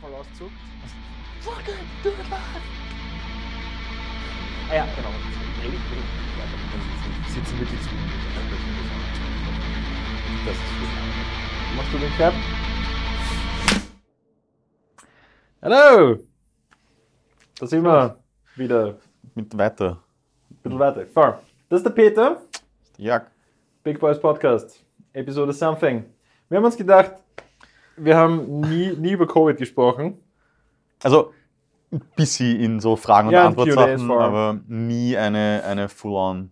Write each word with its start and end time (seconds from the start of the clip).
Voll 0.00 0.14
auszuckt. 0.14 0.52
Fucker, 1.40 1.72
do 2.02 2.08
it 2.08 2.30
live! 2.30 2.62
Ah 4.70 4.74
ja, 4.74 4.86
genau. 4.96 5.10
Sitzen 7.28 7.58
wirklich 7.60 7.80
zu. 7.80 7.88
Das 10.46 10.56
ist 10.56 10.62
gut. 10.78 10.88
Machst 11.76 11.92
du 11.92 11.98
den 11.98 12.12
Clap? 12.16 12.34
Hallo! 15.62 16.18
Da 17.58 17.66
sind 17.66 17.82
wir 17.84 18.16
wieder. 18.56 18.96
Mit 19.34 19.56
weiter. 19.58 20.02
Ein 20.50 20.56
bisschen 20.62 20.78
weiter. 20.78 21.06
Voll. 21.06 21.38
Das 21.68 21.80
ist 21.80 21.84
der 21.84 21.90
Peter, 21.90 22.40
Ja, 22.96 23.26
Big 23.84 24.00
Boys 24.00 24.18
Podcast, 24.18 24.82
Episode 25.12 25.52
Something. 25.52 26.04
Wir 26.48 26.58
haben 26.58 26.64
uns 26.64 26.76
gedacht, 26.76 27.12
wir 27.96 28.16
haben 28.16 28.60
nie, 28.60 28.92
nie 28.96 29.12
über 29.12 29.26
Covid 29.26 29.56
gesprochen. 29.58 30.18
also 31.02 31.32
ein 31.92 32.00
bisschen 32.16 32.60
in 32.60 32.80
so 32.80 32.96
Fragen 32.96 33.28
und 33.28 33.34
Ja, 33.34 33.46
allem. 33.46 34.10
aber 34.10 34.60
nie 34.68 35.16
eine, 35.16 35.62
eine 35.66 35.88
full-on 35.88 36.50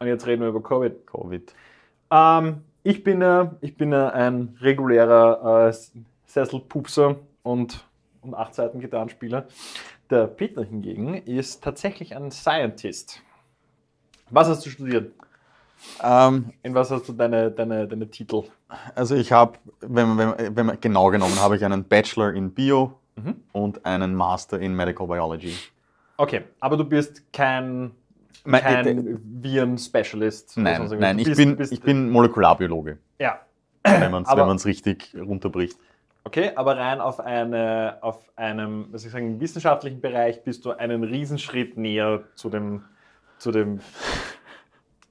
Und 0.00 0.06
jetzt 0.06 0.26
reden 0.26 0.42
wir 0.42 0.48
über 0.48 0.62
Covid. 0.62 1.06
Covid. 1.06 1.54
Ähm, 2.10 2.62
ich 2.82 3.02
bin, 3.02 3.22
äh, 3.22 3.48
ich 3.62 3.76
bin 3.76 3.92
äh, 3.92 3.96
ein 3.96 4.56
regulärer 4.60 5.68
äh, 5.68 5.74
Sesselpupser 6.26 7.16
und, 7.42 7.84
und 8.20 8.34
acht 8.34 8.54
Seiten 8.54 8.80
Gitarrenspieler. 8.80 9.46
Der 10.10 10.26
Peter 10.26 10.62
hingegen 10.62 11.14
ist 11.14 11.64
tatsächlich 11.64 12.14
ein 12.14 12.30
Scientist. 12.30 13.22
Was 14.30 14.48
hast 14.48 14.66
du 14.66 14.70
studiert? 14.70 15.12
Ähm, 16.02 16.52
In 16.62 16.74
was 16.74 16.90
hast 16.90 17.08
du 17.08 17.12
deine, 17.12 17.50
deine, 17.50 17.86
deine 17.86 18.10
Titel? 18.10 18.44
also 18.94 19.14
ich 19.14 19.32
habe, 19.32 19.58
wenn, 19.80 20.14
man- 20.14 20.34
wenn, 20.38 20.56
wenn 20.56 20.66
man 20.66 20.80
genau 20.80 21.08
genommen, 21.10 21.38
habe 21.40 21.56
ich 21.56 21.64
einen 21.64 21.84
Bachelor 21.84 22.32
in 22.34 22.52
Bio 22.52 22.98
Mhm. 23.16 23.36
und 23.52 23.86
einen 23.86 24.14
Master 24.14 24.60
in 24.60 24.74
Medical 24.74 25.06
Biology. 25.06 25.54
Okay, 26.18 26.42
aber 26.60 26.76
du 26.76 26.84
bist 26.84 27.32
kein, 27.32 27.92
Mein- 28.44 28.62
kein 28.62 29.18
Viren-Specialist. 29.42 30.56
oder 30.58 30.64
Nein, 30.64 30.98
nein, 30.98 31.16
Du 31.16 31.22
ich 31.22 31.28
bist- 31.28 31.38
bin, 31.38 31.56
bist- 31.56 31.72
ich 31.72 31.80
bin 31.80 32.10
Molekularbiologe, 32.10 32.98
Ja, 33.18 33.40
wenn 33.84 34.10
man 34.10 34.24
es 34.56 34.66
richtig 34.66 35.14
runterbricht. 35.18 35.78
Okay, 36.24 36.50
aber 36.56 36.76
rein 36.76 37.00
auf, 37.00 37.20
eine, 37.20 37.98
auf 38.02 38.18
einem, 38.36 38.88
was 38.90 39.04
ich 39.04 39.12
sagen, 39.12 39.40
wissenschaftlichen 39.40 40.00
Bereich 40.00 40.42
bist 40.42 40.64
du 40.64 40.72
einen 40.72 41.04
Riesenschritt 41.04 41.76
näher 41.78 42.24
zu 42.34 42.50
dem, 42.50 42.82
zu 43.38 43.50
dem 43.52 43.80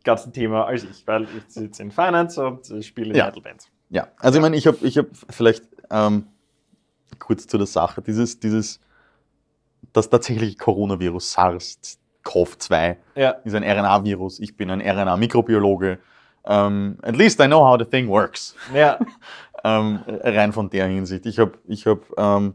ganzen 0.06 0.32
Thema 0.32 0.66
als 0.66 0.84
ich, 0.84 1.06
weil 1.06 1.24
ich 1.24 1.44
sitze 1.48 1.82
in 1.84 1.92
Finance 1.92 2.42
und 2.46 2.66
spiele 2.86 3.10
in 3.10 3.16
Ja. 3.16 3.26
Metal 3.26 3.42
Bands. 3.42 3.70
Ja, 3.90 4.08
also 4.20 4.38
ich 4.38 4.42
meine, 4.42 4.56
ich 4.56 4.66
habe 4.68 4.78
ich 4.82 4.98
hab 4.98 5.08
vielleicht 5.30 5.64
ähm, 5.92 6.28
kurz 7.20 7.46
zu 7.48 7.58
der 7.58 7.68
Sache, 7.68 8.02
dieses, 8.02 8.40
dieses, 8.40 8.80
das 9.94 10.10
tatsächliche 10.10 10.58
Coronavirus 10.58 11.38
SARS-CoV-2 11.38 12.96
Ja, 13.16 13.30
ist 13.44 13.54
ein 13.56 13.64
RNA-Virus, 13.64 14.40
ich 14.40 14.56
bin 14.58 14.70
ein 14.72 14.82
RNA-Mikrobiologe. 14.82 16.00
Ähm, 16.48 16.98
at 17.02 17.16
least 17.16 17.40
I 17.40 17.48
know 17.48 17.66
how 17.66 17.78
the 17.80 17.86
thing 17.86 18.08
works. 18.08 18.56
ja, 18.74 19.00
Ähm, 19.64 20.00
rein 20.08 20.54
von 20.54 20.70
der 20.70 20.86
Hinsicht. 20.86 21.26
Ich 21.26 21.40
habe 21.40 21.54
ich 21.66 21.88
hab, 21.88 22.02
ähm, 22.20 22.54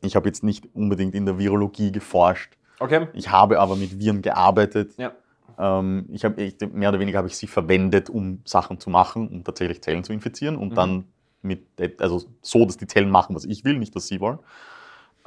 ich 0.00 0.16
hab 0.16 0.24
jetzt 0.24 0.42
nicht 0.42 0.66
unbedingt 0.74 1.14
in 1.14 1.26
der 1.26 1.38
Virologie 1.38 1.92
geforscht. 1.92 2.54
okay. 2.80 3.08
Ich 3.12 3.30
habe 3.30 3.60
aber 3.60 3.76
mit 3.76 3.98
Viren 3.98 4.22
gearbeitet. 4.22 4.94
Ja. 4.96 5.12
Ähm, 5.58 6.06
ich 6.10 6.24
habe 6.24 6.40
echt- 6.42 6.60
mehr 6.72 6.88
oder 6.88 7.00
weniger 7.00 7.18
habe 7.18 7.28
ich 7.28 7.36
sie 7.36 7.46
verwendet, 7.46 8.10
um 8.10 8.40
Sachen 8.44 8.78
zu 8.80 8.90
machen, 8.90 9.28
um 9.28 9.44
tatsächlich 9.44 9.82
Zellen 9.82 10.04
zu 10.04 10.12
infizieren 10.12 10.56
und 10.56 10.70
Mhm. 10.70 10.74
dann 10.74 11.04
mit, 11.42 11.66
also 12.00 12.22
so, 12.40 12.64
dass 12.64 12.76
die 12.76 12.86
Zellen 12.86 13.10
machen, 13.10 13.34
was 13.34 13.44
ich 13.44 13.64
will, 13.64 13.78
nicht, 13.78 13.94
was 13.94 14.06
sie 14.06 14.20
wollen. 14.20 14.38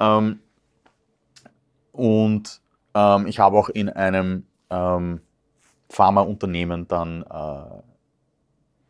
Ähm, 0.00 0.40
und 1.92 2.60
ähm, 2.94 3.26
ich 3.26 3.38
habe 3.38 3.56
auch 3.58 3.68
in 3.68 3.88
einem 3.88 4.46
ähm, 4.70 5.20
Pharmaunternehmen 5.88 6.88
dann 6.88 7.22
äh, 7.22 7.82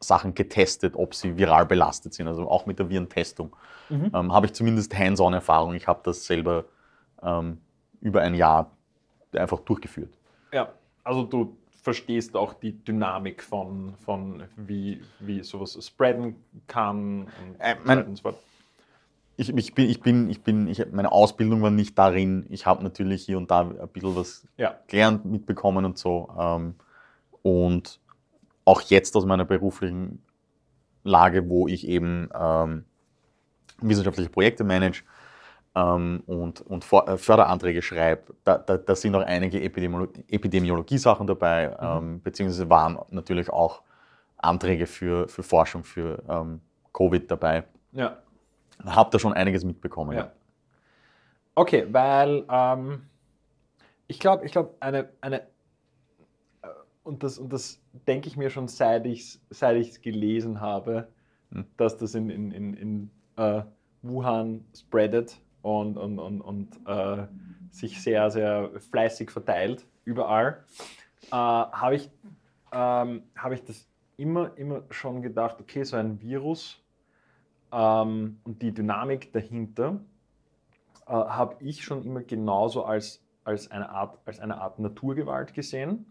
Sachen 0.00 0.34
getestet, 0.34 0.94
ob 0.96 1.14
sie 1.14 1.36
viral 1.36 1.66
belastet 1.66 2.14
sind, 2.14 2.28
also 2.28 2.48
auch 2.50 2.66
mit 2.66 2.78
der 2.78 2.88
Virentestung. 2.88 3.54
Mhm. 3.88 4.10
Ähm, 4.14 4.32
habe 4.32 4.46
ich 4.46 4.52
zumindest 4.52 4.96
Hands-on-Erfahrung. 4.96 5.74
Ich 5.74 5.86
habe 5.86 6.00
das 6.04 6.26
selber 6.26 6.64
ähm, 7.22 7.58
über 8.00 8.20
ein 8.22 8.34
Jahr 8.34 8.70
einfach 9.34 9.60
durchgeführt. 9.60 10.12
Ja, 10.52 10.68
also 11.06 11.22
du 11.22 11.56
verstehst 11.82 12.36
auch 12.36 12.54
die 12.54 12.72
Dynamik 12.72 13.42
von, 13.42 13.94
von 14.04 14.42
wie, 14.56 15.00
wie 15.20 15.42
sowas 15.42 15.78
spreaden 15.86 16.34
kann 16.66 17.22
und 17.22 17.60
Äh, 17.60 17.76
so 17.76 17.80
mein- 17.84 18.04
und 18.06 18.16
so 18.16 18.22
fort. 18.22 18.36
Ich, 19.38 19.54
ich 19.54 19.74
bin, 19.74 19.88
ich 19.90 20.00
bin, 20.00 20.30
ich 20.30 20.42
bin, 20.42 20.66
ich, 20.66 20.82
meine 20.92 21.12
Ausbildung 21.12 21.62
war 21.62 21.70
nicht 21.70 21.96
darin. 21.96 22.46
Ich 22.48 22.66
habe 22.66 22.82
natürlich 22.82 23.24
hier 23.24 23.36
und 23.36 23.50
da 23.50 23.60
ein 23.60 23.88
bisschen 23.92 24.16
was 24.16 24.48
Ja, 24.56 24.78
gelernt, 24.88 25.26
mitbekommen 25.26 25.84
und 25.84 25.98
so. 25.98 26.28
Ähm, 26.38 26.74
und 27.42 28.00
auch 28.64 28.80
jetzt 28.80 29.14
aus 29.14 29.26
meiner 29.26 29.44
beruflichen 29.44 30.22
Lage, 31.04 31.48
wo 31.48 31.68
ich 31.68 31.86
eben 31.86 32.30
ähm, 32.34 32.84
wissenschaftliche 33.80 34.30
Projekte 34.30 34.64
manage 34.64 35.04
ähm, 35.76 36.22
und, 36.26 36.62
und 36.62 36.84
For- 36.84 37.06
äh, 37.08 37.16
Förderanträge 37.18 37.82
schreibe, 37.82 38.34
da, 38.42 38.58
da, 38.58 38.76
da 38.78 38.94
sind 38.96 39.14
auch 39.14 39.22
einige 39.24 39.62
Epidemiolo 39.62 40.08
Epidemiologie-Sachen 40.28 41.26
dabei, 41.26 41.76
ähm, 41.80 42.20
beziehungsweise 42.22 42.68
waren 42.68 42.98
natürlich 43.10 43.50
auch 43.50 43.82
Anträge 44.38 44.86
für, 44.86 45.28
für 45.28 45.42
Forschung 45.42 45.84
für 45.84 46.22
ähm, 46.28 46.60
Covid 46.92 47.30
dabei. 47.30 47.64
ja. 47.92 48.16
Habe 48.84 49.10
da 49.10 49.18
schon 49.18 49.32
einiges 49.32 49.64
mitbekommen. 49.64 50.16
Ja. 50.16 50.32
Okay, 51.54 51.86
weil 51.90 52.44
ähm, 52.50 53.06
ich 54.06 54.18
glaube, 54.18 54.44
ich 54.44 54.52
glaube, 54.52 54.74
eine, 54.80 55.08
eine 55.22 55.40
äh, 56.60 56.68
und 57.02 57.22
das, 57.22 57.38
und 57.38 57.50
das 57.52 57.80
denke 58.06 58.28
ich 58.28 58.36
mir 58.36 58.50
schon, 58.50 58.68
seit 58.68 59.06
ich 59.06 59.20
es 59.20 59.40
seit 59.50 59.76
ich's 59.76 60.00
gelesen 60.00 60.60
habe, 60.60 61.08
Hm. 61.52 61.64
dass 61.76 61.96
das 61.96 62.14
in, 62.16 62.28
in, 62.28 62.50
in, 62.50 62.74
in 62.74 63.10
äh, 63.36 63.62
Wuhan 64.02 64.64
spreadet 64.76 65.40
und, 65.66 65.96
und, 65.96 66.18
und, 66.18 66.40
und 66.40 66.68
äh, 66.86 67.26
sich 67.70 68.00
sehr, 68.00 68.30
sehr 68.30 68.70
fleißig 68.90 69.30
verteilt, 69.30 69.84
überall, 70.04 70.64
äh, 71.26 71.32
habe 71.32 71.96
ich, 71.96 72.10
ähm, 72.72 73.24
habe 73.36 73.54
ich 73.54 73.64
das 73.64 73.88
immer, 74.16 74.56
immer 74.56 74.82
schon 74.90 75.22
gedacht, 75.22 75.56
okay, 75.60 75.82
so 75.82 75.96
ein 75.96 76.20
Virus 76.20 76.80
ähm, 77.72 78.38
und 78.44 78.62
die 78.62 78.72
Dynamik 78.72 79.32
dahinter 79.32 80.00
äh, 81.06 81.10
habe 81.10 81.56
ich 81.58 81.82
schon 81.82 82.04
immer 82.04 82.22
genauso 82.22 82.84
als, 82.84 83.24
als, 83.42 83.68
eine 83.70 83.90
Art, 83.90 84.18
als 84.24 84.38
eine 84.38 84.60
Art 84.60 84.78
Naturgewalt 84.78 85.52
gesehen, 85.52 86.06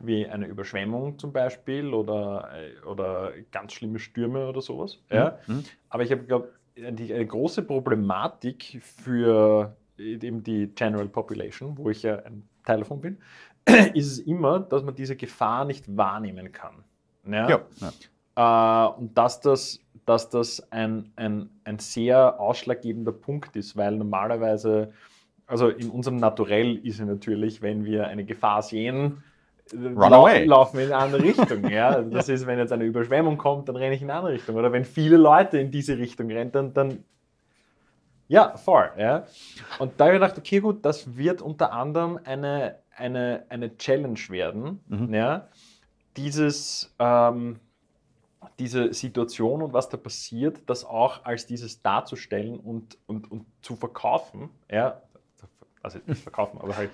wie 0.00 0.26
eine 0.26 0.46
Überschwemmung 0.46 1.18
zum 1.18 1.32
Beispiel 1.32 1.94
oder, 1.94 2.50
äh, 2.52 2.84
oder 2.84 3.32
ganz 3.50 3.72
schlimme 3.72 3.98
Stürme 3.98 4.46
oder 4.46 4.60
sowas. 4.60 4.98
Ja? 5.10 5.38
Mhm. 5.46 5.64
Aber 5.88 6.02
ich 6.02 6.12
habe, 6.12 6.24
glaube 6.24 6.52
die 6.76 7.14
eine 7.14 7.26
große 7.26 7.62
Problematik 7.62 8.80
für 8.82 9.76
eben 9.98 10.42
die 10.42 10.68
General 10.74 11.08
Population, 11.08 11.76
wo 11.78 11.90
ich 11.90 12.02
ja 12.02 12.16
ein 12.24 12.48
Teil 12.64 12.80
davon 12.80 13.00
bin, 13.00 13.18
ist 13.94 14.12
es 14.12 14.18
immer, 14.18 14.60
dass 14.60 14.82
man 14.82 14.94
diese 14.94 15.16
Gefahr 15.16 15.64
nicht 15.64 15.96
wahrnehmen 15.96 16.52
kann. 16.52 16.84
Ja? 17.26 17.48
Ja, 17.48 17.60
ja. 17.80 17.92
Äh, 18.36 18.98
und 18.98 19.16
dass 19.16 19.40
das, 19.40 19.80
dass 20.04 20.28
das 20.28 20.72
ein, 20.72 21.12
ein, 21.16 21.50
ein 21.64 21.78
sehr 21.78 22.40
ausschlaggebender 22.40 23.12
Punkt 23.12 23.56
ist, 23.56 23.76
weil 23.76 23.96
normalerweise, 23.96 24.92
also 25.46 25.68
in 25.68 25.90
unserem 25.90 26.16
Naturell 26.16 26.76
ist 26.78 27.00
es 27.00 27.06
natürlich, 27.06 27.62
wenn 27.62 27.84
wir 27.84 28.08
eine 28.08 28.24
Gefahr 28.24 28.62
sehen, 28.62 29.22
Run 29.72 30.12
away. 30.12 30.44
laufen 30.44 30.78
wir 30.78 30.86
in 30.86 30.92
eine 30.92 31.02
andere 31.02 31.22
Richtung. 31.22 31.68
Ja? 31.68 31.88
Also 31.96 32.10
Das 32.10 32.28
ist, 32.28 32.46
wenn 32.46 32.58
jetzt 32.58 32.72
eine 32.72 32.84
Überschwemmung 32.84 33.38
kommt, 33.38 33.68
dann 33.68 33.76
renne 33.76 33.94
ich 33.94 34.02
in 34.02 34.10
eine 34.10 34.18
andere 34.18 34.34
Richtung. 34.34 34.56
Oder 34.56 34.72
wenn 34.72 34.84
viele 34.84 35.16
Leute 35.16 35.58
in 35.58 35.70
diese 35.70 35.96
Richtung 35.96 36.30
rennen, 36.30 36.52
dann, 36.52 36.74
dann 36.74 37.04
ja, 38.28 38.56
voll. 38.56 38.90
Ja? 38.98 39.26
Und 39.78 39.92
da 39.98 40.06
habe 40.06 40.16
ich 40.16 40.20
gedacht, 40.20 40.38
okay, 40.38 40.60
gut, 40.60 40.84
das 40.84 41.16
wird 41.16 41.42
unter 41.42 41.72
anderem 41.72 42.18
eine, 42.24 42.78
eine, 42.96 43.44
eine 43.48 43.76
Challenge 43.76 44.20
werden. 44.28 44.80
Mhm. 44.86 45.14
Ja? 45.14 45.48
Dieses, 46.16 46.94
ähm, 46.98 47.58
diese 48.58 48.92
Situation 48.92 49.62
und 49.62 49.72
was 49.72 49.88
da 49.88 49.96
passiert, 49.96 50.62
das 50.66 50.84
auch 50.84 51.24
als 51.24 51.46
dieses 51.46 51.82
darzustellen 51.82 52.58
und, 52.58 52.98
und, 53.06 53.30
und 53.30 53.46
zu 53.62 53.76
verkaufen. 53.76 54.50
Ja? 54.70 55.02
Also 55.82 55.98
nicht 56.06 56.22
verkaufen, 56.22 56.58
aber 56.60 56.76
halt 56.76 56.90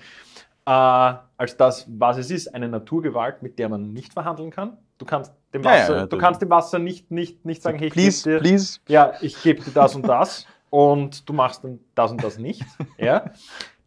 äh, 0.66 0.70
als 0.70 1.56
das, 1.56 1.86
was 1.88 2.18
es 2.18 2.30
ist, 2.30 2.54
eine 2.54 2.68
Naturgewalt, 2.68 3.42
mit 3.42 3.58
der 3.58 3.68
man 3.68 3.92
nicht 3.92 4.12
verhandeln 4.12 4.50
kann. 4.50 4.76
Du 4.98 5.06
kannst 5.06 5.32
dem 5.54 5.62
Ja, 5.62 5.76
ja, 5.76 5.82
Wasser, 5.82 5.96
ja, 5.96 6.06
du 6.06 6.16
kannst 6.18 6.42
dem 6.42 6.50
Wasser 6.50 6.78
nicht, 6.78 7.10
nicht, 7.10 7.44
nicht 7.44 7.62
sagen, 7.62 7.78
hey, 7.78 7.88
ich 7.88 7.94
please, 7.94 8.22
geb 8.22 8.22
dir, 8.24 8.38
please. 8.40 8.80
ja, 8.88 9.14
ich 9.20 9.40
gebe 9.42 9.62
dir 9.62 9.72
das 9.72 9.94
und 9.94 10.06
das 10.08 10.46
und 10.70 11.28
du 11.28 11.32
machst 11.32 11.64
dann 11.64 11.80
das 11.94 12.12
und 12.12 12.22
das 12.22 12.38
nicht. 12.38 12.70
Ja? 12.98 13.32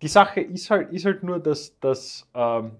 Die 0.01 0.07
Sache 0.07 0.41
ist 0.41 0.69
halt, 0.69 0.91
ist 0.91 1.05
halt 1.05 1.23
nur, 1.23 1.39
dass, 1.39 1.79
dass, 1.79 2.29
ähm, 2.33 2.71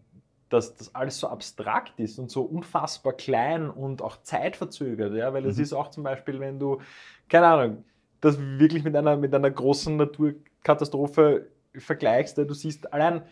dass 0.49 0.75
das 0.75 0.93
alles 0.93 1.19
so 1.19 1.27
abstrakt 1.27 1.99
ist 1.99 2.19
und 2.19 2.29
so 2.29 2.41
unfassbar 2.43 3.13
klein 3.13 3.69
und 3.69 4.01
auch 4.01 4.21
zeitverzögert. 4.23 5.13
Ja? 5.15 5.33
Weil 5.33 5.45
es 5.45 5.57
Mhm. 5.57 5.63
ist 5.63 5.73
auch 5.73 5.89
zum 5.89 6.03
Beispiel, 6.03 6.39
wenn 6.39 6.59
du, 6.59 6.81
keine 7.29 7.47
Ahnung, 7.47 7.85
das 8.21 8.37
wirklich 8.39 8.83
mit 8.83 8.95
einer, 8.95 9.15
mit 9.17 9.33
einer 9.33 9.51
großen 9.51 9.95
Naturkatastrophe 9.97 11.47
vergleichst. 11.77 12.37
Du 12.37 12.53
siehst 12.53 12.91
allein, 12.93 13.23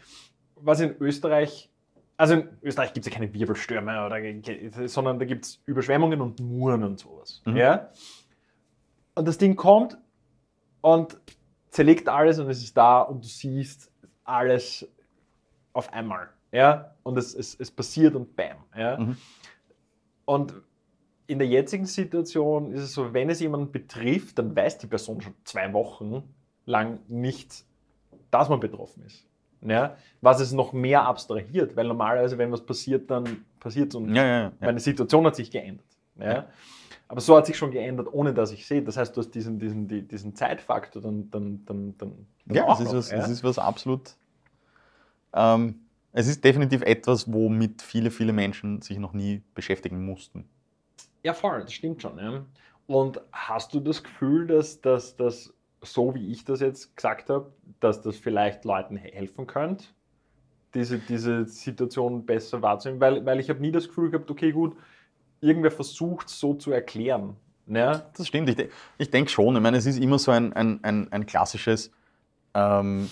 was 0.62 0.80
in 0.80 0.96
Österreich, 1.00 1.70
also 2.18 2.36
in 2.36 2.50
Österreich 2.62 2.94
gibt 2.94 3.06
es 3.06 3.12
ja 3.12 3.18
keine 3.18 3.34
Wirbelstürme, 3.34 4.06
oder, 4.06 4.88
sondern 4.88 5.20
da 5.20 5.26
gibt 5.26 5.46
es 5.46 5.62
Überschwemmungen 5.66 6.22
und 6.22 6.40
Muren 6.40 6.84
und 6.84 7.00
sowas. 7.00 7.42
Mhm. 7.46 7.58
Ja? 7.58 7.90
Und 9.16 9.28
das 9.28 9.38
Ding 9.38 9.56
kommt 9.56 9.98
und 10.82 11.20
zerlegt 11.70 12.10
alles 12.10 12.40
und 12.40 12.50
es 12.50 12.62
ist 12.64 12.76
da 12.76 13.02
und 13.02 13.24
du 13.24 13.28
siehst 13.28 13.92
alles 14.24 14.88
auf 15.74 15.92
einmal. 15.94 16.30
Ja? 16.52 16.96
Und 17.04 17.18
es, 17.18 17.34
es, 17.34 17.56
es 17.60 17.72
passiert 17.72 18.16
und 18.16 18.36
bam. 18.36 18.58
Ja? 18.76 18.98
Mhm. 18.98 19.18
Und 20.26 20.54
in 21.28 21.40
der 21.40 21.48
jetzigen 21.48 21.86
Situation 21.86 22.74
ist 22.74 22.82
es 22.82 22.94
so, 22.94 23.14
wenn 23.14 23.30
es 23.30 23.40
jemanden 23.40 23.72
betrifft, 23.72 24.38
dann 24.38 24.56
weiß 24.56 24.80
die 24.80 24.88
Person 24.88 25.22
schon 25.22 25.34
zwei 25.46 25.72
Wochen 25.74 26.24
lang 26.66 27.00
nicht, 27.08 27.66
dass 28.32 28.50
man 28.50 28.60
betroffen 28.60 29.04
ist. 29.06 29.26
Ja? 29.62 29.96
Was 30.22 30.40
es 30.42 30.52
noch 30.52 30.74
mehr 30.74 31.06
abstrahiert, 31.06 31.76
weil 31.76 31.88
normalerweise, 31.88 32.38
wenn 32.38 32.52
was 32.52 32.66
passiert, 32.66 33.10
dann 33.12 33.46
passiert 33.60 33.90
es 33.90 33.96
und 33.96 34.14
Ja, 34.16 34.26
ja, 34.26 34.52
meine 34.60 34.80
Situation 34.80 35.26
hat 35.26 35.36
sich 35.36 35.50
geändert. 35.52 35.86
Aber 37.08 37.20
so 37.20 37.36
hat 37.36 37.46
sich 37.46 37.58
schon 37.58 37.72
geändert, 37.72 38.08
ohne 38.12 38.34
dass 38.34 38.52
ich 38.54 38.66
sehe. 38.66 38.82
Das 38.82 38.96
heißt, 38.96 39.16
du 39.16 39.20
hast 39.22 39.32
diesen, 39.32 39.60
diesen, 39.60 39.86
die- 39.88 40.02
diesen 40.08 40.34
Zeitfaktor 40.34 41.02
dann, 41.02 41.30
dann, 41.30 41.66
dann, 41.66 41.98
dann, 41.98 42.28
Ja, 42.50 42.72
es 42.72 42.80
ist, 42.80 42.94
was, 42.94 43.12
ja? 43.12 43.18
es 43.18 43.28
ist 43.30 43.44
was 43.44 43.60
absolut. 43.60 44.16
Ähm, 45.34 45.82
es 46.14 46.28
ist 46.28 46.44
definitiv 46.44 46.82
etwas, 46.84 47.32
womit 47.32 47.82
viele, 47.82 48.12
viele 48.12 48.34
Menschen 48.34 48.82
sich 48.82 48.98
noch 48.98 49.14
nie 49.14 49.42
beschäftigen 49.56 50.06
mussten. 50.06 50.46
Ja, 51.24 51.34
voll, 51.34 51.62
das 51.62 51.74
stimmt 51.74 52.02
schon. 52.02 52.18
Ja. 52.18 52.46
Und 52.88 53.22
hast 53.32 53.74
du 53.74 53.80
das 53.80 54.04
Gefühl, 54.04 54.48
dass 54.48 54.80
das, 54.82 55.16
dass, 55.16 55.54
so 55.84 56.14
wie 56.16 56.32
ich 56.32 56.46
das 56.46 56.60
jetzt 56.60 56.96
gesagt 56.96 57.30
habe, 57.30 57.52
dass 57.80 58.02
das 58.02 58.18
vielleicht 58.18 58.66
Leuten 58.66 58.98
he- 58.98 59.12
helfen 59.12 59.48
könnte, 59.48 59.86
diese, 60.74 61.00
diese 61.00 61.46
Situation 61.46 62.26
besser 62.26 62.62
wahrzunehmen? 62.62 63.02
Weil, 63.02 63.26
weil 63.26 63.40
ich 63.40 63.50
habe 63.50 63.60
nie 63.60 63.72
das 63.72 63.88
Gefühl 63.88 64.12
gehabt, 64.12 64.30
okay, 64.30 64.52
gut, 64.52 64.76
irgendwer 65.42 65.72
versucht 65.72 66.28
es 66.28 66.40
so 66.40 66.54
zu 66.54 66.72
erklären. 66.72 67.36
Ne? 67.66 68.04
Das 68.16 68.28
stimmt. 68.28 68.50
Ich, 68.50 68.56
de 68.56 68.70
ich 68.98 69.10
denke 69.10 69.32
schon. 69.32 69.56
Ich 69.56 69.62
meine, 69.62 69.78
es 69.78 69.86
ist 69.86 69.98
immer 69.98 70.20
so 70.20 70.32
ein, 70.32 70.54
ein, 70.54 70.84
ein, 70.84 71.12
ein 71.12 71.26
klassisches. 71.26 71.92
Ähm, 72.54 73.10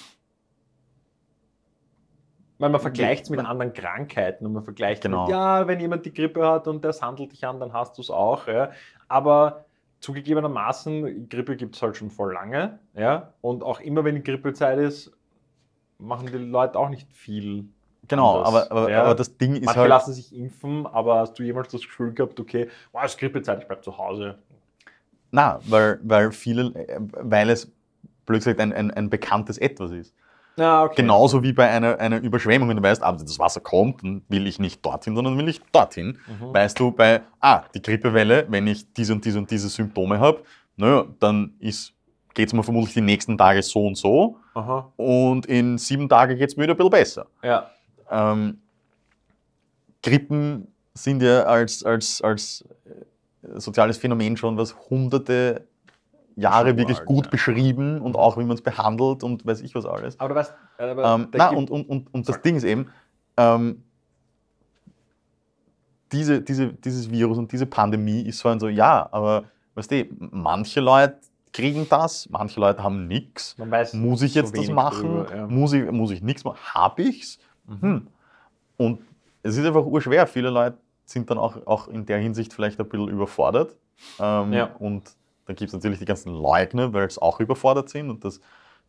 Weil 2.58 2.70
man 2.70 2.82
vergleicht 2.82 3.24
es 3.24 3.30
mit 3.30 3.40
anderen 3.40 3.74
Krankheiten 3.74 4.46
und 4.46 4.54
man 4.54 4.64
vergleicht 4.64 5.04
Genau. 5.04 5.24
mit, 5.24 5.32
ja, 5.32 5.66
wenn 5.68 5.80
jemand 5.80 6.06
die 6.06 6.14
Grippe 6.14 6.46
hat 6.46 6.68
und 6.68 6.84
das 6.84 7.02
handelt 7.02 7.32
dich 7.32 7.46
an, 7.46 7.60
dann 7.60 7.74
hast 7.74 7.98
du 7.98 8.02
es 8.02 8.10
auch. 8.10 8.48
Ja. 8.48 8.72
Aber 9.08 9.66
zugegebenermaßen, 10.00 11.30
Grippe 11.30 11.56
gibt 11.56 11.76
es 11.76 11.82
halt 11.82 11.98
schon 11.98 12.10
voll 12.10 12.34
lange. 12.34 12.80
Ja. 12.96 13.34
Und 13.42 13.64
auch 13.64 13.80
immer, 13.80 14.04
wenn 14.04 14.24
Grippezeit 14.24 14.80
ist, 14.80 15.12
machen 15.98 16.28
die 16.28 16.38
Leute 16.38 16.80
auch 16.80 16.90
nicht 16.90 17.12
viel. 17.12 17.66
genau, 18.08 18.42
aber, 18.42 18.72
aber, 18.72 18.90
ja. 18.90 19.04
aber 19.04 19.16
das 19.16 19.38
Ding 19.38 19.56
ist 19.56 19.66
Manche 19.66 19.82
halt. 19.82 19.90
lassen 19.90 20.14
sich 20.14 20.36
impfen, 20.36 20.88
aber 20.88 21.20
hast 21.20 21.38
du 21.38 21.44
jemals 21.44 21.72
das 21.72 21.82
Gefühl 21.82 22.14
gehabt, 22.14 22.40
okay, 22.40 22.70
wow, 22.92 23.04
es 23.04 23.12
ist 23.12 23.20
Grippezeit, 23.20 23.62
ich 23.62 23.68
bleib 23.68 23.84
zu 23.84 23.98
Hause. 23.98 24.40
Na, 25.32 25.60
weil, 25.66 26.00
weil 26.04 26.32
viele, 26.32 26.74
äh, 26.76 27.00
weil 27.00 27.50
es 27.50 27.72
blöd 28.26 28.40
gesagt 28.40 28.60
ein, 28.60 28.74
ein, 28.74 28.92
ein 28.92 29.10
bekanntes 29.10 29.58
Etwas 29.58 29.92
ist. 29.92 30.16
Ja, 30.60 30.84
okay. 30.84 30.96
Genauso 30.98 31.42
wie 31.42 31.54
bei 31.54 31.70
einer, 31.70 31.98
einer 32.00 32.20
Überschwemmung, 32.20 32.70
wenn 32.70 32.78
du 32.78 32.84
weißt, 32.84 33.02
ah, 33.02 33.14
das 33.14 33.40
Wasser 33.40 33.62
kommt, 33.62 34.04
dann 34.04 34.22
will 34.28 34.46
ich 34.46 34.60
nicht 34.60 34.86
dorthin, 34.86 35.16
sondern 35.16 35.38
will 35.38 35.48
ich 35.48 35.62
dorthin. 35.72 36.20
Mhm. 36.28 36.54
Weißt 36.54 36.78
du, 36.80 36.92
bei, 36.92 37.22
ah, 37.40 37.64
die 37.74 37.82
Grippewelle, 37.82 38.46
wenn 38.50 38.68
ich 38.68 38.92
diese 38.94 39.14
und 39.14 39.24
diese 39.24 39.40
und 39.40 39.50
diese 39.50 39.70
Symptome 39.70 40.20
habe, 40.20 40.44
naja, 40.76 41.06
dann 41.20 41.54
geht 41.60 42.48
es 42.48 42.54
mir 42.54 42.64
vermutlich 42.64 42.94
die 42.94 43.02
nächsten 43.02 43.38
Tage 43.38 43.62
so 43.64 43.88
und 43.88 43.96
so 43.96 44.38
Aha. 44.54 44.92
und 44.98 45.46
in 45.46 45.78
sieben 45.78 46.08
Tagen 46.08 46.38
geht 46.38 46.50
es 46.50 46.58
mir 46.58 46.64
wieder 46.64 46.74
ein 46.74 46.78
bisschen 46.78 46.92
besser. 46.92 47.26
Ja. 47.44 47.70
Ähm, 48.12 48.60
Grippen 50.02 50.68
sind 50.94 51.22
ja 51.22 51.44
als, 51.44 51.84
als, 51.84 52.22
als 52.22 52.66
äh, 52.86 53.60
soziales 53.60 53.98
Phänomen 53.98 54.38
schon 54.38 54.58
was 54.58 54.76
hunderte 54.90 55.68
Jahre 56.40 56.78
wirklich 56.78 57.04
gut 57.06 57.26
ja. 57.26 57.32
beschrieben 57.32 58.02
und 58.02 58.16
auch 58.16 58.38
wie 58.38 58.44
man 58.44 58.56
es 58.56 58.62
behandelt 58.62 59.24
und 59.24 59.46
weiß 59.46 59.62
ich 59.62 59.76
was 59.76 59.86
alles. 59.86 60.20
Aber 60.20 60.30
du 60.30 60.36
weißt, 60.36 60.54
aber 60.78 61.16
Ähm, 61.16 61.28
na, 61.34 61.50
und, 61.50 61.70
und, 61.70 61.90
und, 61.90 62.14
und 62.14 62.28
das 62.28 62.36
Sorry. 62.36 62.42
Ding 62.44 62.56
ist 62.56 62.64
eben, 62.64 62.88
ähm, 63.38 63.84
diese, 66.12 66.42
diese, 66.42 66.74
dieses 66.74 67.12
Virus 67.12 67.38
und 67.38 67.52
diese 67.52 67.66
Pandemie 67.66 68.22
ist 68.22 68.40
so 68.40 68.50
ein 68.50 68.60
so, 68.60 68.68
ja, 68.68 69.08
aber 69.12 69.44
weißt 69.76 69.92
du, 69.92 70.06
manche 70.32 70.80
Leute 70.80 71.18
kriegen 71.54 71.88
das, 71.90 72.28
manche 72.30 72.60
Leute 72.60 72.84
haben 72.84 73.08
nichts. 73.08 73.56
man 73.58 73.72
weiß 73.72 73.94
Muss 73.94 74.22
ich 74.22 74.34
so 74.34 74.40
jetzt 74.40 74.54
das 74.54 74.62
wenig 74.62 74.74
machen? 74.74 75.08
drüber, 75.08 75.36
ja. 75.36 75.48
muss, 75.48 75.74
ich, 75.74 75.92
muss 75.92 76.12
ich 76.12 76.22
nichts 76.22 76.44
machen? 76.44 76.60
Hab 76.74 77.00
ich's? 77.00 77.40
Mhm. 77.68 77.82
Hm. 77.82 78.08
Und 78.78 79.02
es 79.44 79.58
ist 79.58 79.66
einfach 79.66 79.86
urschwer. 79.86 80.26
Viele 80.28 80.50
Leute 80.50 80.78
sind 81.06 81.30
dann 81.30 81.38
auch, 81.38 81.66
auch 81.66 81.88
in 81.88 82.06
der 82.06 82.20
Hinsicht 82.20 82.54
vielleicht 82.54 82.80
ein 82.80 82.88
bisschen 82.88 83.10
überfordert. 83.10 83.76
Ähm, 84.20 84.54
Ja. 84.54 84.70
Und 84.80 85.04
dann 85.50 85.56
gibt 85.56 85.70
es 85.70 85.74
natürlich 85.74 85.98
die 85.98 86.06
ganzen 86.06 86.32
Leugner, 86.32 86.94
weil 86.94 87.10
sie 87.10 87.20
auch 87.20 87.40
überfordert 87.40 87.90
sind 87.90 88.12
und 88.12 88.24
das 88.24 88.40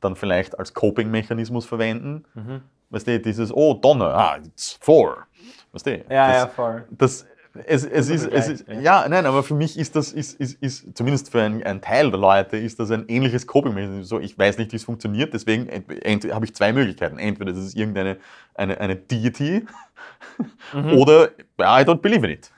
dann 0.03 0.15
vielleicht 0.15 0.59
als 0.59 0.75
Coping-Mechanismus 0.75 1.65
verwenden. 1.65 2.27
Mhm. 2.35 2.61
Weißt 2.91 3.07
du, 3.07 3.19
dieses, 3.19 3.51
oh, 3.51 3.73
Donner, 3.73 4.15
ah, 4.15 4.37
it's 4.37 4.77
four. 4.79 5.27
Weißt 5.73 5.87
du, 5.87 6.05
Ja, 6.11 6.29
das, 6.29 6.37
ja, 6.37 6.47
voll. 6.49 6.85
das, 6.91 7.27
es, 7.65 7.87
es, 7.87 8.11
ist, 8.11 8.27
es 8.27 8.49
ist, 8.49 8.69
ja. 8.69 9.09
nein, 9.09 9.25
aber 9.25 9.43
für 9.43 9.55
mich 9.55 9.79
ist 9.79 9.97
das, 9.97 10.12
ist, 10.12 10.39
ist, 10.39 10.62
ist 10.62 10.95
zumindest 10.95 11.31
für 11.31 11.41
einen, 11.41 11.62
einen 11.62 11.81
Teil 11.81 12.11
der 12.11 12.21
Leute, 12.21 12.59
ist 12.59 12.79
das 12.79 12.91
ein 12.91 13.06
ähnliches 13.09 13.47
Coping-Mechanismus. 13.47 14.11
So, 14.11 14.21
ich 14.21 14.39
weiß 14.39 14.59
nicht, 14.59 14.71
wie 14.73 14.77
es 14.77 14.85
funktioniert, 14.85 15.33
deswegen 15.33 15.67
habe 15.71 16.45
ich 16.45 16.55
zwei 16.55 16.75
Möglichkeiten. 16.75 17.19
Entweder 17.19 17.55
das 17.55 17.65
ist 17.65 17.75
irgendeine 17.75 18.19
eine, 18.55 18.79
eine 18.79 18.97
Deity 18.97 19.65
Mhm. 20.75 20.93
oder 20.93 21.31
I 21.59 21.85
don't 21.85 22.03
believe 22.03 22.27
in 22.27 22.33
it. 22.33 22.51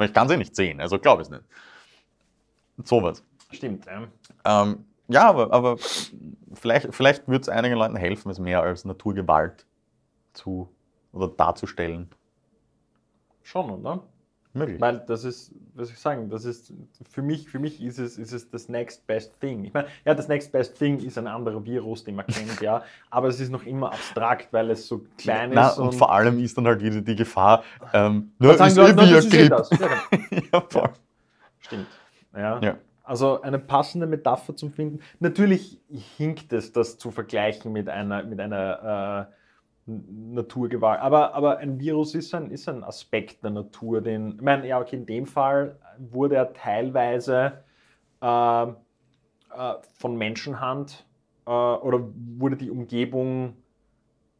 Ich 0.00 0.14
kann 0.14 0.28
sie 0.30 0.36
nicht 0.38 0.56
sehen, 0.56 0.80
also 0.80 0.98
glaube 0.98 1.20
ich 1.20 1.28
es 1.28 1.30
nicht. 1.30 1.44
Sowas. 2.84 3.22
Stimmt, 3.54 3.86
ja. 3.86 4.02
Ähm, 4.62 4.84
ja, 5.08 5.28
aber, 5.28 5.52
aber 5.52 5.76
vielleicht, 6.54 6.94
vielleicht 6.94 7.28
würde 7.28 7.42
es 7.42 7.48
einigen 7.48 7.76
Leuten 7.76 7.96
helfen, 7.96 8.30
es 8.30 8.38
mehr 8.38 8.62
als 8.62 8.84
Naturgewalt 8.84 9.66
zu 10.32 10.68
oder 11.12 11.28
darzustellen. 11.28 12.08
Schon, 13.42 13.70
oder? 13.70 14.02
Möglich. 14.56 14.80
Weil 14.80 15.00
das 15.08 15.24
ist, 15.24 15.52
was 15.74 15.90
ich 15.90 15.98
sagen, 15.98 16.30
das 16.30 16.44
ist, 16.44 16.72
für 17.10 17.22
mich, 17.22 17.48
für 17.48 17.58
mich 17.58 17.82
ist 17.82 17.98
es, 17.98 18.16
ist 18.18 18.32
es 18.32 18.48
das 18.50 18.68
next 18.68 19.04
best 19.04 19.38
thing. 19.40 19.64
Ich 19.64 19.74
meine, 19.74 19.88
ja, 20.04 20.14
das 20.14 20.28
next 20.28 20.52
best 20.52 20.78
thing 20.78 21.00
ist 21.00 21.18
ein 21.18 21.26
anderer 21.26 21.64
Virus, 21.64 22.04
den 22.04 22.14
man 22.14 22.26
kennt, 22.28 22.60
ja, 22.60 22.84
aber 23.10 23.26
es 23.28 23.40
ist 23.40 23.50
noch 23.50 23.64
immer 23.64 23.88
abstrakt, 23.92 24.52
weil 24.52 24.70
es 24.70 24.86
so 24.86 25.04
klein 25.18 25.50
Na, 25.52 25.70
ist. 25.70 25.78
und, 25.78 25.92
vor 25.96 26.12
allem 26.12 26.38
ist 26.38 26.56
dann 26.56 26.68
halt 26.68 26.80
wieder 26.82 27.00
die 27.00 27.16
Gefahr, 27.16 27.64
ähm, 27.92 28.30
ne, 28.38 28.54
sagen 28.56 28.68
ist 28.68 28.76
Leute, 28.76 28.92
eh 28.92 28.94
"Na, 28.94 29.08
wie 29.08 29.12
das 29.12 29.24
ist 29.24 29.34
eh 29.34 29.48
das. 29.48 29.70
Ja, 29.70 29.88
genau. 29.88 30.66
Ja. 30.72 30.90
Stimmt. 31.58 31.86
Ja. 32.36 32.60
Ja. 32.60 32.76
Also 33.04 33.42
eine 33.42 33.58
passende 33.58 34.06
Metapher 34.06 34.56
zum 34.56 34.72
Finden. 34.72 35.00
Natürlich 35.20 35.78
hinkt 36.16 36.52
es, 36.54 36.72
das 36.72 36.96
zu 36.96 37.10
vergleichen 37.10 37.70
mit 37.70 37.88
einer, 37.88 38.24
mit 38.24 38.40
einer 38.40 39.28
äh, 39.28 39.34
Naturgewalt. 39.86 41.00
Aber, 41.00 41.34
aber 41.34 41.58
ein 41.58 41.78
Virus 41.78 42.14
ist 42.14 42.34
ein, 42.34 42.50
ist 42.50 42.66
ein 42.66 42.82
Aspekt 42.82 43.44
der 43.44 43.50
Natur, 43.50 44.00
den, 44.00 44.36
ich 44.36 44.40
meine, 44.40 44.66
ja, 44.66 44.80
okay, 44.80 44.96
in 44.96 45.04
dem 45.04 45.26
Fall 45.26 45.78
wurde 45.98 46.36
er 46.36 46.54
teilweise 46.54 47.64
äh, 48.22 48.62
äh, 48.64 48.72
von 49.92 50.16
Menschenhand 50.16 51.06
äh, 51.46 51.50
oder 51.50 52.00
wurde 52.38 52.56
die 52.56 52.70
Umgebung 52.70 53.56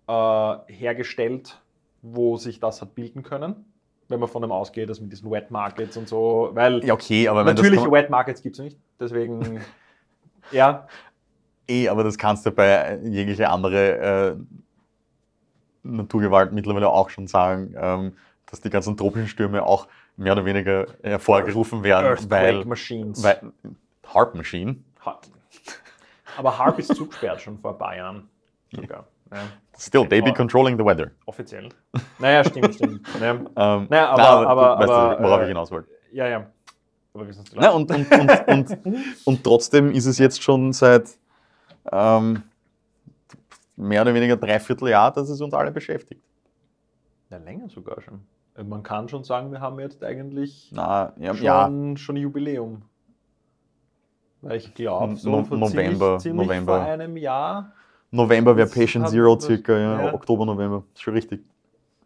äh, 0.09 0.57
hergestellt, 0.69 1.61
wo 2.01 2.39
sich 2.39 2.61
das 2.61 2.81
hat 2.81 2.95
bilden 2.95 3.23
können. 3.23 3.74
Wenn 4.09 4.21
man 4.21 4.29
von 4.29 4.43
dem 4.43 4.53
ausgeht, 4.53 4.91
dass 4.91 5.01
mit 5.01 5.11
diesen 5.13 5.31
Wet 5.31 5.51
Markets 5.51 5.97
und 5.97 6.09
so, 6.09 6.51
weil 6.53 6.85
Ja, 6.85 6.93
okay, 6.95 7.27
aber 7.29 7.47
wenn 7.47 7.55
Natürliche 7.55 7.85
das 7.85 7.91
Wet 7.93 8.11
Markets 8.11 8.43
gibt 8.43 8.57
es 8.57 8.63
nicht, 8.63 8.79
deswegen, 9.01 9.61
ja, 10.51 10.87
eh, 11.67 11.89
aber 11.89 12.05
das 12.05 12.19
kannst 12.19 12.45
du 12.45 12.51
bei 12.51 12.99
jeglicher 13.03 13.51
andere 13.51 14.37
äh, 14.37 14.37
Naturgewalt 15.83 16.53
mittlerweile 16.53 16.89
auch 16.89 17.11
schon 17.11 17.27
sagen, 17.27 17.75
ähm, 17.79 18.13
dass 18.47 18.61
die 18.61 18.71
ganzen 18.71 18.97
tropischen 18.97 19.29
Stürme 19.29 19.65
auch 19.65 19.87
mehr 20.17 20.33
oder 20.33 20.45
weniger 20.45 20.87
hervorgerufen 21.03 21.83
werden, 21.83 22.07
Earthquake 22.07 22.31
weil, 22.59 22.65
Machines. 22.65 23.23
weil 23.23 23.53
Harp 24.07 24.35
Machine, 24.35 24.77
Ha- 25.05 25.21
Aber 26.37 26.57
Harp 26.59 26.79
ist 26.79 26.89
zugesperrt 26.95 27.41
schon 27.41 27.59
vor 27.59 27.73
ein 27.73 27.79
paar 27.79 27.97
Jahren. 27.97 28.29
Sogar. 28.71 29.07
Ja, 29.33 29.39
still, 29.79 30.07
they 30.09 30.21
be 30.21 30.29
Aber- 30.29 30.37
controlling 30.37 30.79
the 30.79 30.85
weather. 30.85 31.11
offiziell. 31.27 31.69
Naja, 32.19 32.45
stimmt, 32.45 32.75
stimmt. 32.75 33.07
Ja, 33.21 33.31
Ähm, 33.57 33.87
Naja, 33.91 34.11
aber- 34.11 34.23
na, 34.23 34.47
aber- 34.47 34.63
du 34.77 34.81
weißt, 34.83 34.91
aber, 34.93 35.23
worauf 35.23 35.41
äh, 35.41 35.43
ich 35.43 35.49
hinaus 35.49 35.71
wollte. 35.71 35.89
ja. 36.13 36.29
ja. 36.29 36.47
Aber 37.17 37.27
wir 37.27 37.33
sind 37.33 37.49
zu 37.49 37.57
Na, 37.57 37.71
und, 37.71 37.89
und, 37.93 38.11
und, 38.11 38.49
und, 38.49 38.79
und 39.25 39.45
trotzdem 39.45 39.93
ist 39.93 40.07
es 40.07 40.19
jetzt 40.19 40.43
schon 40.43 40.73
seit 40.73 41.17
ähm, 41.93 42.43
mehr 43.77 44.03
oder 44.03 44.13
weniger 44.15 44.37
dreiviertel 44.37 44.89
Jahr, 44.89 45.13
dass 45.13 45.29
es 45.29 45.41
uns 45.41 45.55
alle 45.55 45.71
beschäftigt. 45.71 46.21
ja, 47.31 47.37
länger 47.39 47.69
sogar 47.69 48.01
schon. 48.03 48.21
Also 48.57 48.69
Man 48.69 48.83
kann 48.83 49.09
schon 49.09 49.23
sagen, 49.23 49.53
wir 49.53 49.61
haben 49.61 49.79
jetzt 49.79 50.03
eigentlich 50.03 50.71
Na, 50.75 51.13
ja, 51.17 51.33
ja, 51.35 51.65
schon, 51.67 51.97
schon 51.97 52.17
Jubiläum. 52.17 52.83
Weil 54.43 54.57
ich 54.57 54.75
glaube, 54.75 55.15
so 55.17 55.31
No- 55.31 55.45
vor 55.45 55.57
November- 55.57 56.19
ziemlich, 56.19 56.23
ziemlich 56.23 56.47
November. 56.49 56.77
vor 56.79 56.85
einem 56.85 57.17
Jahr. 57.17 57.73
November 58.15 58.57
wäre 58.57 58.69
Patient 58.69 59.09
Zero 59.09 59.39
circa, 59.39 59.73
ja, 59.77 60.05
ja. 60.07 60.15
Oktober, 60.15 60.47
November. 60.47 60.85
Ist 60.95 61.03
schon 61.03 61.15
richtig. 61.15 61.45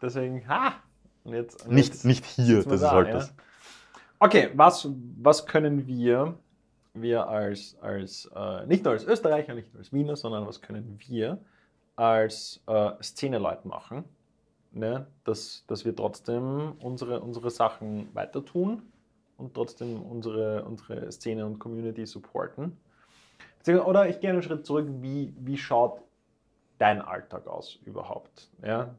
Deswegen, 0.00 0.46
ha! 0.48 0.74
Und 1.24 1.34
jetzt, 1.34 1.66
und 1.66 1.74
Nicht, 1.74 1.88
jetzt 1.88 2.04
nicht 2.04 2.24
hier, 2.24 2.62
das 2.62 2.72
ist 2.72 2.82
da, 2.82 2.92
halt 2.92 3.08
ja. 3.08 3.12
das. 3.14 3.34
Okay, 4.18 4.50
was, 4.54 4.88
was 5.20 5.46
können 5.46 5.86
wir, 5.86 6.34
wir 6.94 7.28
als, 7.28 7.76
als 7.80 8.28
äh, 8.34 8.66
nicht 8.66 8.84
nur 8.84 8.94
als 8.94 9.04
Österreicher, 9.04 9.54
nicht 9.54 9.72
nur 9.72 9.80
als 9.80 9.92
Wiener, 9.92 10.16
sondern 10.16 10.46
was 10.46 10.60
können 10.60 10.98
wir 11.06 11.38
als 11.94 12.62
äh, 12.66 12.90
Szeneleute 13.02 13.68
machen, 13.68 14.04
ne? 14.72 15.06
dass, 15.24 15.64
dass 15.66 15.84
wir 15.84 15.94
trotzdem 15.94 16.72
unsere, 16.80 17.20
unsere 17.20 17.50
Sachen 17.50 18.08
weiter 18.14 18.44
tun 18.44 18.82
und 19.36 19.52
trotzdem 19.54 20.02
unsere, 20.02 20.64
unsere 20.64 21.12
Szene 21.12 21.44
und 21.44 21.58
Community 21.58 22.06
supporten. 22.06 22.78
Oder 23.66 24.08
ich 24.08 24.20
gehe 24.20 24.30
einen 24.30 24.42
Schritt 24.42 24.64
zurück, 24.64 24.88
wie, 25.00 25.34
wie 25.38 25.56
schaut 25.56 26.00
dein 26.78 27.02
Alltag 27.02 27.46
aus 27.46 27.78
überhaupt? 27.84 28.48
Ja? 28.62 28.94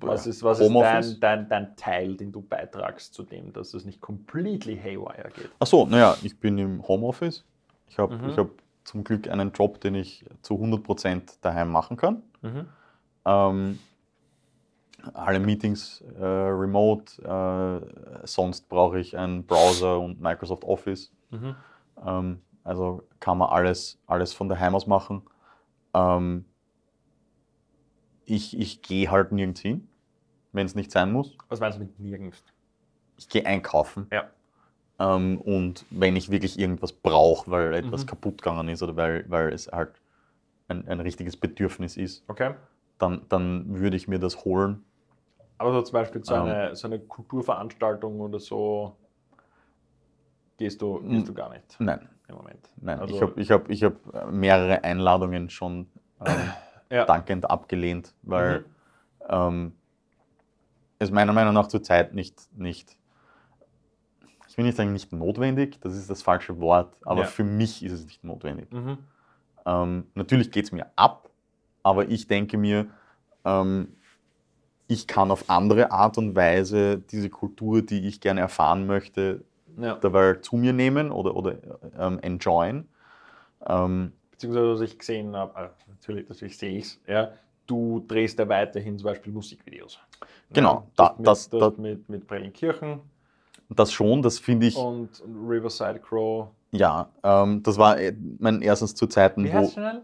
Was 0.00 0.26
ist, 0.26 0.42
was 0.42 0.58
ist 0.58 0.72
dein, 0.74 1.20
dein, 1.20 1.48
dein 1.48 1.76
Teil, 1.76 2.16
den 2.16 2.32
du 2.32 2.40
beitragst 2.40 3.12
zu 3.14 3.22
dem, 3.22 3.52
dass 3.52 3.74
es 3.74 3.84
nicht 3.84 4.00
completely 4.00 4.76
haywire 4.76 5.28
geht? 5.34 5.50
Achso, 5.58 5.86
naja, 5.86 6.16
ich 6.22 6.38
bin 6.38 6.56
im 6.58 6.86
Homeoffice. 6.88 7.44
Ich 7.88 7.98
habe 7.98 8.14
Mhm. 8.16 8.28
ich 8.28 8.38
hab 8.38 8.48
zum 8.84 9.04
Glück 9.04 9.28
einen 9.28 9.52
Job, 9.52 9.80
den 9.80 9.94
ich 9.94 10.24
zu 10.40 10.54
100% 10.54 11.38
daheim 11.42 11.70
machen 11.70 11.96
kann. 11.96 12.22
Ähm, 13.24 13.78
alle 15.14 15.40
Meetings 15.40 16.02
äh, 16.18 16.24
remote, 16.24 17.22
äh, 17.22 18.26
sonst 18.26 18.68
brauche 18.68 18.98
ich 18.98 19.16
einen 19.16 19.44
Browser 19.44 20.00
und 20.00 20.20
Microsoft 20.20 20.64
Office. 20.64 21.12
Mhm. 21.30 21.54
Ähm, 22.04 22.40
also 22.64 23.02
kann 23.20 23.38
man 23.38 23.48
alles, 23.50 23.98
alles 24.06 24.32
von 24.32 24.48
daheim 24.48 24.74
aus 24.74 24.86
machen. 24.86 25.22
Ähm, 25.94 26.44
ich 28.24 28.58
ich 28.58 28.82
gehe 28.82 29.10
halt 29.10 29.32
nirgends 29.32 29.60
hin, 29.60 29.88
wenn 30.52 30.66
es 30.66 30.74
nicht 30.74 30.90
sein 30.90 31.12
muss. 31.12 31.36
Was 31.48 31.60
meinst 31.60 31.78
du 31.78 31.82
mit 31.82 31.98
nirgends? 31.98 32.42
Ich 33.18 33.28
gehe 33.28 33.46
einkaufen. 33.46 34.08
Ja. 34.10 34.30
Ähm, 34.98 35.40
und 35.40 35.84
wenn 35.90 36.16
ich 36.16 36.30
wirklich 36.30 36.58
irgendwas 36.58 36.92
brauche, 36.92 37.50
weil 37.50 37.74
etwas 37.74 38.02
Mhm. 38.02 38.06
kaputt 38.06 38.42
gegangen 38.42 38.68
ist 38.68 38.82
oder 38.82 38.96
weil, 38.96 39.24
weil 39.28 39.52
es 39.52 39.68
halt 39.68 39.90
ein, 40.68 40.86
ein 40.88 41.00
richtiges 41.00 41.36
Bedürfnis 41.36 41.96
ist, 41.96 42.24
Okay. 42.28 42.54
dann, 42.98 43.22
dann 43.28 43.78
würde 43.78 43.96
ich 43.96 44.08
mir 44.08 44.18
das 44.18 44.44
holen. 44.44 44.84
Aber 45.58 45.72
so 45.72 45.82
zum 45.82 45.92
Beispiel 45.94 46.24
so 46.24 46.34
Ähm. 46.34 46.42
eine, 46.42 46.76
so 46.76 46.88
eine 46.88 46.98
Kulturveranstaltung 47.00 48.20
oder 48.20 48.38
so 48.40 48.96
gehst 50.58 50.82
du, 50.82 51.00
gehst 51.08 51.28
du 51.28 51.34
gar 51.34 51.50
nicht 51.50 51.76
Nein, 51.80 52.08
im 52.32 52.38
Moment. 52.38 52.68
nein. 52.76 52.98
Also- 53.00 53.14
ich 53.14 53.22
habe 53.22 53.40
ich 53.40 53.50
hab, 53.50 53.70
ich 53.70 53.84
hab 53.84 54.30
mehrere 54.32 54.82
Einladungen 54.84 55.50
schon 55.50 55.86
ähm, 56.24 56.50
Ja. 56.90 57.04
dankend 57.04 57.48
abgelehnt, 57.50 58.14
weil 58.22 58.60
Mhm. 58.60 58.64
ähm, 59.28 59.72
es 60.98 61.10
meiner 61.10 61.32
Meinung 61.32 61.54
nach 61.54 61.66
zurzeit 61.68 62.14
nicht, 62.14 62.48
nicht, 62.56 62.96
ich 64.48 64.56
will 64.58 64.64
nicht 64.64 64.76
sagen 64.76 64.92
nicht 64.92 65.12
notwendig, 65.12 65.80
das 65.80 65.96
ist 65.96 66.10
das 66.10 66.22
falsche 66.22 66.60
Wort, 66.60 66.96
aber 67.04 67.22
Ja. 67.22 67.26
für 67.26 67.44
mich 67.44 67.84
ist 67.84 67.92
es 67.92 68.04
nicht 68.04 68.22
notwendig. 68.24 68.70
Mhm. 68.72 68.98
Ähm, 69.64 70.06
natürlich 70.14 70.50
geht 70.50 70.64
es 70.66 70.72
mir 70.72 70.86
ab, 70.96 71.30
aber 71.82 72.08
ich 72.08 72.26
denke 72.28 72.56
mir, 72.58 72.86
ähm, 73.44 73.96
ich 74.88 75.06
kann 75.06 75.30
auf 75.30 75.48
andere 75.48 75.90
Art 75.90 76.18
und 76.18 76.36
Weise 76.36 76.98
diese 76.98 77.30
Kultur, 77.30 77.82
die 77.82 78.06
ich 78.06 78.20
gerne 78.20 78.40
erfahren 78.40 78.86
möchte, 78.86 79.42
Ja. 79.78 79.94
dabei 79.96 80.34
zu 80.34 80.56
mir 80.56 80.72
nehmen 80.72 81.10
oder, 81.10 81.34
oder 81.36 81.56
ähm, 81.98 82.18
enjoyen. 82.20 82.88
Ähm, 83.66 84.12
Beziehungsweise, 84.32 84.72
was 84.74 84.80
ich 84.80 84.98
gesehen 84.98 85.36
habe, 85.36 85.58
äh, 85.60 85.68
natürlich, 85.88 86.28
natürlich 86.28 86.58
sehe 86.58 86.76
ich 86.78 86.84
es, 86.84 87.00
ja, 87.06 87.32
du 87.66 88.04
drehst 88.06 88.38
ja 88.38 88.48
weiterhin 88.48 88.98
zum 88.98 89.06
Beispiel 89.06 89.32
Musikvideos. 89.32 89.98
Genau, 90.52 90.74
Ja, 90.74 90.86
da- 90.96 91.14
mit, 91.18 91.26
das- 91.26 91.48
du 91.48 91.60
hast 91.62 91.76
da- 91.76 91.80
mit, 91.82 92.08
mit 92.08 92.26
Prellenkirchen 92.26 93.00
das 93.70 93.90
schon, 93.92 94.20
das 94.20 94.38
finde 94.38 94.66
ich, 94.66 94.76
und 94.76 95.22
Riverside 95.48 95.98
Crow. 95.98 96.48
ja, 96.72 97.08
ähm, 97.22 97.62
das 97.62 97.78
war 97.78 97.98
äh, 97.98 98.14
mein 98.38 98.60
erstes 98.60 98.94
zu 98.94 99.06
Zeiten, 99.06 99.44
Wie 99.44 99.52
wo 99.54 99.66
schnell? 99.68 100.02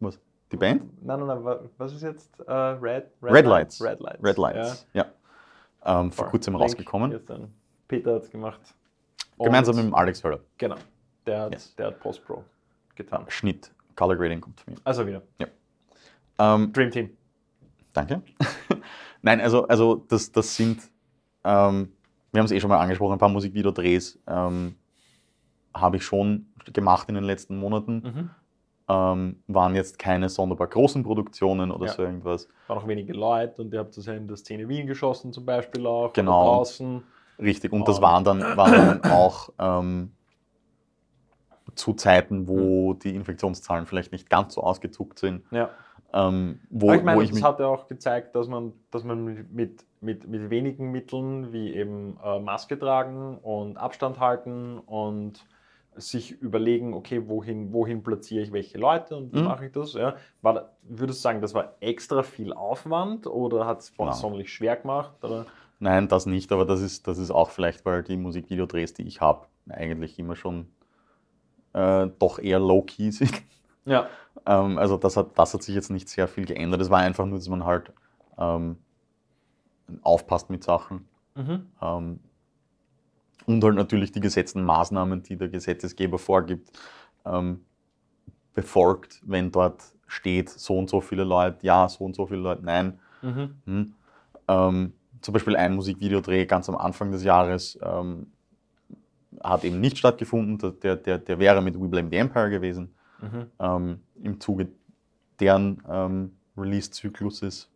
was, 0.00 0.18
die 0.52 0.56
Band? 0.58 0.82
Nein, 1.02 1.20
nein, 1.20 1.28
nein, 1.28 1.44
wa- 1.44 1.60
was 1.78 1.94
ist 1.94 2.02
jetzt? 2.02 2.28
Äh, 2.40 2.52
Red, 2.52 3.06
Red 3.22 3.46
Lights. 3.46 3.80
Red 3.82 4.00
Lights. 4.00 4.22
Red 4.22 4.36
Lights, 4.36 4.86
ja. 4.92 5.06
Ähm, 5.84 6.12
vor 6.12 6.26
kurzem 6.26 6.54
Link 6.54 6.62
rausgekommen. 6.64 7.22
Peter 7.88 8.16
hat 8.16 8.22
es 8.24 8.30
gemacht. 8.30 8.60
Gemeinsam 9.38 9.76
mit 9.76 9.84
dem 9.84 9.94
Alex 9.94 10.22
Höller. 10.24 10.40
Genau. 10.58 10.76
Der 11.26 11.40
hat, 11.42 11.52
Yes. 11.52 11.74
der 11.76 11.86
hat 11.88 12.00
Post-Pro 12.00 12.44
getan. 12.94 13.24
Schnitt, 13.28 13.70
Color 13.96 14.16
Grading 14.16 14.40
kommt 14.40 14.60
von 14.60 14.74
mir. 14.74 14.80
Also 14.84 15.06
wieder. 15.06 15.22
Ähm, 16.38 16.72
Dream 16.72 16.90
Team. 16.90 17.10
Danke. 17.92 18.22
Nein, 19.22 19.40
also, 19.40 19.66
also 19.66 19.96
das, 20.08 20.30
das 20.30 20.54
sind, 20.54 20.82
ähm, 21.44 21.92
wir 22.32 22.38
haben 22.40 22.44
es 22.46 22.52
eh 22.52 22.60
schon 22.60 22.68
mal 22.70 22.78
angesprochen, 22.78 23.12
ein 23.14 23.18
paar 23.18 23.28
Musikvideodrehs 23.30 24.18
ähm, 24.26 24.76
habe 25.74 25.96
ich 25.96 26.04
schon 26.04 26.46
gemacht 26.72 27.08
in 27.08 27.14
den 27.14 27.24
letzten 27.24 27.58
Monaten. 27.58 27.94
Mhm. 28.02 28.30
Ähm, 28.88 29.42
waren 29.48 29.74
jetzt 29.74 29.98
keine 29.98 30.28
sonderbar 30.28 30.68
großen 30.68 31.02
Produktionen 31.02 31.72
oder 31.72 31.86
Ja. 31.86 31.92
so 31.92 32.02
irgendwas. 32.02 32.46
Waren 32.68 32.78
auch 32.78 32.86
wenige 32.86 33.14
Leute 33.14 33.62
und 33.62 33.72
ihr 33.72 33.80
habt 33.80 33.96
das 33.96 34.06
ja 34.06 34.14
in 34.14 34.28
der 34.28 34.36
Szene 34.36 34.68
Wien 34.68 34.86
geschossen 34.86 35.32
zum 35.32 35.44
Beispiel 35.44 35.84
auch. 35.86 36.12
Genau. 36.12 36.44
Draußen. 36.44 37.02
Richtig. 37.38 37.72
Und 37.72 37.86
das 37.88 38.00
waren 38.00 38.24
dann, 38.24 38.40
waren 38.56 39.00
dann 39.00 39.10
auch 39.12 39.50
ähm, 39.58 40.12
zu 41.74 41.92
Zeiten, 41.94 42.48
wo 42.48 42.92
Hm. 42.92 42.98
die 43.00 43.14
Infektionszahlen 43.14 43.86
vielleicht 43.86 44.12
nicht 44.12 44.30
ganz 44.30 44.54
so 44.54 44.62
ausgezuckt 44.62 45.18
sind. 45.18 45.44
Ja. 45.50 45.70
Ähm, 46.12 46.60
wo, 46.70 46.88
Aber 46.88 46.96
ich 46.96 47.02
meine, 47.02 47.18
wo 47.18 47.22
ich 47.22 47.28
das 47.30 47.34
mich, 47.36 47.44
hat 47.44 47.60
ja 47.60 47.66
auch 47.66 47.88
gezeigt, 47.88 48.34
dass 48.36 48.48
man, 48.48 48.72
dass 48.90 49.04
man 49.04 49.24
mit, 49.52 49.84
mit, 50.00 50.26
mit 50.26 50.50
wenigen 50.50 50.90
Mitteln 50.92 51.52
wie 51.52 51.74
eben 51.74 52.18
äh, 52.24 52.38
Maske 52.38 52.78
tragen 52.78 53.38
und 53.38 53.76
Abstand 53.76 54.18
halten 54.20 54.78
und 54.78 55.44
sich 55.96 56.30
überlegen, 56.42 56.92
okay, 56.94 57.26
wohin, 57.28 57.72
wohin 57.72 58.02
platziere 58.02 58.42
ich 58.42 58.52
welche 58.52 58.78
Leute 58.78 59.16
und 59.16 59.32
wie 59.32 59.38
Mhm. 59.38 59.44
mache 59.44 59.66
ich 59.66 59.72
das? 59.72 59.94
Ja. 59.94 60.16
War, 60.42 60.76
würdest 60.82 61.20
du 61.20 61.22
sagen, 61.22 61.40
das 61.40 61.54
war 61.54 61.74
extra 61.80 62.22
viel 62.22 62.52
Aufwand 62.52 63.26
oder 63.26 63.66
hat 63.66 63.80
es 63.80 63.92
sonderlich 64.12 64.52
schwer 64.52 64.76
gemacht? 64.76 65.12
Oder? 65.24 65.46
Nein, 65.78 66.08
das 66.08 66.26
nicht, 66.26 66.52
aber 66.52 66.64
das 66.64 66.80
ist, 66.80 67.06
das 67.06 67.18
ist 67.18 67.30
auch 67.30 67.50
vielleicht, 67.50 67.84
weil 67.84 68.02
die 68.02 68.16
Musikvideodrehs, 68.16 68.94
die 68.94 69.06
ich 69.06 69.20
habe, 69.20 69.46
eigentlich 69.68 70.18
immer 70.18 70.36
schon 70.36 70.68
äh, 71.74 72.08
doch 72.18 72.38
eher 72.38 72.58
low-key 72.58 73.10
sind. 73.10 73.42
Ja. 73.84 74.08
Ähm, 74.46 74.78
also 74.78 74.96
das 74.96 75.16
hat, 75.16 75.38
das 75.38 75.54
hat 75.54 75.62
sich 75.62 75.74
jetzt 75.74 75.90
nicht 75.90 76.08
sehr 76.08 76.28
viel 76.28 76.44
geändert. 76.46 76.80
Es 76.80 76.90
war 76.90 77.00
einfach 77.00 77.26
nur, 77.26 77.38
dass 77.38 77.48
man 77.48 77.64
halt 77.64 77.92
ähm, 78.38 78.78
aufpasst 80.02 80.50
mit 80.50 80.64
Sachen 80.64 81.06
Mhm. 81.36 81.66
ähm, 81.82 82.20
und 83.44 83.62
halt 83.62 83.74
natürlich 83.74 84.10
die 84.10 84.20
gesetzten 84.20 84.62
Maßnahmen, 84.64 85.22
die 85.22 85.36
der 85.36 85.48
Gesetzesgeber 85.48 86.18
vorgibt, 86.18 86.70
ähm, 87.26 87.64
befolgt, 88.54 89.20
wenn 89.24 89.52
dort 89.52 89.82
steht, 90.06 90.48
so 90.48 90.78
und 90.78 90.88
so 90.88 91.00
viele 91.00 91.24
Leute, 91.24 91.58
ja, 91.60 91.88
so 91.88 92.04
und 92.04 92.16
so 92.16 92.26
viele 92.26 92.40
Leute, 92.40 92.64
nein. 92.64 92.98
Mhm. 93.22 93.56
Hm. 93.66 93.94
Zum 95.20 95.32
Beispiel 95.32 95.56
ein 95.56 95.74
Musikvideodreh 95.74 96.46
ganz 96.46 96.68
am 96.68 96.76
Anfang 96.76 97.10
des 97.12 97.24
Jahres 97.24 97.78
ähm, 97.82 98.28
hat 99.42 99.64
eben 99.64 99.80
nicht 99.80 99.98
stattgefunden. 99.98 100.58
Der- 100.82 100.96
Der, 100.96 101.18
der, 101.18 101.38
wäre 101.38 101.60
mit 101.62 101.80
We 101.80 101.88
Blame 101.88 102.08
the 102.10 102.16
Empire 102.16 102.50
gewesen. 102.50 102.94
Mhm. 103.20 103.46
Ähm, 103.58 104.00
Im 104.22 104.40
Zuge 104.40 104.68
deren 105.40 105.82
ähm, 105.88 106.32
Release-Zykluses. 106.56 107.68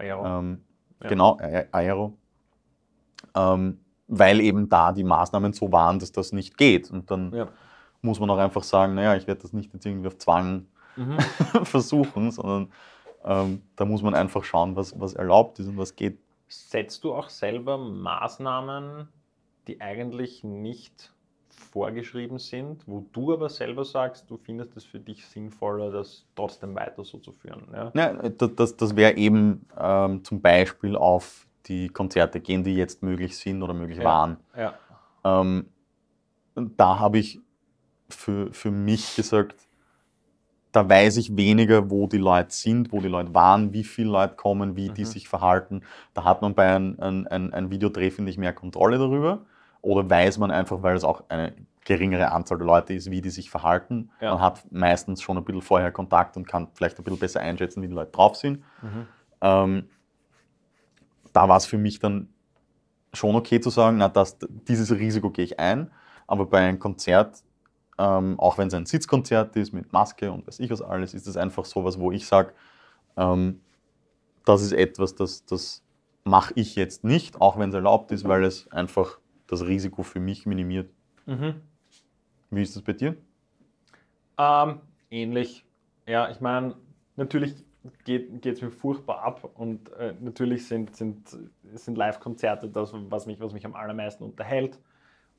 Ja. 0.00 0.38
Ähm, 0.38 0.60
Ja. 1.02 1.08
Genau, 1.08 1.36
Ae- 1.38 1.66
Aero. 1.72 2.16
Ähm, 3.34 3.78
weil 4.08 4.40
eben 4.40 4.68
da 4.68 4.92
die 4.92 5.04
Maßnahmen 5.04 5.52
so 5.52 5.70
waren, 5.72 5.98
dass 5.98 6.12
das 6.12 6.32
nicht 6.32 6.56
geht. 6.56 6.90
Und 6.90 7.10
dann 7.10 7.32
ja. 7.34 7.48
muss 8.02 8.20
man 8.20 8.30
auch 8.30 8.38
einfach 8.38 8.62
sagen, 8.62 8.94
naja, 8.94 9.16
ich 9.16 9.26
werde 9.26 9.42
das 9.42 9.52
nicht 9.52 9.72
jetzt 9.74 9.84
irgendwie 9.86 10.06
auf 10.08 10.18
Zwang 10.18 10.66
Mhm. 10.96 11.18
versuchen, 11.64 12.30
sondern 12.30 12.72
ähm, 13.24 13.60
da 13.76 13.84
muss 13.84 14.00
man 14.02 14.14
einfach 14.14 14.42
schauen, 14.44 14.76
was, 14.76 14.98
was 14.98 15.12
erlaubt 15.12 15.58
ist 15.58 15.66
und 15.68 15.76
was 15.76 15.94
geht. 15.94 16.18
Setzt 16.48 17.04
du 17.04 17.14
auch 17.14 17.28
selber 17.28 17.76
Maßnahmen, 17.76 19.08
die 19.66 19.80
eigentlich 19.80 20.44
nicht 20.44 21.12
vorgeschrieben 21.48 22.38
sind, 22.38 22.86
wo 22.86 23.06
du 23.12 23.32
aber 23.32 23.48
selber 23.48 23.84
sagst, 23.84 24.30
du 24.30 24.36
findest 24.36 24.76
es 24.76 24.84
für 24.84 25.00
dich 25.00 25.26
sinnvoller, 25.26 25.90
das 25.90 26.24
trotzdem 26.34 26.74
weiter 26.74 27.04
so 27.04 27.18
zu 27.18 27.32
führen? 27.32 27.68
Ja? 27.72 27.92
Ja, 27.94 28.28
das, 28.28 28.76
das, 28.76 28.96
wäre 28.96 29.16
eben 29.16 29.66
ähm, 29.78 30.22
zum 30.24 30.40
Beispiel 30.40 30.96
auf 30.96 31.46
die 31.66 31.88
Konzerte 31.88 32.40
gehen, 32.40 32.62
die 32.62 32.76
jetzt 32.76 33.02
möglich 33.02 33.36
sind 33.36 33.62
oder 33.62 33.74
möglich 33.74 33.98
Ja. 33.98 34.04
waren. 34.04 34.36
Ja. 34.56 34.74
Ähm, 35.24 35.66
da 36.54 36.98
habe 36.98 37.18
ich 37.18 37.40
für, 38.08 38.52
für 38.52 38.70
mich 38.70 39.16
gesagt, 39.16 39.65
da 40.76 40.88
weiß 40.88 41.16
ich 41.16 41.36
weniger, 41.36 41.90
wo 41.90 42.06
die 42.06 42.18
Leute 42.18 42.52
sind, 42.52 42.92
wo 42.92 43.00
die 43.00 43.08
Leute 43.08 43.34
waren, 43.34 43.72
wie 43.72 43.84
viele 43.84 44.10
Leute 44.10 44.36
kommen, 44.36 44.76
wie 44.76 44.90
die 44.90 45.02
Mhm. 45.02 45.06
sich 45.06 45.28
verhalten. 45.28 45.82
Da 46.14 46.24
hat 46.24 46.42
man 46.42 46.54
bei 46.54 46.74
einem 46.74 46.96
ein, 47.00 47.26
ein, 47.28 47.52
ein 47.54 47.70
Videodreh, 47.70 48.10
finde 48.10 48.30
ich, 48.30 48.38
mehr 48.38 48.52
Kontrolle 48.52 48.98
darüber, 48.98 49.46
Oder 49.82 50.08
weiß 50.10 50.38
man 50.38 50.50
einfach, 50.50 50.82
weil 50.82 50.96
es 50.96 51.04
auch 51.04 51.22
eine 51.28 51.54
geringere 51.84 52.32
Anzahl 52.32 52.58
der 52.58 52.66
Leute 52.66 52.92
ist, 52.94 53.10
wie 53.10 53.20
die 53.20 53.30
sich 53.30 53.50
verhalten. 53.50 54.10
Ja. 54.20 54.32
Man 54.32 54.40
hat 54.40 54.64
meistens 54.72 55.22
schon 55.22 55.38
ein 55.38 55.44
bisschen 55.44 55.62
vorher 55.62 55.92
Kontakt 55.92 56.36
und 56.36 56.48
kann 56.48 56.68
vielleicht 56.74 56.98
ein 56.98 57.04
bisschen 57.04 57.20
besser 57.20 57.40
einschätzen, 57.40 57.82
wie 57.82 57.88
die 57.88 57.94
Leute 57.94 58.10
drauf 58.10 58.36
sind. 58.36 58.64
Mhm. 58.82 59.06
Ähm, 59.40 59.88
da 61.32 61.48
war 61.48 61.56
es 61.56 61.66
für 61.66 61.78
mich 61.78 62.00
dann 62.00 62.28
schon 63.12 63.36
okay 63.36 63.60
zu 63.60 63.70
sagen, 63.70 63.98
na, 63.98 64.08
das, 64.08 64.38
dieses 64.68 64.90
Risiko 64.90 65.30
gehe 65.30 65.44
ich 65.44 65.60
ein. 65.60 65.90
Aber 66.26 66.46
bei 66.46 66.58
einem 66.58 66.78
Konzert, 66.80 67.42
ähm, 67.98 68.38
auch 68.38 68.58
wenn 68.58 68.68
es 68.68 68.74
ein 68.74 68.86
Sitzkonzert 68.86 69.56
ist 69.56 69.72
mit 69.72 69.92
Maske 69.92 70.30
und 70.30 70.46
weiß 70.46 70.60
ich 70.60 70.70
was 70.70 70.82
alles, 70.82 71.14
ist 71.14 71.26
das 71.26 71.36
einfach 71.36 71.64
sowas, 71.64 71.98
wo 71.98 72.12
ich 72.12 72.26
sage, 72.26 72.52
ähm, 73.16 73.60
das 74.44 74.62
ist 74.62 74.72
etwas, 74.72 75.14
das, 75.14 75.44
das 75.44 75.82
mache 76.24 76.52
ich 76.56 76.76
jetzt 76.76 77.04
nicht, 77.04 77.40
auch 77.40 77.58
wenn 77.58 77.70
es 77.70 77.74
erlaubt 77.74 78.12
ist, 78.12 78.26
weil 78.26 78.44
es 78.44 78.70
einfach 78.70 79.18
das 79.46 79.66
Risiko 79.66 80.02
für 80.02 80.20
mich 80.20 80.46
minimiert. 80.46 80.90
Mhm. 81.26 81.60
Wie 82.50 82.62
ist 82.62 82.76
das 82.76 82.82
bei 82.82 82.92
dir? 82.92 83.16
Ähm, 84.38 84.80
ähnlich. 85.10 85.64
Ja, 86.06 86.30
ich 86.30 86.40
meine, 86.40 86.76
natürlich 87.16 87.54
geht 88.04 88.44
es 88.44 88.62
mir 88.62 88.70
furchtbar 88.70 89.22
ab 89.22 89.48
und 89.54 89.92
äh, 89.94 90.14
natürlich 90.20 90.66
sind, 90.66 90.96
sind, 90.96 91.36
sind 91.74 91.96
Live-Konzerte 91.96 92.68
das, 92.68 92.92
was 92.92 93.26
mich, 93.26 93.40
was 93.40 93.52
mich 93.52 93.64
am 93.64 93.74
allermeisten 93.74 94.24
unterhält. 94.24 94.78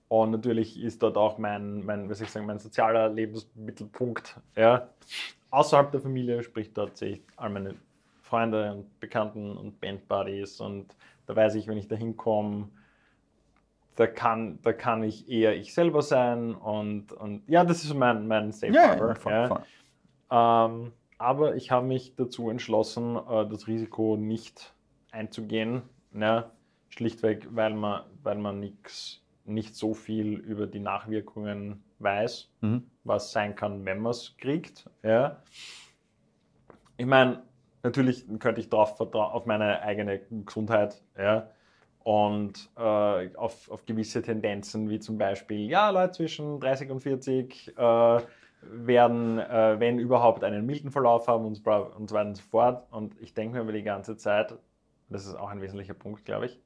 Und 0.10 0.32
natürlich 0.32 0.82
ist 0.82 1.04
dort 1.04 1.18
auch 1.18 1.38
mein, 1.38 1.86
mein, 1.86 2.10
was 2.10 2.22
ich 2.22 2.30
sagen, 2.30 2.46
mein 2.46 2.60
sozialer 2.60 3.10
Lebensmittelpunkt. 3.10 4.40
Ja. 4.56 4.90
Außerhalb 5.52 5.92
der 5.92 6.02
Familie, 6.02 6.44
sprich 6.44 6.74
dort 6.74 6.98
sehe 6.98 7.14
ich 7.14 7.22
all 7.36 7.50
meine 7.50 7.76
Freunde 8.22 8.74
und 8.74 9.00
Bekannten 9.00 9.56
und 9.58 9.80
Bandbuddies 9.80 10.60
und 10.60 10.96
da 11.26 11.36
weiß 11.36 11.56
ich, 11.56 11.68
wenn 11.68 11.78
ich 11.78 11.88
da 11.88 11.96
hinkomme, 11.96 12.70
da 13.96 14.08
kann, 14.08 14.60
da 14.62 14.74
kann 14.74 15.04
ich 15.04 15.30
eher 15.30 15.56
ich 15.56 15.74
selber 15.74 16.02
sein 16.02 16.54
und, 16.56 17.12
und 17.14 17.44
ja, 17.48 17.64
das 17.64 17.84
ist 17.84 17.94
mein, 17.94 18.28
mein 18.28 18.52
Safe 18.52 18.74
Harbor. 18.74 19.16
voll, 19.16 19.32
ja. 19.32 19.48
voll. 19.48 19.64
Ähm, 20.30 20.94
aber 21.18 21.56
ich 21.56 21.72
habe 21.72 21.88
mich 21.88 22.16
dazu 22.16 22.50
entschlossen, 22.50 23.16
äh, 23.16 23.48
das 23.48 23.68
Risiko 23.68 24.18
nicht 24.18 24.74
einzugehen. 25.12 25.82
Ne? 26.12 26.46
Schlichtweg, 26.90 27.48
weil 27.52 27.74
man, 27.74 28.04
weil 28.24 28.38
man 28.38 28.60
nix, 28.60 29.22
nicht 29.48 29.76
so 29.76 29.94
viel 29.94 30.34
über 30.34 30.68
die 30.68 30.80
Nachwirkungen 30.80 31.84
weiß, 32.00 32.52
Mhm. 32.62 32.84
was 33.04 33.32
sein 33.32 33.56
kann, 33.56 33.86
wenn 33.86 34.00
man 34.00 34.12
es 34.12 34.36
kriegt. 34.38 34.90
Ja? 35.04 35.42
Ich 36.98 37.06
meine, 37.06 37.44
natürlich 37.84 38.26
könnte 38.40 38.62
ich 38.62 38.70
darauf 38.70 38.98
vertrauen, 38.98 39.32
auf 39.32 39.46
meine 39.46 39.82
eigene 39.82 40.20
Gesundheit. 40.46 41.02
Ja? 41.18 41.50
Und 42.04 42.70
äh, 42.78 43.36
auf, 43.36 43.70
auf 43.70 43.86
gewisse 43.86 44.22
Tendenzen, 44.22 44.90
wie 44.90 45.00
zum 45.00 45.18
Beispiel, 45.18 45.70
ja, 45.70 45.90
Leute 45.90 46.14
zwischen 46.14 46.60
30 46.60 46.90
und 46.92 47.02
40 47.02 47.78
äh, 47.78 48.22
werden, 48.62 49.40
äh, 49.40 49.80
wenn 49.80 50.00
überhaupt, 50.00 50.44
einen 50.44 50.66
milden 50.66 50.92
Verlauf 50.92 51.28
haben 51.28 51.46
und 51.46 51.56
so 51.56 51.64
bra- 51.64 51.80
und 51.80 52.10
so 52.10 52.16
weiter 52.16 52.30
und 52.30 52.38
so 52.38 52.44
fort. 52.44 52.88
Und 52.92 53.20
ich 53.22 53.34
denke 53.34 53.56
mir 53.56 53.62
aber 53.62 53.74
die 53.74 53.84
ganze 53.84 54.18
Zeit, 54.18 54.58
das 55.10 55.26
ist 55.26 55.36
auch 55.36 55.50
ein 55.50 55.62
wesentlicher 55.62 55.94
Punkt, 55.94 56.26
glaube 56.26 56.48
ich, 56.48 56.60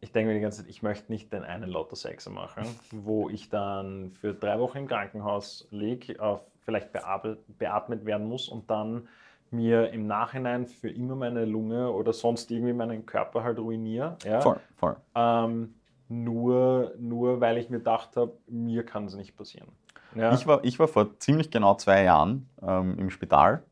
ich 0.00 0.12
denke 0.12 0.28
mir 0.28 0.34
die 0.34 0.40
ganze 0.40 0.62
Zeit, 0.62 0.70
ich 0.70 0.82
möchte 0.82 1.10
nicht 1.10 1.32
den 1.32 1.42
einen 1.42 1.68
Lotto-Sechser 1.68 2.30
machen, 2.30 2.64
wo 2.92 3.28
ich 3.28 3.48
dann 3.48 4.10
für 4.10 4.32
drei 4.34 4.58
Wochen 4.58 4.78
im 4.78 4.88
Krankenhaus 4.88 5.66
liege, 5.70 6.16
vielleicht 6.60 6.92
beatmet, 6.92 7.38
beatmet 7.58 8.04
werden 8.04 8.28
muss 8.28 8.48
und 8.48 8.70
dann 8.70 9.08
mir 9.50 9.90
im 9.90 10.06
Nachhinein 10.06 10.66
für 10.66 10.90
immer 10.90 11.14
meine 11.14 11.44
Lunge 11.44 11.90
oder 11.90 12.12
sonst 12.12 12.50
irgendwie 12.50 12.74
meinen 12.74 13.06
Körper 13.06 13.42
halt 13.42 13.58
ruiniere. 13.58 14.16
Ja? 14.24 14.40
Voll, 14.40 14.60
voll. 14.76 14.96
Ähm, 15.14 15.74
nur, 16.08 16.92
nur 16.98 17.40
weil 17.40 17.58
ich 17.58 17.70
mir 17.70 17.78
gedacht 17.78 18.16
habe, 18.16 18.32
mir 18.46 18.84
kann 18.84 19.06
es 19.06 19.14
nicht 19.14 19.36
passieren. 19.36 19.68
Ja? 20.14 20.32
Ich, 20.34 20.46
war, 20.46 20.64
ich 20.64 20.78
war 20.78 20.88
vor 20.88 21.18
ziemlich 21.18 21.50
genau 21.50 21.74
zwei 21.74 22.04
Jahren 22.04 22.48
ähm, 22.62 22.98
im 22.98 23.10
Spital. 23.10 23.62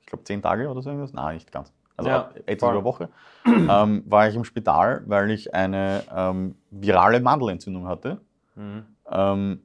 Ich 0.00 0.06
glaube 0.06 0.24
zehn 0.24 0.42
Tage 0.42 0.68
oder 0.68 0.82
so 0.82 0.90
irgendwas. 0.90 1.12
Nein, 1.12 1.34
nicht 1.34 1.52
ganz. 1.52 1.72
Also 2.06 2.10
Ja, 2.10 2.30
etwas 2.46 2.68
voll. 2.68 2.68
über 2.70 2.78
eine 2.78 2.84
Woche. 2.84 3.08
ähm, 3.46 4.02
war 4.06 4.28
ich 4.28 4.34
im 4.36 4.44
Spital, 4.44 5.02
weil 5.06 5.30
ich 5.30 5.54
eine 5.54 6.04
ähm, 6.14 6.54
virale 6.70 7.20
Mandelentzündung 7.20 7.86
hatte, 7.88 8.20
Mhm. 8.54 8.84
ähm, 9.10 9.62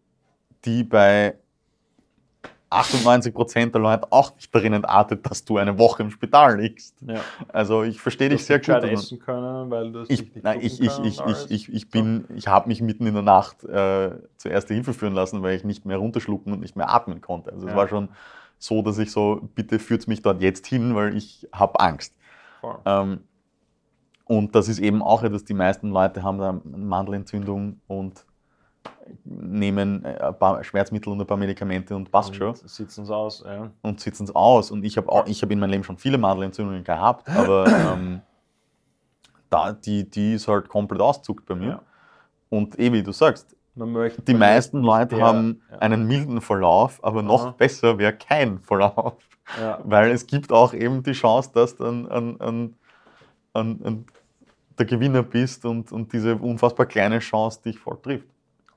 die 0.65 0.83
bei 0.83 1.35
98% 2.69 3.71
der 3.71 3.79
Leute 3.81 4.07
auch 4.11 4.35
nicht 4.35 4.53
darin 4.53 4.73
entartet, 4.73 5.25
dass 5.29 5.45
du 5.45 5.57
eine 5.57 5.77
Woche 5.79 6.03
im 6.03 6.11
Spital 6.11 6.59
liegst. 6.59 6.95
Ja. 7.01 7.21
Also 7.47 7.83
ich 7.83 8.01
verstehe 8.01 8.27
dich 8.27 8.39
Dass 8.39 8.47
sehr 8.47 8.57
gut. 8.57 8.65
gescheit 8.65 8.83
und- 8.83 8.89
essen 8.89 9.19
können, 9.19 9.69
weil 9.71 9.91
du 9.93 9.99
es 10.01 10.09
Ich, 10.09 10.21
nicht 10.33 10.43
nein, 10.43 10.59
ich, 10.61 10.81
ich, 10.81 10.99
ich, 10.99 11.21
ich, 11.25 11.49
ich, 11.51 11.73
ich 11.73 11.89
bin, 11.89 12.25
ich 12.35 12.49
habe 12.49 12.67
mich 12.67 12.81
mitten 12.81 13.07
in 13.07 13.13
der 13.13 13.23
Nacht 13.23 13.63
äh, 13.63 14.11
zur 14.35 14.51
Erste 14.51 14.73
Hilfe 14.73 14.93
führen 14.93 15.13
lassen, 15.13 15.41
weil 15.43 15.55
ich 15.55 15.63
nicht 15.63 15.85
mehr 15.85 15.97
runterschlucken 15.97 16.51
und 16.51 16.59
nicht 16.59 16.75
mehr 16.75 16.89
atmen 16.93 17.21
konnte. 17.21 17.53
Also 17.53 17.67
es 17.67 17.71
Ja. 17.71 17.77
war 17.77 17.87
schon 17.87 18.09
so, 18.59 18.81
dass 18.81 18.97
ich 18.97 19.11
so, 19.11 19.47
bitte 19.55 19.79
führt 19.79 20.05
mich 20.09 20.21
dort 20.21 20.41
jetzt 20.41 20.67
hin, 20.67 20.93
weil 20.93 21.15
ich 21.15 21.47
habe 21.53 21.79
Angst. 21.79 22.13
Ähm, 22.85 23.19
und 24.25 24.55
das 24.55 24.67
ist 24.67 24.79
eben 24.79 25.01
auch 25.01 25.23
etwas, 25.23 25.45
die 25.45 25.53
meisten 25.53 25.89
Leute 25.89 26.23
haben 26.23 26.37
da 26.37 26.49
eine 26.49 26.61
Mandelentzündung 26.77 27.79
und 27.87 28.25
nehmen 29.23 30.03
äh, 30.05 30.17
ein 30.19 30.37
paar 30.37 30.63
Schmerzmittel 30.63 31.11
und 31.11 31.21
ein 31.21 31.27
paar 31.27 31.37
Medikamente 31.37 31.95
und 31.95 32.11
passt 32.11 32.35
schon 32.35 32.49
Und 32.49 32.69
sitzen 32.69 33.03
es 33.03 33.09
aus. 33.09 33.43
Ja. 33.45 33.71
und 33.81 33.99
sitzen 33.99 34.25
es 34.25 34.35
aus. 34.35 34.71
Und 34.71 34.83
ich 34.83 34.97
habe 34.97 35.23
ich 35.27 35.41
habe 35.41 35.53
in 35.53 35.59
meinem 35.59 35.71
Leben 35.71 35.83
schon 35.83 35.97
viele 35.97 36.17
Mandelentzündungen 36.17 36.83
gehabt, 36.83 37.29
aber 37.29 37.67
ähm, 37.93 38.21
da, 39.49 39.71
die, 39.73 40.09
die 40.09 40.33
ist 40.33 40.47
halt 40.47 40.67
komplett 40.67 41.01
auszuckt 41.01 41.45
bei 41.45 41.55
mir. 41.55 41.67
Ja. 41.67 41.81
Und 42.49 42.79
eh 42.79 42.91
wie 42.91 43.03
du 43.03 43.11
sagst, 43.11 43.56
die 44.27 44.33
meisten 44.33 44.81
Leute 44.81 45.15
der- 45.15 45.25
haben 45.25 45.61
ja. 45.71 45.77
einen 45.79 46.07
milden 46.07 46.41
Verlauf, 46.41 47.03
aber 47.03 47.21
noch 47.21 47.45
Aha. 47.45 47.51
besser 47.57 47.97
wäre 47.97 48.13
kein 48.13 48.59
Verlauf. 48.59 49.15
Ja. 49.59 49.79
Weil 49.85 50.11
es 50.11 50.25
gibt 50.27 50.51
auch 50.51 50.73
eben 50.73 51.03
die 51.03 51.13
Chance, 51.13 51.51
dass 51.53 51.75
du 51.75 51.85
an, 51.85 52.07
an, 52.39 52.75
an 53.53 54.05
der 54.77 54.85
Gewinner 54.85 55.23
bist 55.23 55.65
und, 55.65 55.91
und 55.91 56.13
diese 56.13 56.35
unfassbar 56.35 56.85
kleine 56.85 57.19
Chance 57.19 57.61
dich 57.63 57.79
voll 57.79 57.97
trifft. 58.01 58.27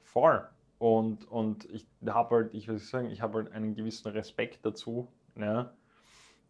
Voll. 0.05 0.43
Und, 0.79 1.31
und 1.31 1.67
ich 1.71 1.87
habe 2.07 2.37
halt, 2.37 2.55
ich 2.55 2.67
will 2.69 2.79
sagen, 2.79 3.11
ich 3.11 3.21
habe 3.21 3.39
halt 3.39 3.53
einen 3.53 3.75
gewissen 3.75 4.09
Respekt 4.13 4.61
dazu. 4.65 5.09
Ja. 5.39 5.71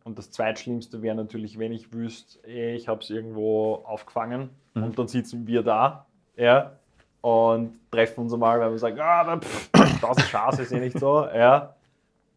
Und 0.04 0.18
das 0.18 0.30
Zweitschlimmste 0.30 1.02
wäre 1.02 1.16
natürlich, 1.16 1.58
wenn 1.58 1.72
ich 1.72 1.92
wüsste, 1.92 2.38
ey, 2.46 2.74
ich 2.76 2.88
habe 2.88 3.00
es 3.02 3.10
irgendwo 3.10 3.82
aufgefangen 3.84 4.50
Mhm. 4.74 4.84
und 4.84 4.98
dann 5.00 5.08
sitzen 5.08 5.48
wir 5.48 5.64
da 5.64 6.06
ja, 6.36 6.78
und 7.20 7.78
treffen 7.90 8.20
uns 8.22 8.32
einmal, 8.32 8.60
weil 8.60 8.70
wir 8.70 8.78
sagen, 8.78 8.98
ah, 9.00 9.38
pff, 9.38 9.70
das 10.00 10.18
ist 10.18 10.28
scheiße, 10.28 10.62
ist 10.62 10.72
eh 10.72 10.80
nicht 10.80 10.98
so. 10.98 11.26
Ja. 11.26 11.74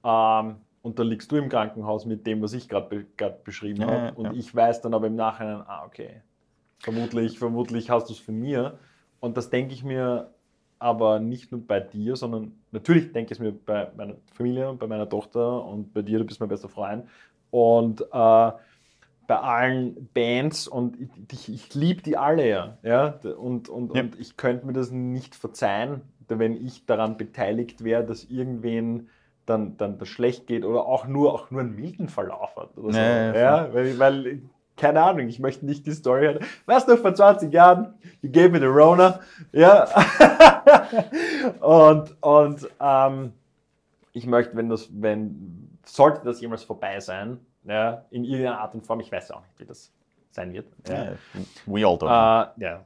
Ähm, 0.03 0.55
und 0.81 0.99
dann 0.99 1.07
liegst 1.07 1.31
du 1.31 1.37
im 1.37 1.47
Krankenhaus 1.49 2.05
mit 2.05 2.27
dem, 2.27 2.41
was 2.41 2.53
ich 2.53 2.67
gerade 2.67 3.05
be 3.19 3.29
beschrieben 3.43 3.81
Ja, 3.81 3.87
habe. 3.87 4.05
ja, 4.07 4.11
Und 4.15 4.25
ja. 4.25 4.33
ich 4.33 4.53
weiß 4.53 4.81
dann 4.81 4.93
aber 4.93 5.07
im 5.07 5.15
Nachhinein, 5.15 5.63
ah, 5.65 5.83
okay, 5.85 6.21
vermutlich, 6.79 7.39
vermutlich 7.39 7.89
hast 7.89 8.09
du 8.09 8.13
es 8.13 8.19
von 8.19 8.35
mir. 8.39 8.77
Und 9.21 9.37
das 9.37 9.49
denke 9.49 9.73
ich 9.73 9.83
mir 9.83 10.29
aber 10.79 11.19
nicht 11.19 11.51
nur 11.53 11.65
bei 11.65 11.79
dir, 11.79 12.17
sondern 12.17 12.51
natürlich 12.71 13.13
denke 13.13 13.33
ich 13.33 13.39
es 13.39 13.39
mir 13.39 13.53
bei 13.53 13.89
meiner 13.95 14.15
Familie 14.33 14.69
und 14.69 14.79
bei 14.79 14.87
meiner 14.87 15.07
Tochter 15.07 15.63
und 15.63 15.93
bei 15.93 16.01
dir, 16.01 16.19
du 16.19 16.25
bist 16.25 16.41
mein 16.41 16.49
bester 16.49 16.67
Freund. 16.67 17.05
Und 17.51 18.01
äh, 18.11 18.51
bei 19.27 19.37
allen 19.37 20.09
Bands 20.13 20.67
und 20.67 20.97
ich, 21.31 21.49
ich, 21.49 21.73
liebe 21.73 22.01
die 22.01 22.17
alle 22.17 22.47
ja. 22.47 22.77
ja? 22.83 23.19
Und, 23.37 23.69
und, 23.69 23.95
Ja. 23.95 24.01
und 24.01 24.19
ich 24.19 24.37
könnte 24.37 24.65
mir 24.65 24.73
das 24.73 24.91
nicht 24.91 25.35
verzeihen, 25.35 26.01
wenn 26.27 26.53
ich 26.53 26.85
daran 26.85 27.17
beteiligt 27.17 27.83
wäre, 27.83 28.03
dass 28.03 28.25
irgendwen 28.25 29.09
dann, 29.45 29.77
dann 29.77 29.97
das 29.97 30.07
schlecht 30.07 30.47
geht 30.47 30.63
oder 30.63 30.85
auch 30.85 31.07
nur, 31.07 31.33
auch 31.33 31.51
nur 31.51 31.61
einen 31.61 31.75
milden 31.75 32.07
Verlauf 32.09 32.55
hat. 32.55 32.77
Oder 32.77 32.93
so. 32.93 32.99
Ja, 32.99 33.35
ja, 33.35 33.73
weil, 33.73 33.99
weil, 33.99 34.41
keine 34.77 35.01
Ahnung, 35.03 35.27
ich 35.27 35.39
möchte 35.39 35.65
nicht 35.65 35.85
die 35.85 35.91
Story 35.91 36.25
hören. 36.25 36.39
Weißt 36.65 36.87
du, 36.87 36.97
vor 36.97 37.13
20 37.13 37.53
Jahren, 37.53 37.93
you 38.21 38.31
gave 38.31 38.49
me 38.49 38.59
the 38.59 38.65
Rona. 38.65 39.19
Ja. 39.51 39.87
und 41.61 42.15
und 42.21 42.69
ähm, 42.79 43.33
ich 44.13 44.25
möchte, 44.27 44.55
wenn 44.55 44.69
das, 44.69 44.89
wenn, 44.91 45.77
sollte 45.85 46.21
das 46.23 46.39
jemals 46.39 46.63
vorbei 46.63 46.99
sein, 46.99 47.39
ja, 47.65 48.05
in 48.11 48.23
irgendeiner 48.23 48.59
Art 48.59 48.73
und 48.75 48.85
Form, 48.85 48.99
ich 48.99 49.11
weiß 49.11 49.29
ja 49.29 49.35
auch 49.37 49.41
nicht, 49.41 49.59
wie 49.59 49.65
das 49.65 49.91
sein 50.31 50.53
wird. 50.53 50.67
Ja. 50.87 51.03
Ja. 51.03 51.11
We 51.65 51.85
all 51.85 51.95
don't. 51.95 52.53
Äh, 52.57 52.63
ja. 52.63 52.83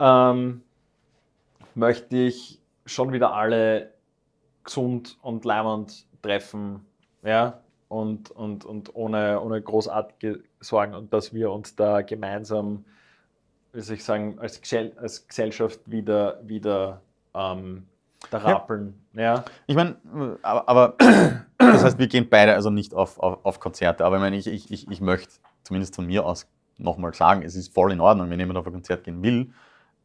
Ähm, 0.00 0.62
möchte 1.74 2.16
ich 2.16 2.60
schon 2.86 3.12
wieder 3.12 3.32
alle 3.34 3.92
gesund 4.64 5.18
und 5.22 5.44
leimend 5.44 6.06
treffen, 6.22 6.84
ja, 7.22 7.60
und, 7.88 8.30
und, 8.30 8.64
und 8.64 8.94
ohne, 8.94 9.40
ohne 9.40 9.60
großartige 9.62 10.42
Sorgen 10.60 10.94
und 10.94 11.12
dass 11.12 11.32
wir 11.32 11.50
uns 11.50 11.74
da 11.74 12.02
gemeinsam, 12.02 12.84
wie 13.72 13.80
soll 13.80 13.96
ich 13.96 14.04
sagen, 14.04 14.38
als, 14.38 14.60
Gesell 14.60 14.92
als 14.96 15.26
Gesellschaft 15.26 15.80
wieder, 15.90 16.38
wieder 16.46 17.00
ähm, 17.34 17.86
da 18.30 18.38
Ja. 18.38 18.44
rappeln. 18.44 18.94
Ja. 19.14 19.44
Ich 19.66 19.74
meine, 19.76 19.96
aber, 20.42 20.68
aber 20.68 21.46
das 21.72 21.84
heißt, 21.84 21.98
wir 21.98 22.08
gehen 22.08 22.28
beide 22.28 22.54
also 22.54 22.70
nicht 22.70 22.94
auf, 22.94 23.18
auf, 23.18 23.44
auf 23.44 23.60
Konzerte. 23.60 24.04
Aber 24.04 24.16
ich 24.16 24.22
meine, 24.22 24.36
ich, 24.36 24.46
ich, 24.46 24.70
ich, 24.70 24.90
ich 24.90 25.00
möchte 25.00 25.34
zumindest 25.62 25.94
von 25.94 26.06
mir 26.06 26.24
aus 26.24 26.46
nochmal 26.76 27.14
sagen, 27.14 27.42
es 27.42 27.54
ist 27.54 27.74
voll 27.74 27.92
in 27.92 28.00
Ordnung, 28.00 28.30
wenn 28.30 28.38
jemand 28.38 28.58
auf 28.58 28.66
ein 28.66 28.72
Konzert 28.72 29.04
gehen 29.04 29.22
will. 29.22 29.50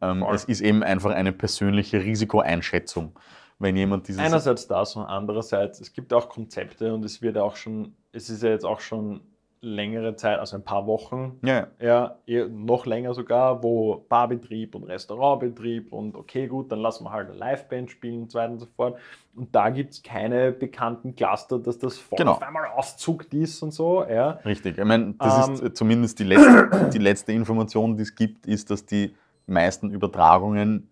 Ähm, 0.01 0.23
es 0.33 0.43
ist 0.45 0.61
eben 0.61 0.83
einfach 0.83 1.11
eine 1.11 1.31
persönliche 1.31 2.01
Risikoeinschätzung. 2.01 3.13
Wenn 3.59 3.77
jemand 3.77 4.07
dieses. 4.07 4.21
Einerseits 4.21 4.67
das 4.67 4.95
und 4.95 5.05
andererseits, 5.05 5.79
es 5.79 5.93
gibt 5.93 6.11
auch 6.11 6.27
Konzepte 6.27 6.93
und 6.93 7.05
es 7.05 7.21
wird 7.21 7.37
auch 7.37 7.55
schon, 7.55 7.95
es 8.11 8.29
ist 8.29 8.43
ja 8.43 8.49
jetzt 8.49 8.65
auch 8.65 8.79
schon 8.79 9.21
längere 9.63 10.15
Zeit, 10.15 10.39
also 10.39 10.57
ein 10.57 10.63
paar 10.63 10.85
Wochen, 10.87 11.39
ja, 11.43 11.67
ja, 11.79 12.17
eher 12.25 12.47
noch 12.49 12.85
länger 12.85 13.13
sogar, 13.13 13.63
wo 13.63 14.05
Barbetrieb 14.09 14.75
und 14.75 14.83
Restaurantbetrieb 14.83 15.93
und 15.93 16.15
okay, 16.15 16.47
gut, 16.47 16.71
dann 16.71 16.79
lassen 16.79 17.05
wir 17.05 17.11
halt 17.11 17.29
eine 17.29 17.37
Liveband 17.39 17.89
spielen 17.89 18.23
und 18.23 18.31
so 18.31 18.39
weiter 18.39 18.51
und 18.51 18.59
so 18.59 18.65
fort. 18.75 18.99
Und 19.35 19.55
da 19.55 19.69
gibt 19.69 19.93
es 19.93 20.03
keine 20.03 20.51
bekannten 20.51 21.15
Cluster, 21.15 21.59
dass 21.59 21.79
das 21.79 21.97
voll 21.97 22.19
Genau. 22.19 22.33
auf 22.33 22.41
einmal 22.41 22.65
auszuckt 22.67 23.33
ist 23.33 23.63
und 23.63 23.71
so, 23.71 24.03
ja. 24.03 24.31
richtig. 24.45 24.77
Ich 24.77 24.83
meine, 24.85 25.13
das 25.17 25.47
Ähm, 25.47 25.53
ist 25.65 25.77
zumindest 25.77 26.19
die 26.19 26.25
letzte, 26.25 26.89
die 26.93 26.99
letzte 26.99 27.31
Information, 27.31 27.95
die 27.95 28.03
es 28.03 28.13
gibt, 28.15 28.45
ist, 28.45 28.69
dass 28.69 28.85
die 28.85 29.15
meisten 29.47 29.91
Übertragungen 29.91 30.89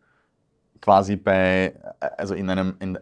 quasi 0.82 1.16
bei, 1.16 1.74
also 2.18 2.34
in 2.34 2.50
einem, 2.50 2.76
in, 2.80 2.98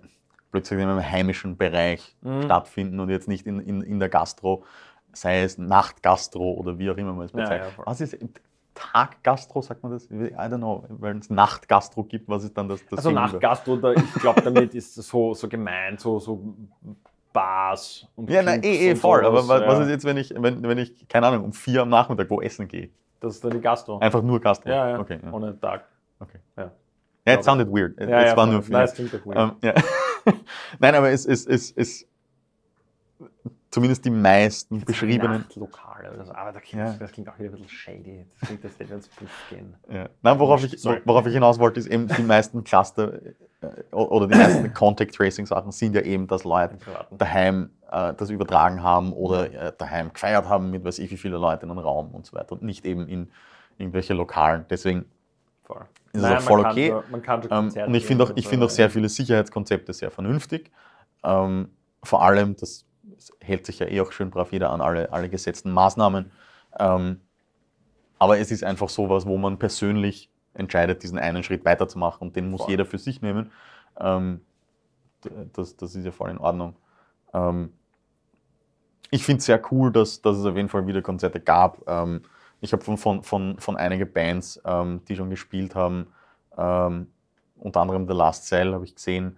gesagt, 0.51 0.71
in 0.71 0.79
einem 0.81 0.99
heimischen 1.01 1.57
Bereich 1.57 2.15
Mhm. 2.21 2.43
stattfinden 2.43 2.99
und 2.99 3.09
jetzt 3.09 3.27
nicht 3.27 3.45
in, 3.47 3.59
in, 3.59 3.81
in 3.81 3.99
der 3.99 4.09
Gastro, 4.09 4.63
sei 5.13 5.43
es 5.43 5.57
Nachtgastro 5.57 6.53
oder 6.53 6.77
wie 6.79 6.89
auch 6.91 6.97
immer 6.97 7.13
man 7.13 7.25
es 7.25 7.31
Ja, 7.31 7.39
bezeichnet. 7.39 7.69
ja, 7.69 7.75
voll. 7.75 7.85
was 7.85 8.01
ist 8.01 8.17
Taggastro, 8.75 9.61
sagt 9.61 9.83
man 9.83 9.91
das? 9.91 10.09
I 10.09 10.15
don't 10.31 10.57
know, 10.57 10.85
weil 10.89 11.17
es 11.17 11.29
Nachtgastro 11.29 12.03
gibt, 12.03 12.29
was 12.29 12.43
ist 12.45 12.57
dann 12.57 12.69
das? 12.69 12.79
das 12.85 12.99
Also 12.99 13.11
nach 13.11 13.25
Gegenüber? 13.31 13.39
Gastro, 13.49 13.75
da, 13.75 13.91
ich 13.91 14.13
glaube, 14.15 14.41
damit 14.41 14.73
ist 14.73 14.97
es 14.97 15.07
so, 15.07 15.33
so 15.33 15.49
gemeint, 15.49 15.99
so, 15.99 16.17
so 16.19 16.55
Bars 17.33 18.07
und 18.15 18.29
Ja, 18.29 18.41
nein, 18.41 18.63
eh, 18.63 18.91
eh, 18.91 18.95
voll. 18.95 19.25
Aber 19.25 19.37
was, 19.37 19.47
was 19.49 19.61
ja. 19.79 19.81
ist 19.83 19.89
jetzt, 19.89 20.05
wenn 20.05 20.17
ich, 20.17 20.33
wenn, 20.35 20.63
wenn 20.63 20.77
ich, 20.77 21.07
keine 21.09 21.27
Ahnung, 21.27 21.45
um 21.45 21.53
vier 21.53 21.81
am 21.81 21.89
Nachmittag 21.89 22.29
wo 22.29 22.41
essen 22.41 22.67
gehe? 22.67 22.89
Das 23.19 23.35
ist 23.35 23.43
dann 23.43 23.51
die 23.51 23.59
Gastro. 23.59 23.99
Einfach 23.99 24.21
nur 24.21 24.39
Gastro? 24.39 24.69
ja, 24.69 24.89
ja, 24.91 24.99
Okay, 24.99 25.19
ja. 25.23 25.31
ohne 25.31 25.59
Tag. 25.59 25.83
okay. 26.19 26.39
Ja. 26.57 26.71
Ja, 27.27 27.33
it 27.35 27.43
sounded 27.43 27.67
weird. 27.69 27.99
Ja, 27.99 28.21
es 28.21 28.31
ja, 28.31 28.37
war 28.37 28.47
nur 28.47 28.63
für 28.63 28.71
Nein, 28.71 28.85
es 28.85 28.93
klingt 28.93 29.13
doch 29.13 29.25
weird. 29.25 29.37
Ähm, 29.37 29.51
ja. 29.61 29.73
Nein, 30.79 30.95
aber 30.95 31.09
es 31.11 31.25
ist 31.25 31.47
es, 31.47 31.71
es, 31.71 32.07
zumindest 33.79 34.03
die 34.05 34.09
meisten 34.09 34.81
beschriebenen. 34.81 35.41
Nachtlokale 35.41 36.11
oder 36.13 36.25
so. 36.25 36.33
Aber 36.33 36.51
da 36.51 36.59
klingt, 36.59 36.85
Ja. 36.85 36.93
das 36.99 37.11
klingt 37.11 37.29
auch 37.29 37.37
wieder 37.39 37.49
ein 37.49 37.51
bisschen 37.53 37.69
shady. 37.69 38.25
Das 38.39 38.47
klingt, 38.49 38.65
als 38.65 38.79
wir 38.79 38.91
ins 38.91 39.07
Puff 39.07 39.29
gehen. 39.49 39.73
Ja. 39.89 40.09
Nein, 40.21 40.39
worauf 40.39 40.63
ich, 40.63 40.83
worauf 41.05 41.25
ich 41.25 41.33
hinaus 41.33 41.57
wollte, 41.59 41.79
ist 41.79 41.87
eben 41.87 42.07
die 42.07 42.21
meisten 42.23 42.63
Cluster 42.63 43.13
äh, 43.61 43.95
oder 43.95 44.27
die 44.27 44.35
meisten 44.35 44.73
Contact 44.73 45.15
Tracing 45.15 45.45
Sachen 45.45 45.71
sind 45.71 45.95
ja 45.95 46.01
eben, 46.01 46.27
dass 46.27 46.43
Leute 46.43 46.77
daheim 47.17 47.69
äh, 47.91 48.13
das 48.15 48.29
übertragen 48.29 48.83
haben 48.83 49.13
oder 49.13 49.51
äh, 49.51 49.73
daheim 49.77 50.11
gefeiert 50.13 50.47
haben 50.49 50.71
mit 50.71 50.83
weiß 50.83 50.99
ich 50.99 51.09
wie 51.11 51.17
viele 51.17 51.37
Leute 51.37 51.65
in 51.65 51.71
einem 51.71 51.79
Raum 51.79 52.11
und 52.11 52.25
so 52.25 52.35
weiter 52.35 52.51
und 52.53 52.63
nicht 52.63 52.85
eben 52.85 53.07
in 53.07 53.29
irgendwelche 53.77 54.13
Lokalen. 54.13 54.65
Deswegen 54.69 55.05
Voll. 55.63 55.81
ist 56.11 56.17
es 56.17 56.21
Nein, 56.21 56.37
auch 56.37 56.41
voll 56.41 56.61
kann 56.63 56.71
okay. 56.71 56.89
schon- 56.89 57.03
man 57.11 57.21
kann 57.21 57.41
Ähm, 57.49 57.87
und 57.87 57.95
ich 57.95 58.05
finde 58.05 58.23
auch, 58.25 58.31
ich 58.35 58.45
und 58.45 58.49
finde 58.49 58.65
auch 58.65 58.69
sehr 58.69 58.89
viele 58.89 59.07
Sicherheitskonzepte 59.09 59.93
sehr 59.93 60.11
vernünftig. 60.11 60.71
Ähm, 61.23 61.69
vor 62.03 62.23
allem, 62.23 62.55
das 62.55 62.85
hält 63.41 63.65
sich 63.65 63.79
ja 63.79 63.87
eh 63.87 64.01
auch 64.01 64.11
schön 64.11 64.29
brav 64.29 64.51
jeder 64.51 64.71
an 64.71 64.81
alle, 64.81 65.11
alle 65.11 65.29
gesetzten 65.29 65.71
Maßnahmen. 65.71 66.31
Ähm, 66.79 67.21
aber 68.17 68.39
es 68.39 68.51
ist 68.51 68.63
einfach 68.63 68.89
sowas, 68.89 69.25
wo 69.25 69.37
man 69.37 69.59
persönlich 69.59 70.29
entscheidet, 70.53 71.03
diesen 71.03 71.19
einen 71.19 71.43
Schritt 71.43 71.65
weiterzumachen 71.65 72.27
und 72.27 72.35
den 72.35 72.49
muss 72.49 72.61
Voll. 72.61 72.71
jeder 72.71 72.85
für 72.85 72.97
sich 72.97 73.21
nehmen. 73.21 73.51
Ähm, 73.99 74.41
das, 75.53 75.75
das 75.77 75.95
ist 75.95 76.05
ja 76.05 76.11
voll 76.11 76.29
in 76.29 76.37
Ordnung. 76.37 76.75
Ähm, 77.33 77.73
ich 79.11 79.23
finde 79.23 79.39
es 79.39 79.45
sehr 79.45 79.61
cool, 79.71 79.91
dass, 79.91 80.21
dass 80.21 80.37
es 80.37 80.45
auf 80.45 80.55
jeden 80.55 80.69
Fall 80.69 80.85
wieder 80.87 81.01
Konzerte 81.01 81.39
gab. 81.39 81.81
Ähm, 81.87 82.21
ich 82.61 82.73
habe 82.73 82.83
von, 82.83 82.97
von, 82.97 83.23
von, 83.23 83.57
von 83.57 83.77
einigen 83.77 84.11
Bands, 84.11 84.61
ähm, 84.65 85.01
die 85.07 85.15
schon 85.15 85.29
gespielt 85.29 85.75
haben, 85.75 86.07
ähm, 86.57 87.07
unter 87.57 87.81
anderem 87.81 88.07
The 88.07 88.13
Last 88.13 88.45
Cell, 88.45 88.73
habe 88.73 88.85
ich 88.85 88.95
gesehen, 88.95 89.37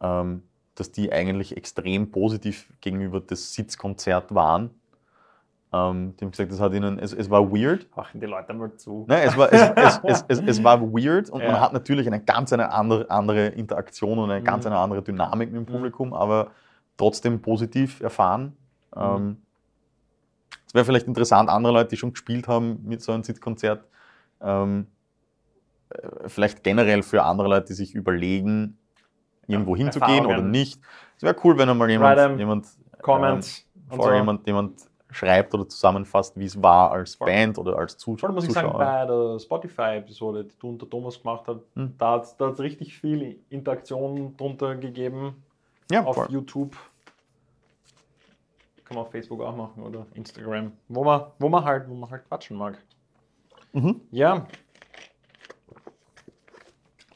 ähm, 0.00 0.42
dass 0.74 0.90
die 0.92 1.12
eigentlich 1.12 1.56
extrem 1.56 2.10
positiv 2.10 2.72
gegenüber 2.80 3.20
das 3.20 3.52
Sitzkonzert 3.54 4.34
waren. 4.34 4.70
Ähm, 5.74 6.14
die 6.16 6.24
haben 6.24 6.30
gesagt, 6.32 6.52
das 6.52 6.60
hat 6.60 6.74
ihnen, 6.74 6.98
es, 6.98 7.12
es 7.12 7.30
war 7.30 7.50
weird. 7.50 7.86
Machen 7.96 8.20
die 8.20 8.26
Leute 8.26 8.52
mal 8.52 8.74
zu. 8.76 9.04
Nein, 9.08 9.26
es, 9.26 9.36
war, 9.36 9.52
es, 9.52 9.60
es, 9.74 10.00
es, 10.04 10.24
es, 10.28 10.40
es 10.46 10.64
war 10.64 10.80
weird 10.82 11.30
und 11.30 11.40
Ja. 11.42 11.52
man 11.52 11.60
hat 11.60 11.72
natürlich 11.72 12.06
eine 12.06 12.22
ganz 12.22 12.52
eine 12.52 12.70
andere, 12.72 13.10
andere 13.10 13.48
Interaktion 13.48 14.18
und 14.18 14.30
eine 14.30 14.42
ganz 14.42 14.64
Mhm. 14.64 14.72
eine 14.72 14.80
andere 14.80 15.02
Dynamik 15.02 15.50
mit 15.50 15.66
dem 15.66 15.72
Mhm. 15.72 15.76
Publikum, 15.76 16.12
aber 16.14 16.50
trotzdem 16.98 17.40
positiv 17.40 18.00
erfahren. 18.00 18.56
Mhm. 18.94 19.00
Ähm, 19.02 19.36
es 20.66 20.74
wäre 20.74 20.84
vielleicht 20.84 21.06
interessant, 21.06 21.48
andere 21.50 21.72
Leute, 21.72 21.90
die 21.90 21.96
schon 21.96 22.12
gespielt 22.12 22.48
haben 22.48 22.80
mit 22.84 23.02
so 23.02 23.12
einem 23.12 23.22
Sitzkonzert, 23.24 23.84
ähm, 24.42 24.86
äh, 25.90 26.28
vielleicht 26.28 26.62
generell 26.64 27.02
für 27.02 27.22
andere 27.24 27.48
Leute, 27.48 27.66
die 27.68 27.74
sich 27.74 27.94
überlegen, 27.94 28.78
irgendwo 29.52 29.76
Ja, 29.76 29.84
hinzugehen 29.84 30.26
oder 30.26 30.40
nicht. 30.42 30.80
Es 31.16 31.22
wäre 31.22 31.36
cool, 31.44 31.56
wenn 31.58 31.68
einmal 31.68 31.90
jemand, 31.90 32.38
jemand 32.38 32.66
Comments. 33.00 33.66
und 33.90 33.96
vor 33.96 34.06
so. 34.08 34.12
jemand, 34.14 34.46
jemand 34.46 34.80
schreibt 35.10 35.52
oder 35.54 35.68
zusammenfasst, 35.68 36.38
wie 36.38 36.46
es 36.46 36.60
war 36.60 36.90
als 36.92 37.14
Voll. 37.16 37.26
Band 37.26 37.58
oder 37.58 37.76
als 37.76 37.98
Zus 37.98 38.20
Voll 38.20 38.32
muss 38.32 38.44
ich 38.44 38.50
Zuschauer. 38.52 38.78
sagen, 38.78 38.78
bei 38.78 39.06
der 39.06 39.38
Spotify-Episode, 39.38 40.44
die 40.44 40.58
du 40.58 40.70
und 40.70 40.80
der 40.80 40.88
Thomas 40.88 41.20
gemacht 41.20 41.46
hat, 41.46 41.60
Hm. 41.74 41.94
da 41.98 42.12
hat 42.12 42.40
es 42.40 42.58
richtig 42.60 42.96
viel 42.98 43.38
Interaktion 43.50 44.34
drunter 44.36 44.74
gegeben 44.76 45.42
ja, 45.90 46.02
auf 46.04 46.16
voll. 46.16 46.26
YouTube. 46.30 46.74
Kann 48.84 48.96
man 48.96 49.04
auf 49.04 49.10
Facebook 49.10 49.40
auch 49.42 49.54
machen 49.56 49.82
oder 49.82 50.06
Instagram, 50.14 50.72
wo 50.88 51.04
man, 51.04 51.24
wo 51.38 51.48
man 51.48 51.62
halt, 51.64 51.88
wo 51.88 51.94
man 51.94 52.10
halt 52.10 52.26
quatschen 52.26 52.56
mag. 52.56 52.78
Mhm. 53.72 54.00
Ja, 54.10 54.46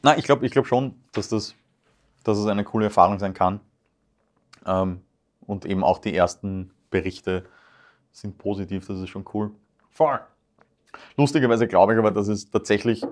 Na, 0.03 0.17
ich 0.17 0.23
glaube 0.25 0.45
ich 0.45 0.51
glaub 0.51 0.65
schon, 0.67 0.93
dass 1.11 1.29
das, 1.29 1.55
dass 2.27 2.37
es 2.37 2.45
eine 2.47 2.63
coole 2.63 2.85
Erfahrung 2.85 3.19
sein 3.19 3.33
kann. 3.33 3.59
Ähm, 4.65 5.01
und 5.45 5.65
eben 5.65 5.83
auch 5.83 5.99
die 5.99 6.13
ersten 6.15 6.71
Berichte 6.89 7.45
sind 8.11 8.37
positiv, 8.37 8.87
das 8.87 8.99
ist 8.99 9.09
schon 9.09 9.25
cool. 9.33 9.51
voll. 9.89 10.19
Lustigerweise 11.15 11.67
glaube 11.67 11.93
ich 11.93 11.99
aber, 11.99 12.11
dass 12.11 12.27
es 12.27 12.49
tatsächlich, 12.49 13.03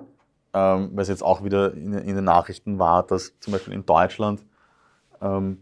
ähm, 0.54 0.92
weil 0.94 1.02
es 1.04 1.08
jetzt 1.08 1.24
auch 1.24 1.44
wieder 1.44 1.74
in, 1.74 1.94
in 1.94 2.16
den 2.16 2.24
Nachrichten 2.24 2.80
war, 2.80 3.04
dass 3.04 3.40
zum 3.40 3.54
Beispiel 3.54 3.74
in 3.74 3.86
Deutschland 3.86 4.44
ähm, 5.22 5.62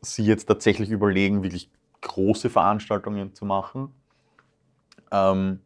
sie 0.00 0.24
jetzt 0.24 0.46
tatsächlich 0.46 0.90
überlegen, 0.90 1.42
wirklich 1.42 1.68
große 2.00 2.48
Veranstaltungen 2.48 3.34
zu 3.34 3.44
machen. 3.44 3.92
Ähm, 5.10 5.60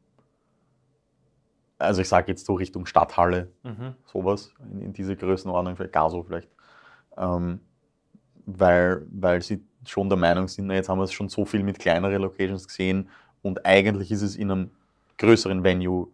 also 1.79 2.01
ich 2.01 2.09
sage 2.09 2.33
jetzt 2.33 2.47
so 2.47 2.55
Richtung 2.55 2.87
Stadthalle, 2.87 3.51
Mhm. 3.63 3.95
sowas, 4.07 4.53
in, 4.73 4.81
in 4.81 4.93
diese 4.93 5.15
Größenordnung, 5.17 5.77
vielleicht 5.77 5.93
Gaso 5.93 6.23
vielleicht. 6.23 6.49
Ähm, 7.17 7.61
weil, 8.47 9.07
weil 9.11 9.43
sie 9.43 9.63
schon 9.87 10.09
der 10.09 10.19
Meinung 10.19 10.49
sind, 10.49 10.67
na, 10.67 10.75
jetzt 10.75 10.89
haben 10.89 10.99
wir 10.99 11.05
es 11.05 11.13
schon 11.13 11.29
so 11.29 11.45
viel 11.45 11.63
mit 11.63 11.79
kleineren 11.79 12.23
Locations 12.23 12.67
gesehen 12.67 13.09
und 13.43 13.65
eigentlich 13.67 14.11
ist 14.11 14.23
es 14.23 14.37
in 14.37 14.51
einem 14.51 14.71
größeren 15.19 15.63
Venue, 15.63 16.09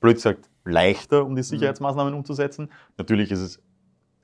blöd 0.00 0.16
gesagt, 0.16 0.48
leichter, 0.64 1.24
um 1.24 1.34
die 1.34 1.42
Sicherheitsmaßnahmen 1.42 2.14
umzusetzen. 2.14 2.70
Natürlich 2.98 3.30
ist 3.30 3.40
es 3.40 3.62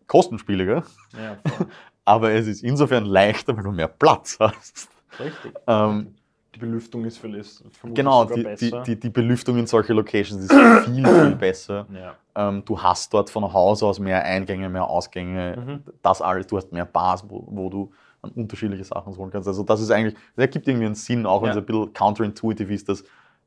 kostenspieliger, 0.07 0.85
Ja, 1.17 1.38
aber 2.05 2.33
es 2.33 2.47
ist 2.47 2.62
insofern 2.62 3.05
leichter, 3.05 3.57
weil 3.57 3.64
du 3.64 3.73
mehr 3.73 3.88
Platz 3.88 4.37
hast. 4.38 4.88
richtig. 5.19 5.55
Ähm, 5.67 6.14
Die 6.55 6.59
Belüftung 6.61 7.05
ist 7.05 7.19
vielleicht 7.19 7.62
vermutlich 7.73 7.95
genau, 8.05 8.25
die, 8.25 8.45
die, 8.57 8.73
die, 8.87 9.01
die 9.01 9.11
Belüftung 9.11 9.59
in 9.59 9.67
solche 9.67 9.93
Locations 9.93 10.43
ist 10.45 10.53
viel, 10.85 11.05
viel 11.07 11.35
besser. 11.38 11.87
ja. 11.93 12.14
Ähm, 12.37 12.62
du 12.64 12.81
hast 12.81 13.12
dort 13.14 13.31
von 13.31 13.53
Haus 13.53 13.83
aus 13.83 13.99
mehr 13.99 14.25
Eingänge, 14.25 14.69
mehr 14.69 14.88
Ausgänge, 14.88 15.57
Mhm. 15.57 15.83
das 16.03 16.21
alles. 16.23 16.47
Du 16.47 16.57
hast 16.57 16.73
mehr 16.73 16.85
Bars, 16.85 17.25
wo, 17.29 17.45
wo 17.49 17.69
du 17.71 17.93
an 18.23 18.31
unterschiedliche 18.31 18.85
Sachen 18.85 19.17
holen 19.17 19.31
kannst. 19.31 19.49
Also 19.49 19.62
das 19.62 19.81
ist 19.81 19.90
eigentlich, 19.90 20.14
das 20.14 20.43
ergibt 20.45 20.67
irgendwie 20.67 20.87
einen 20.87 20.95
Sinn, 20.95 21.27
auch 21.27 21.43
wenn 21.43 21.51
es 21.51 21.57
ein 21.57 21.64
bisschen 21.67 21.93
counterintuitive 21.93 22.73
ist, 22.73 22.88
dass 22.88 23.05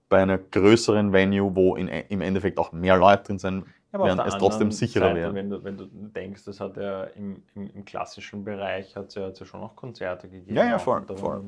bei 0.09 0.21
einer 0.21 0.37
größeren 0.37 1.11
Venue, 1.11 1.53
wo 1.55 1.75
in, 1.75 1.87
im 1.87 2.21
Endeffekt 2.21 2.57
auch 2.59 2.71
mehr 2.71 2.95
Leute 2.97 3.23
drin 3.23 3.39
sind, 3.39 3.65
Werden 3.91 4.17
der 4.17 4.25
es 4.27 4.37
trotzdem 4.37 4.71
sicherer 4.71 5.05
Seite, 5.05 5.15
wäre. 5.15 5.33
Wenn 5.33 5.49
du, 5.49 5.63
wenn 5.63 5.77
du 5.77 5.85
denkst, 5.85 6.43
das 6.45 6.59
hat 6.59 6.77
ja 6.77 7.05
im, 7.05 7.41
im, 7.55 7.67
im 7.73 7.85
klassischen 7.85 8.43
Bereich 8.43 8.95
hat 8.95 9.15
ja, 9.15 9.23
hat's 9.25 9.39
ja 9.39 9.45
schon 9.45 9.61
noch 9.61 9.75
Konzerte 9.75 10.27
gegeben. 10.29 10.55
Ja, 10.55 10.65
ja, 10.65 10.75
auch. 10.75 10.81
voll, 10.81 11.03
voll. 11.15 11.41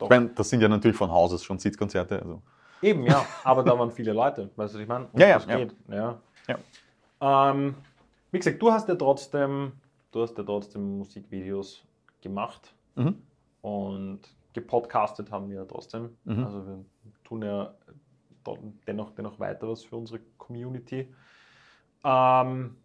Ich 0.00 0.08
meine, 0.08 0.28
das 0.30 0.50
sind 0.50 0.60
ja 0.60 0.68
natürlich 0.68 0.96
von 0.96 1.10
Haus 1.10 1.32
aus 1.32 1.44
schon 1.44 1.58
Sitzkonzerte. 1.58 2.20
Also. 2.20 2.42
Eben, 2.82 3.04
ja, 3.04 3.24
aber 3.44 3.62
da 3.62 3.78
waren 3.78 3.90
viele 3.92 4.12
Leute, 4.12 4.50
weißt 4.56 4.74
du, 4.74 4.78
was 4.78 4.82
ich 4.82 4.88
meine? 4.88 5.06
Und 5.12 5.20
Ja, 5.20 5.28
ja, 5.28 5.34
das 5.34 5.46
ja. 5.46 5.56
geht. 5.56 5.74
Ja. 5.88 6.18
Ja. 6.48 7.50
Ähm, 7.50 7.74
wie 8.32 8.38
gesagt, 8.38 8.60
du 8.60 8.70
hast 8.72 8.88
ja 8.88 8.94
trotzdem, 8.96 9.72
du 10.12 10.22
hast 10.22 10.36
ja 10.36 10.44
trotzdem 10.44 10.98
Musikvideos 10.98 11.84
gemacht 12.20 12.74
Mhm. 12.96 13.22
und 13.62 14.20
gepodcastet 14.54 15.30
haben 15.30 15.48
wir 15.50 15.56
ja 15.58 15.64
trotzdem. 15.64 16.16
Mhm. 16.24 16.44
Also 16.44 16.66
wir 16.66 16.84
tun 17.24 17.42
ja 17.42 17.74
dennoch, 18.86 19.10
dennoch 19.12 19.38
weiter 19.38 19.68
was 19.68 19.84
für 19.84 19.96
unsere 19.96 20.20
Community. 20.38 21.12
Ähm, 22.06 22.76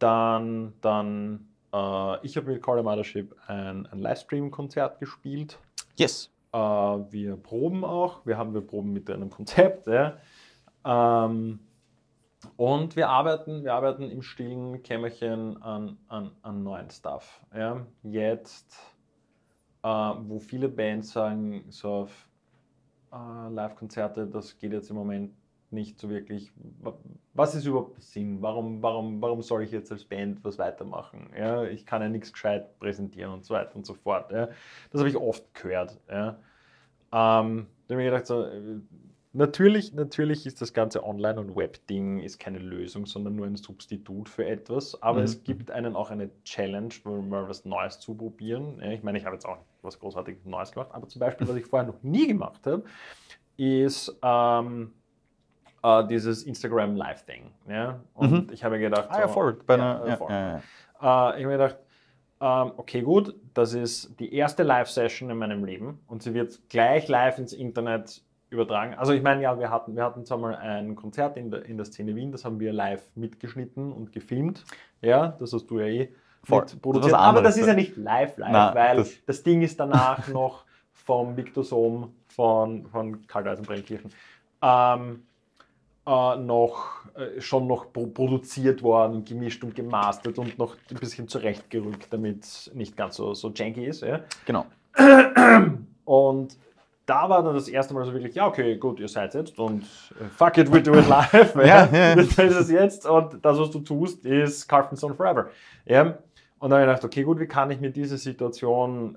dann, 0.00 0.74
dann 0.80 1.48
äh, 1.72 2.26
ich 2.26 2.36
habe 2.36 2.52
mit 2.52 2.62
Call 2.62 2.82
Mothership 2.82 3.36
ein, 3.46 3.86
ein 3.86 4.00
Livestream-Konzert 4.00 4.98
gespielt. 4.98 5.58
Yes. 5.96 6.32
Äh, 6.52 6.58
wir 6.58 7.36
proben 7.36 7.84
auch. 7.84 8.26
Wir 8.26 8.36
haben 8.36 8.52
wir 8.52 8.62
proben 8.62 8.92
mit 8.92 9.08
einem 9.08 9.30
Konzept. 9.30 9.86
Ja. 9.86 10.16
Ähm, 10.84 11.60
Und 12.56 12.96
wir 12.96 13.10
arbeiten, 13.10 13.64
wir 13.64 13.74
arbeiten 13.74 14.10
im 14.10 14.22
stillen 14.22 14.82
Kämmerchen 14.82 15.62
an, 15.62 15.98
an, 16.08 16.32
an 16.42 16.62
neuen 16.62 16.88
Stuff. 16.90 17.40
Ja. 17.54 17.86
Jetzt, 18.02 18.96
äh, 19.82 19.88
wo 19.88 20.40
viele 20.40 20.68
Bands 20.68 21.12
sagen, 21.12 21.64
so 21.68 21.90
auf 21.90 22.28
äh, 23.12 23.52
Live-Konzerte, 23.52 24.26
das 24.26 24.56
geht 24.56 24.72
jetzt 24.72 24.88
im 24.90 24.96
Moment 24.96 25.34
nicht 25.72 25.98
so 25.98 26.10
wirklich. 26.10 26.52
Was 27.34 27.54
ist 27.54 27.64
überhaupt 27.64 28.02
Sinn? 28.02 28.42
Warum, 28.42 28.82
warum, 28.82 29.20
warum 29.22 29.42
soll 29.42 29.62
ich 29.62 29.70
jetzt 29.70 29.92
als 29.92 30.04
Band 30.04 30.44
was 30.44 30.58
weitermachen? 30.58 31.30
Ja, 31.36 31.64
ich 31.64 31.86
kann 31.86 32.02
ja 32.02 32.08
nichts 32.08 32.32
gescheit 32.32 32.78
präsentieren 32.78 33.32
und 33.32 33.44
so 33.44 33.54
weiter 33.54 33.76
und 33.76 33.86
so 33.86 33.94
fort. 33.94 34.32
Ja. 34.32 34.48
Das 34.90 35.00
habe 35.00 35.08
ich 35.08 35.16
oft 35.16 35.54
gehört. 35.54 35.98
Ja. 36.08 36.38
Ähm, 37.12 37.66
da 37.86 37.94
habe 37.94 38.02
ich 38.02 38.10
gedacht, 38.10 38.26
so, 38.26 38.46
Natürlich, 39.32 39.94
natürlich 39.94 40.44
ist 40.44 40.60
das 40.60 40.72
ganze 40.72 41.04
Online- 41.04 41.38
und 41.38 41.54
Web-Ding 41.54 42.18
ist 42.18 42.40
keine 42.40 42.58
Lösung, 42.58 43.06
sondern 43.06 43.36
nur 43.36 43.46
ein 43.46 43.54
Substitut 43.54 44.28
für 44.28 44.44
etwas. 44.44 45.00
Aber 45.00 45.20
mhm. 45.20 45.24
es 45.24 45.44
gibt 45.44 45.70
einen 45.70 45.94
auch 45.94 46.10
eine 46.10 46.30
Challenge, 46.42 46.92
mal 47.04 47.48
was 47.48 47.64
Neues 47.64 48.00
zu 48.00 48.16
probieren. 48.16 48.82
Ich 48.82 49.04
meine, 49.04 49.18
ich 49.18 49.24
habe 49.24 49.36
jetzt 49.36 49.46
auch 49.46 49.58
was 49.82 50.00
großartig 50.00 50.38
Neues 50.44 50.72
gemacht, 50.72 50.90
aber 50.92 51.06
zum 51.06 51.20
Beispiel, 51.20 51.46
was 51.46 51.54
ich 51.54 51.64
vorher 51.64 51.86
noch 51.86 52.02
nie 52.02 52.26
gemacht 52.26 52.66
habe, 52.66 52.82
ist 53.56 54.18
ähm, 54.20 54.94
äh, 55.82 56.06
dieses 56.06 56.42
Instagram 56.42 56.96
Live-Ding. 56.96 57.50
Ja? 57.68 58.00
Und 58.14 58.30
mhm. 58.30 58.46
ich 58.52 58.64
habe 58.64 58.76
mir 58.76 58.82
gedacht, 58.82 59.08
ah, 59.10 59.20
ja, 59.20 59.28
voll. 59.28 59.58
Bei 59.66 59.76
ja, 59.76 60.06
ja, 60.06 60.08
ja, 60.28 60.56
ich 60.58 61.02
habe 61.02 61.46
mir 61.46 61.52
gedacht, 61.52 61.76
ähm, 62.40 62.72
okay, 62.76 63.02
gut, 63.02 63.34
das 63.54 63.74
ist 63.74 64.18
die 64.18 64.34
erste 64.34 64.62
Live-Session 64.62 65.30
in 65.30 65.36
meinem 65.36 65.64
Leben 65.64 66.00
und 66.06 66.22
sie 66.22 66.32
wird 66.32 66.58
gleich 66.70 67.06
live 67.08 67.38
ins 67.38 67.52
Internet 67.52 68.22
übertragen. 68.48 68.94
Also 68.94 69.12
ich 69.12 69.22
meine, 69.22 69.42
ja, 69.42 69.58
wir 69.58 69.70
hatten, 69.70 69.94
wir 69.94 70.04
hatten 70.04 70.24
zwar 70.24 70.38
mal 70.38 70.56
ein 70.56 70.96
Konzert 70.96 71.36
in 71.36 71.50
der, 71.50 71.66
in 71.66 71.76
der 71.76 71.86
Szene 71.86 72.16
Wien, 72.16 72.32
das 72.32 72.44
haben 72.44 72.58
wir 72.58 72.72
live 72.72 73.02
mitgeschnitten 73.14 73.92
und 73.92 74.12
gefilmt. 74.12 74.64
Ja, 75.02 75.28
das 75.38 75.52
hast 75.52 75.66
du 75.66 75.80
ja 75.80 75.86
eh 75.86 76.12
Voll. 76.42 76.64
produziert. 76.80 77.12
Das 77.12 77.20
aber 77.20 77.42
das 77.42 77.58
ist 77.58 77.66
ja 77.66 77.74
nicht 77.74 77.96
live 77.96 78.38
live, 78.38 78.52
Nein, 78.52 78.74
weil 78.74 78.96
das, 78.96 79.12
das, 79.26 79.42
Ding 79.42 79.60
ist 79.60 79.78
danach 79.78 80.26
noch 80.32 80.64
vom 80.92 81.36
Victor 81.36 81.62
Sohm 81.62 82.14
von, 82.28 82.86
von 82.86 83.26
Karl 83.26 83.48
Eisenbrennkirchen 83.48 84.10
ähm, 84.62 85.22
äh, 86.10 86.36
noch, 86.36 87.06
äh, 87.14 87.40
schon 87.40 87.68
noch 87.68 87.92
produziert 87.92 88.82
worden, 88.82 89.24
gemischt 89.24 89.62
und 89.62 89.76
gemastert 89.76 90.38
und 90.38 90.58
noch 90.58 90.76
ein 90.90 90.96
bisschen 90.96 91.28
zurechtgerückt, 91.28 92.08
damit 92.10 92.42
es 92.42 92.70
nicht 92.74 92.96
ganz 92.96 93.16
so, 93.16 93.32
so 93.34 93.50
janky 93.50 93.84
ist. 93.84 94.02
Ja? 94.02 94.20
Genau. 94.44 94.66
Und 96.04 96.58
da 97.06 97.28
war 97.28 97.42
dann 97.42 97.54
das 97.54 97.68
erste 97.68 97.94
Mal 97.94 98.04
so 98.04 98.12
wirklich, 98.12 98.34
ja, 98.34 98.46
okay, 98.46 98.76
gut, 98.76 98.98
ihr 98.98 99.08
seid 99.08 99.34
jetzt 99.34 99.58
und 99.58 99.82
äh, 99.82 100.24
fuck 100.36 100.58
it, 100.58 100.72
we 100.72 100.82
do 100.82 100.94
it 100.94 101.08
live. 101.08 101.54
ja, 101.56 101.86
ja. 101.86 102.16
Das 102.16 102.26
ist 102.26 102.38
es 102.38 102.70
jetzt 102.70 103.06
und 103.06 103.44
das, 103.44 103.58
was 103.58 103.70
du 103.70 103.78
tust, 103.78 104.26
ist 104.26 104.68
Carlton 104.68 105.14
Forever. 105.14 105.50
Ja. 105.84 106.18
Und 106.58 106.70
dann 106.70 106.80
habe 106.80 106.82
ich 106.82 106.86
gedacht, 106.88 107.04
okay, 107.04 107.22
gut, 107.22 107.38
wie 107.38 107.46
kann 107.46 107.70
ich 107.70 107.80
mir 107.80 107.90
diese 107.90 108.18
Situation 108.18 109.16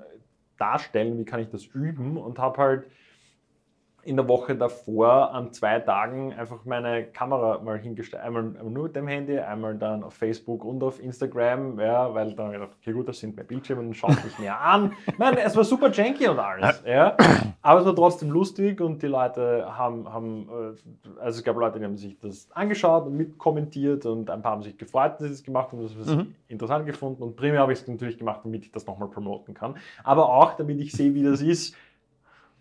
darstellen, 0.57 1.17
wie 1.17 1.25
kann 1.25 1.39
ich 1.39 1.49
das 1.49 1.65
üben 1.65 2.17
und 2.17 2.37
habe 2.37 2.57
halt 2.57 2.83
in 4.05 4.17
der 4.17 4.27
Woche 4.27 4.55
davor 4.55 5.31
an 5.33 5.53
zwei 5.53 5.79
Tagen 5.79 6.33
einfach 6.33 6.65
meine 6.65 7.05
Kamera 7.05 7.59
mal 7.59 7.79
hingestellt. 7.79 8.23
Einmal, 8.23 8.43
einmal, 8.43 8.69
nur 8.71 8.83
mit 8.83 8.95
dem 8.95 9.07
Handy, 9.07 9.39
einmal 9.39 9.77
dann 9.77 10.03
auf 10.03 10.13
Facebook 10.13 10.65
und 10.65 10.83
auf 10.83 11.01
Instagram, 11.01 11.79
ja, 11.79 12.13
weil 12.13 12.33
dann 12.33 12.51
gedacht, 12.51 12.71
okay 12.79 12.91
gut, 12.91 13.07
das 13.07 13.19
sind 13.19 13.35
mehr 13.35 13.45
Bildschirme 13.45 13.81
und 13.81 13.93
schaue 13.93 14.11
mich 14.11 14.37
mehr 14.39 14.59
an. 14.59 14.93
Nein, 15.17 15.37
es 15.37 15.55
war 15.55 15.63
super 15.63 15.89
janky 15.89 16.27
und 16.27 16.39
alles, 16.39 16.83
ja. 16.85 17.15
Aber 17.61 17.79
es 17.79 17.85
war 17.85 17.95
trotzdem 17.95 18.29
lustig 18.29 18.81
und 18.81 19.01
die 19.01 19.07
Leute 19.07 19.65
haben, 19.77 20.11
haben 20.11 20.49
äh, 20.49 21.21
also 21.21 21.39
es 21.39 21.43
gab 21.43 21.55
Leute, 21.55 21.79
die 21.79 21.85
haben 21.85 21.97
sich 21.97 22.19
das 22.19 22.49
angeschaut 22.51 23.05
und 23.05 23.15
mitkommentiert 23.15 24.05
und 24.05 24.29
ein 24.29 24.41
paar 24.41 24.51
haben 24.53 24.63
sich 24.63 24.77
gefreut, 24.77 25.13
dass 25.19 25.27
ich 25.27 25.31
es 25.31 25.43
gemacht 25.43 25.71
habe 25.71 25.81
und 25.81 25.97
das 25.97 26.15
mhm. 26.15 26.35
interessant 26.49 26.85
gefunden 26.85 27.23
und 27.23 27.35
primär 27.37 27.61
habe 27.61 27.71
ich 27.71 27.79
es 27.79 27.87
natürlich 27.87 28.17
gemacht, 28.17 28.41
damit 28.43 28.65
ich 28.65 28.71
das 28.71 28.85
nochmal 28.85 29.07
promoten 29.07 29.53
kann. 29.53 29.75
Aber 30.03 30.29
auch, 30.29 30.55
damit 30.57 30.79
ich 30.81 30.91
sehe, 30.91 31.13
wie 31.13 31.23
das 31.23 31.41
ist, 31.41 31.75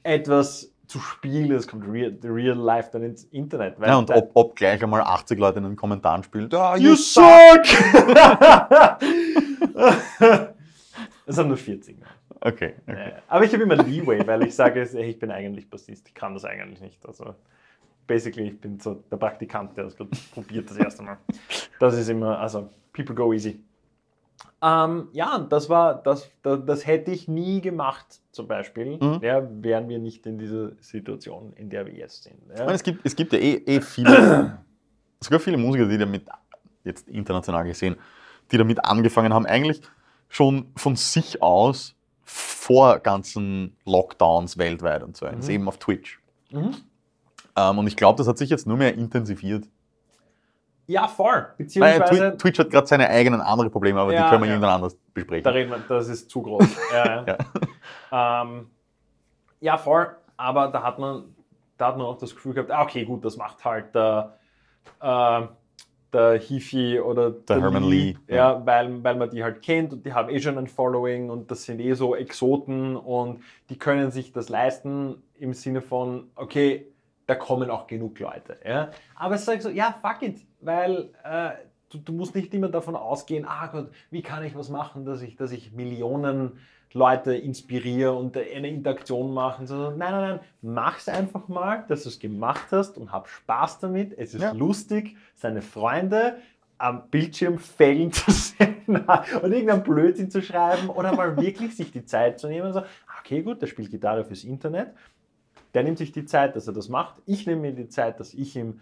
etwas 0.04 0.71
zu 0.92 1.00
spielen, 1.00 1.50
es 1.52 1.66
kommt 1.66 1.88
real, 1.88 2.14
real 2.22 2.56
life 2.56 2.90
dann 2.92 3.02
ins 3.02 3.24
Internet. 3.24 3.76
ja, 3.80 3.96
und 3.96 4.10
ob, 4.10 4.30
ob, 4.34 4.56
gleich 4.56 4.82
einmal 4.82 5.00
80 5.00 5.38
Leute 5.38 5.58
in 5.58 5.64
den 5.64 5.76
Kommentaren 5.76 6.22
spielen, 6.22 6.50
ah, 6.52 6.76
you, 6.76 6.90
you 6.90 6.96
suck! 6.96 7.22
Es 11.24 11.36
sind 11.36 11.46
nur 11.46 11.56
40. 11.56 11.98
Okay. 12.40 12.74
okay. 12.84 13.12
aber 13.28 13.44
ich 13.44 13.52
habe 13.52 13.62
immer 13.62 13.76
Leeway, 13.76 14.26
weil 14.26 14.42
ich 14.42 14.56
sage, 14.56 14.82
ich 14.82 15.18
bin 15.20 15.30
eigentlich 15.30 15.70
Bassist, 15.70 16.08
ich 16.08 16.14
kann 16.14 16.34
das 16.34 16.44
eigentlich 16.44 16.80
nicht. 16.80 17.06
Also 17.06 17.36
basically, 18.08 18.48
ich 18.48 18.60
bin 18.60 18.80
so 18.80 19.04
der 19.08 19.16
Praktikant, 19.16 19.76
der 19.76 19.84
das 19.84 19.96
gerade 19.96 20.10
probiert 20.34 20.68
das 20.68 20.76
erste 20.76 21.04
Mal. 21.04 21.18
Das 21.78 21.96
ist 21.96 22.08
immer, 22.08 22.40
also 22.40 22.70
people 22.92 23.14
go 23.14 23.32
easy. 23.32 23.62
Ähm, 24.62 25.08
ja, 25.12 25.38
das 25.38 25.68
war, 25.68 26.02
das, 26.02 26.30
das, 26.42 26.60
das, 26.64 26.86
hätte 26.86 27.10
ich 27.10 27.26
nie 27.26 27.60
gemacht, 27.60 28.20
zum 28.30 28.46
Beispiel, 28.46 28.96
mhm. 29.00 29.18
ja, 29.20 29.42
wären 29.60 29.88
wir 29.88 29.98
nicht 29.98 30.24
in 30.26 30.38
dieser 30.38 30.70
Situation, 30.80 31.52
in 31.54 31.68
der 31.68 31.84
wir 31.86 31.94
jetzt 31.94 32.22
sind. 32.22 32.36
Ja. 32.48 32.64
Meine, 32.64 32.74
es, 32.74 32.82
gibt, 32.84 33.04
es 33.04 33.16
gibt 33.16 33.32
ja 33.32 33.40
eh, 33.40 33.54
eh 33.66 33.80
viele, 33.80 34.58
sogar 35.20 35.40
viele 35.40 35.56
Musiker, 35.56 35.86
die 35.86 35.98
damit, 35.98 36.26
jetzt 36.84 37.08
international 37.08 37.64
gesehen, 37.64 37.96
die 38.52 38.56
damit 38.56 38.84
angefangen 38.84 39.34
haben, 39.34 39.46
eigentlich 39.46 39.80
schon 40.28 40.70
von 40.76 40.94
sich 40.94 41.42
aus 41.42 41.96
vor 42.22 43.00
ganzen 43.00 43.76
Lockdowns 43.84 44.58
weltweit 44.58 45.02
und 45.02 45.16
so, 45.16 45.26
mhm. 45.26 45.50
eben 45.50 45.68
auf 45.68 45.78
Twitch. 45.78 46.20
Mhm. 46.50 46.76
Ähm, 47.56 47.78
und 47.78 47.86
ich 47.88 47.96
glaube, 47.96 48.16
das 48.18 48.28
hat 48.28 48.38
sich 48.38 48.50
jetzt 48.50 48.66
nur 48.66 48.76
mehr 48.76 48.94
intensiviv 48.94 49.62
ja, 50.86 51.08
voll. 51.08 51.46
Beziehungsweise. 51.56 52.36
Twitch 52.36 52.58
hat 52.58 52.70
gerade 52.70 52.86
seine 52.86 53.08
eigenen 53.08 53.40
anderen 53.40 53.70
Probleme, 53.70 54.00
aber 54.00 54.12
ja, 54.12 54.24
die 54.24 54.30
können 54.30 54.42
wir 54.42 54.48
ja. 54.48 54.54
irgendwann 54.54 54.74
anders 54.74 54.96
besprechen. 55.14 55.44
Da 55.44 55.50
reden 55.50 55.70
wir, 55.70 55.78
das 55.88 56.08
ist 56.08 56.30
zu 56.30 56.42
groß. 56.42 56.66
ja, 56.92 57.24
ja. 58.12 58.42
Ähm, 58.42 58.66
ja, 59.60 59.78
voll. 59.78 60.08
Aber 60.36 60.68
da 60.68 60.82
hat 60.82 60.98
man, 60.98 61.34
da 61.78 61.88
hat 61.88 61.96
man 61.96 62.06
auch 62.06 62.18
das 62.18 62.34
Gefühl 62.34 62.54
gehabt, 62.54 62.70
ah, 62.70 62.82
okay, 62.82 63.04
gut, 63.04 63.24
das 63.24 63.36
macht 63.36 63.64
halt 63.64 63.94
der, 63.94 64.38
äh, 65.00 65.42
der 66.12 66.38
Hifi 66.38 67.00
oder 67.00 67.30
der, 67.30 67.56
der 67.56 67.60
Herman 67.60 67.84
Lee. 67.84 68.16
Lee 68.26 68.36
ja, 68.36 68.64
Weil, 68.66 69.02
weil 69.02 69.14
man 69.16 69.30
die 69.30 69.42
halt 69.42 69.62
kennt 69.62 69.92
und 69.92 70.04
die 70.04 70.12
haben 70.12 70.28
eh 70.28 70.40
schon 70.40 70.58
ein 70.58 70.66
Following 70.66 71.30
und 71.30 71.50
das 71.50 71.64
sind 71.64 71.80
eh 71.80 71.94
so 71.94 72.14
Exoten 72.16 72.96
und 72.96 73.40
die 73.70 73.78
können 73.78 74.10
sich 74.10 74.32
das 74.32 74.48
leisten 74.48 75.22
im 75.38 75.54
Sinne 75.54 75.80
von, 75.80 76.30
okay, 76.34 76.91
da 77.32 77.38
kommen 77.38 77.70
auch 77.70 77.86
genug 77.86 78.18
Leute. 78.18 78.58
Ja? 78.64 78.90
Aber 79.14 79.36
es 79.36 79.44
sagt 79.46 79.62
so, 79.62 79.70
ja, 79.70 79.94
fuck 80.02 80.20
it, 80.22 80.44
weil 80.60 81.10
äh, 81.24 81.52
du, 81.90 81.98
du, 81.98 82.12
musst 82.12 82.34
nicht 82.34 82.52
immer 82.52 82.68
davon 82.68 82.94
ausgehen, 82.94 83.46
ah 83.46 83.68
Gott, 83.68 83.90
wie 84.10 84.22
kann 84.22 84.44
ich 84.44 84.54
was 84.54 84.68
machen, 84.68 85.06
dass 85.06 85.22
ich, 85.22 85.36
dass 85.36 85.50
ich 85.50 85.72
Millionen 85.72 86.58
Leute 86.92 87.34
inspiriere 87.34 88.12
und 88.12 88.36
eine 88.36 88.68
Interaktion 88.68 89.32
machen. 89.32 89.66
So, 89.66 89.92
nein, 89.92 90.12
nein, 90.12 90.20
nein, 90.20 90.40
mach's 90.60 91.08
einfach 91.08 91.48
mal, 91.48 91.86
dass 91.88 92.02
du 92.02 92.10
es 92.10 92.20
gemacht 92.20 92.66
hast 92.70 92.98
und 92.98 93.12
hab 93.12 93.28
Spaß 93.28 93.78
damit. 93.78 94.12
Es 94.18 94.34
ist 94.34 94.42
ja. 94.42 94.52
lustig, 94.52 95.16
seine 95.34 95.62
Freunde 95.62 96.36
am 96.76 97.08
Bildschirm 97.08 97.58
fällen 97.58 98.12
zu 98.12 98.30
sehen 98.30 98.82
und 98.88 99.52
irgendeinen 99.52 99.84
Blödsinn 99.84 100.30
zu 100.30 100.42
schreiben 100.42 100.90
oder 100.90 101.14
mal 101.14 101.40
wirklich 101.40 101.74
sich 101.76 101.92
die 101.92 102.04
Zeit 102.04 102.40
zu 102.40 102.48
nehmen 102.48 102.66
und 102.66 102.72
so, 102.74 102.82
okay, 103.20 103.42
gut, 103.42 103.62
der 103.62 103.68
spielt 103.68 103.90
Gitarre 103.90 104.24
fürs 104.24 104.44
Internet 104.44 104.92
der 105.74 105.82
nimmt 105.84 105.98
sich 105.98 106.12
die 106.12 106.24
Zeit, 106.24 106.56
dass 106.56 106.66
er 106.66 106.72
das 106.72 106.88
macht. 106.88 107.22
Ich 107.26 107.46
nehme 107.46 107.62
mir 107.62 107.72
die 107.72 107.88
Zeit, 107.88 108.20
dass 108.20 108.34
ich 108.34 108.56
ihm 108.56 108.80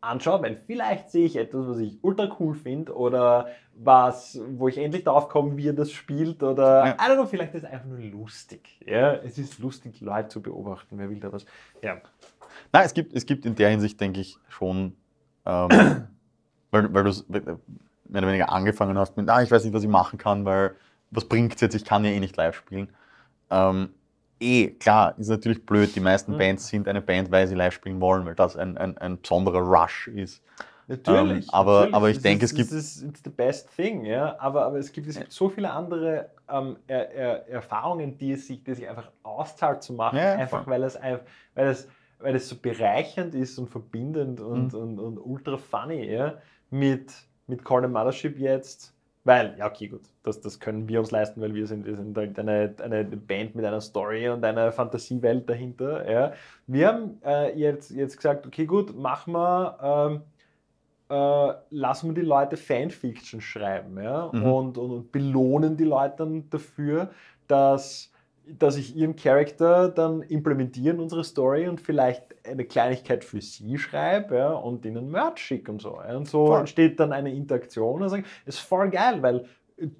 anschaue, 0.00 0.42
weil 0.42 0.56
vielleicht 0.66 1.10
sehe 1.10 1.26
ich 1.26 1.36
etwas, 1.36 1.66
was 1.66 1.78
ich 1.78 1.98
ultra 2.02 2.34
cool 2.38 2.54
finde 2.54 2.94
oder 2.94 3.48
was, 3.74 4.38
wo 4.50 4.68
ich 4.68 4.78
endlich 4.78 5.04
darauf 5.04 5.28
komme, 5.28 5.56
wie 5.56 5.68
er 5.68 5.72
das 5.72 5.90
spielt 5.90 6.42
oder, 6.42 6.86
ja. 6.86 6.92
I 6.94 7.10
don't 7.10 7.14
know, 7.14 7.26
vielleicht 7.26 7.54
ist 7.54 7.64
es 7.64 7.70
einfach 7.70 7.86
nur 7.86 7.98
lustig. 7.98 8.80
Ja, 8.86 9.14
es 9.14 9.38
ist 9.38 9.58
lustig, 9.58 10.00
Leute 10.00 10.28
zu 10.28 10.42
beobachten. 10.42 10.98
Wer 10.98 11.10
will 11.10 11.20
da 11.20 11.32
was? 11.32 11.44
Ja. 11.82 12.00
Nein, 12.72 12.84
es 12.84 12.94
gibt, 12.94 13.14
es 13.14 13.26
gibt 13.26 13.44
in 13.46 13.54
der 13.54 13.70
Hinsicht, 13.70 14.00
denke 14.00 14.20
ich, 14.20 14.38
schon, 14.48 14.96
ähm, 15.44 15.68
weil, 16.70 16.94
weil 16.94 17.04
du 17.04 17.12
mehr 18.08 18.22
oder 18.22 18.28
weniger 18.28 18.52
angefangen 18.52 18.96
hast 18.98 19.16
mit, 19.16 19.28
ah, 19.28 19.42
ich 19.42 19.50
weiß 19.50 19.64
nicht, 19.64 19.74
was 19.74 19.82
ich 19.82 19.88
machen 19.88 20.18
kann, 20.18 20.44
weil 20.44 20.76
was 21.10 21.24
bringt 21.24 21.54
es 21.54 21.60
jetzt, 21.60 21.74
ich 21.74 21.84
kann 21.84 22.04
ja 22.04 22.10
eh 22.10 22.20
nicht 22.20 22.36
live 22.36 22.54
spielen. 22.54 22.90
Ähm, 23.50 23.90
eh, 24.40 24.68
klar, 24.70 25.14
ist 25.18 25.28
natürlich 25.28 25.64
blöd. 25.64 25.94
Die 25.94 26.00
meisten 26.00 26.32
mhm. 26.32 26.38
Bands 26.38 26.68
sind 26.68 26.88
eine 26.88 27.00
Band, 27.00 27.30
weil 27.30 27.46
sie 27.46 27.54
live 27.54 27.74
spielen 27.74 28.00
wollen, 28.00 28.26
weil 28.26 28.34
das 28.34 28.56
ein, 28.56 28.76
ein, 28.76 28.96
ein 28.98 29.20
besonderer 29.20 29.60
Rush 29.60 30.08
ist. 30.08 30.42
Natürlich. 30.88 31.44
Ähm, 31.44 31.50
aber, 31.50 31.72
natürlich. 31.72 31.94
aber 31.94 32.10
ich 32.10 32.20
denke, 32.20 32.44
es 32.44 32.54
gibt. 32.54 32.70
Das 32.70 32.78
ist 32.78 33.02
it's 33.02 33.20
the 33.24 33.30
best 33.30 33.74
thing, 33.74 34.04
ja. 34.04 34.36
Aber, 34.38 34.64
aber 34.64 34.78
es, 34.78 34.92
gibt, 34.92 35.08
es 35.08 35.18
gibt 35.18 35.32
so 35.32 35.48
viele 35.48 35.70
andere 35.70 36.30
ähm, 36.48 36.76
er, 36.86 37.12
er, 37.12 37.48
Erfahrungen, 37.48 38.16
die 38.18 38.32
es 38.32 38.46
sich, 38.46 38.62
die 38.62 38.74
sich 38.74 38.88
einfach 38.88 39.10
auszahlt 39.22 39.82
zu 39.82 39.94
machen, 39.94 40.18
ja, 40.18 40.34
einfach 40.34 40.66
weil 40.66 40.84
es, 40.84 40.96
weil, 41.54 41.66
es, 41.66 41.88
weil 42.20 42.36
es 42.36 42.48
so 42.48 42.56
bereichernd 42.56 43.34
ist 43.34 43.58
und 43.58 43.68
verbindend 43.68 44.40
und, 44.40 44.72
mhm. 44.72 44.78
und, 44.78 44.98
und 44.98 45.18
ultra 45.18 45.56
funny, 45.56 46.12
ja. 46.12 46.34
Mit, 46.70 47.12
mit 47.46 47.64
Call 47.64 47.82
the 47.82 47.88
Mothership 47.88 48.38
jetzt 48.38 48.95
weil, 49.26 49.56
ja, 49.58 49.66
okay, 49.66 49.88
gut, 49.88 50.02
das, 50.22 50.40
das 50.40 50.60
können 50.60 50.88
wir 50.88 51.00
uns 51.00 51.10
leisten, 51.10 51.40
weil 51.40 51.52
wir 51.52 51.66
sind, 51.66 51.84
wir 51.84 51.96
sind 51.96 52.16
halt 52.16 52.38
eine, 52.38 52.72
eine 52.80 53.04
Band 53.04 53.56
mit 53.56 53.64
einer 53.64 53.80
Story 53.80 54.28
und 54.28 54.44
einer 54.44 54.70
Fantasiewelt 54.70 55.50
dahinter. 55.50 56.08
Ja. 56.08 56.32
Wir 56.68 56.86
haben 56.86 57.20
äh, 57.24 57.58
jetzt, 57.58 57.90
jetzt 57.90 58.16
gesagt, 58.16 58.46
okay, 58.46 58.66
gut, 58.66 58.96
machen 58.96 59.32
wir 59.32 59.78
ähm, 59.82 60.22
äh, 61.08 61.54
lassen 61.70 62.10
wir 62.10 62.14
die 62.22 62.26
Leute 62.26 62.56
Fanfiction 62.56 63.40
schreiben 63.40 64.00
ja? 64.00 64.30
Mhm. 64.32 64.44
und, 64.44 64.78
und, 64.78 64.90
und 64.92 65.12
belohnen 65.12 65.76
die 65.76 65.84
Leute 65.84 66.14
dann 66.18 66.48
dafür, 66.48 67.10
dass, 67.48 68.12
dass 68.46 68.76
ich 68.76 68.94
ihren 68.94 69.16
Charakter 69.16 69.88
dann 69.88 70.22
implementiere 70.22 70.94
in 70.94 71.00
unsere 71.00 71.24
Story 71.24 71.68
und 71.68 71.80
vielleicht 71.80 72.22
eine 72.46 72.64
Kleinigkeit 72.64 73.24
für 73.24 73.40
sie 73.40 73.76
schreibe 73.78 74.36
ja? 74.36 74.52
und 74.52 74.84
ihnen 74.84 75.10
Merch 75.10 75.38
schicke 75.38 75.72
und 75.72 75.82
so. 75.82 75.98
Ja? 76.06 76.16
Und 76.16 76.28
so 76.28 76.46
Voll. 76.46 76.60
entsteht 76.60 77.00
dann 77.00 77.12
eine 77.12 77.32
Interaktion 77.34 78.02
und 78.02 78.08
sagen, 78.08 78.24
ist 78.44 78.60
voll 78.60 78.90
geil, 78.90 79.20
weil 79.22 79.46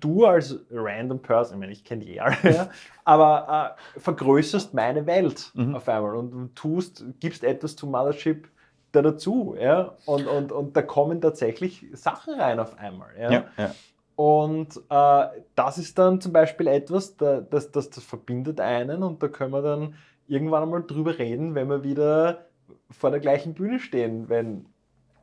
du 0.00 0.24
als 0.24 0.58
random 0.70 1.20
Person, 1.20 1.56
ich 1.56 1.60
meine, 1.60 1.72
ich 1.72 1.84
kenne 1.84 2.04
die 2.04 2.14
ja, 2.14 2.30
ja, 2.42 2.70
aber 3.04 3.76
äh, 3.96 4.00
vergrößerst 4.00 4.72
meine 4.74 5.06
Welt 5.06 5.50
Mhm. 5.54 5.74
auf 5.74 5.88
einmal 5.88 6.16
und 6.16 6.54
tust, 6.54 7.04
gibst 7.20 7.44
etwas 7.44 7.76
zu 7.76 7.86
Mothership 7.86 8.48
da 8.92 9.02
dazu, 9.02 9.54
ja, 9.60 9.94
und, 10.06 10.26
und, 10.26 10.52
und 10.52 10.76
da 10.76 10.80
kommen 10.82 11.20
tatsächlich 11.20 11.84
Sachen 11.92 12.34
rein 12.40 12.58
auf 12.60 12.78
einmal. 12.78 13.10
Ja, 13.20 13.30
ja. 13.58 13.74
Und 14.16 14.80
äh, 14.88 15.26
das 15.54 15.78
ist 15.78 15.98
dann 15.98 16.20
zum 16.22 16.32
Beispiel 16.32 16.66
etwas, 16.68 17.16
da, 17.18 17.42
das, 17.42 17.70
das, 17.70 17.90
das 17.90 18.02
verbindet 18.02 18.60
einen 18.60 19.02
und 19.02 19.22
da 19.22 19.28
können 19.28 19.52
wir 19.52 19.60
dann 19.60 19.94
irgendwann 20.26 20.62
einmal 20.62 20.82
drüber 20.82 21.18
reden, 21.18 21.54
wenn 21.54 21.68
wir 21.68 21.84
wieder 21.84 22.46
vor 22.90 23.10
der 23.10 23.20
gleichen 23.20 23.52
Bühne 23.52 23.78
stehen, 23.78 24.30
wenn 24.30 24.66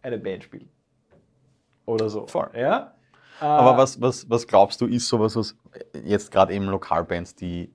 eine 0.03 0.19
Band 0.19 0.43
spielt. 0.43 0.69
Oder 1.85 2.09
so. 2.09 2.27
Voll. 2.27 2.49
Ja? 2.55 2.93
Äh, 3.41 3.45
Aber 3.45 3.77
was, 3.77 3.99
was, 3.99 4.29
was 4.29 4.45
glaubst 4.45 4.79
du, 4.79 4.85
ist 4.85 5.07
sowas, 5.07 5.35
was 5.35 5.57
jetzt 6.03 6.31
gerade 6.31 6.53
eben 6.53 6.65
Lokalbands, 6.65 7.33
die 7.35 7.73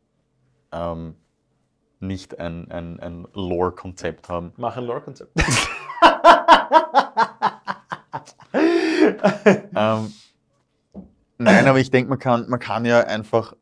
ähm, 0.71 1.17
nicht 1.99 2.39
ein, 2.39 2.71
ein, 2.71 3.01
ein 3.01 3.27
Lore-Konzept 3.33 4.29
haben, 4.29 4.53
Machen 4.57 4.85
Lore-Konzept. 4.85 5.33
ähm, 9.75 10.13
nein, 11.39 11.67
aber 11.67 11.79
ich 11.79 11.91
denke, 11.91 12.11
man 12.11 12.19
kann, 12.19 12.49
man 12.49 12.59
kann 12.61 12.85
ja 12.85 13.01
einfach 13.01 13.55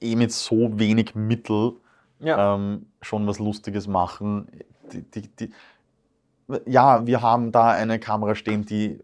eh 0.00 0.14
mit 0.16 0.32
so 0.32 0.78
wenig 0.78 1.14
Mittel 1.14 1.72
ja. 2.20 2.54
ähm, 2.54 2.86
schon 3.02 3.26
was 3.26 3.38
Lustiges 3.38 3.86
machen. 3.88 4.48
Die, 4.92 5.02
die, 5.02 5.28
die, 5.28 5.52
ja, 6.66 7.06
wir 7.06 7.22
haben 7.22 7.50
da 7.52 7.70
eine 7.70 7.98
Kamera 7.98 8.34
stehen, 8.34 8.64
die 8.64 9.00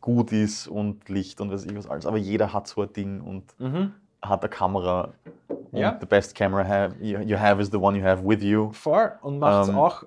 gut 0.00 0.32
ist 0.32 0.66
und 0.66 1.08
Licht 1.08 1.40
und 1.40 1.52
weiß 1.52 1.64
ich 1.66 1.76
was 1.76 1.86
alles, 1.88 2.06
aber 2.06 2.16
jeder 2.16 2.52
hat 2.52 2.66
so 2.66 2.82
ein 2.82 2.92
Ding 2.92 3.20
und 3.20 3.54
Mhm. 3.60 3.92
hat 4.20 4.42
eine 4.42 4.50
Kamera. 4.50 5.12
Und 5.48 5.78
Ja. 5.78 5.96
the 6.00 6.06
best 6.06 6.34
camera 6.34 6.66
have, 6.66 6.96
you, 7.00 7.38
have 7.38 7.60
is 7.62 7.70
the 7.70 7.76
one 7.78 7.96
you 7.96 8.04
have 8.04 8.22
with 8.26 8.42
you. 8.42 8.72
Voll. 8.72 9.12
Und 9.22 9.38
macht 9.38 9.62
es 9.64 9.68
Ähm, 9.68 9.76
auch. 9.76 10.02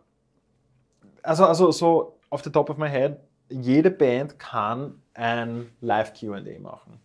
Also, 1.23 1.45
also 1.45 1.71
so 1.71 2.17
off 2.29 2.43
the 2.43 2.51
top 2.51 2.69
of 2.69 2.77
my 2.77 2.89
head, 2.89 3.17
jede 3.49 3.89
Band 3.89 4.37
kann 4.37 5.01
ein 5.13 5.69
Live-QA 5.81 6.41
machen, 6.59 6.99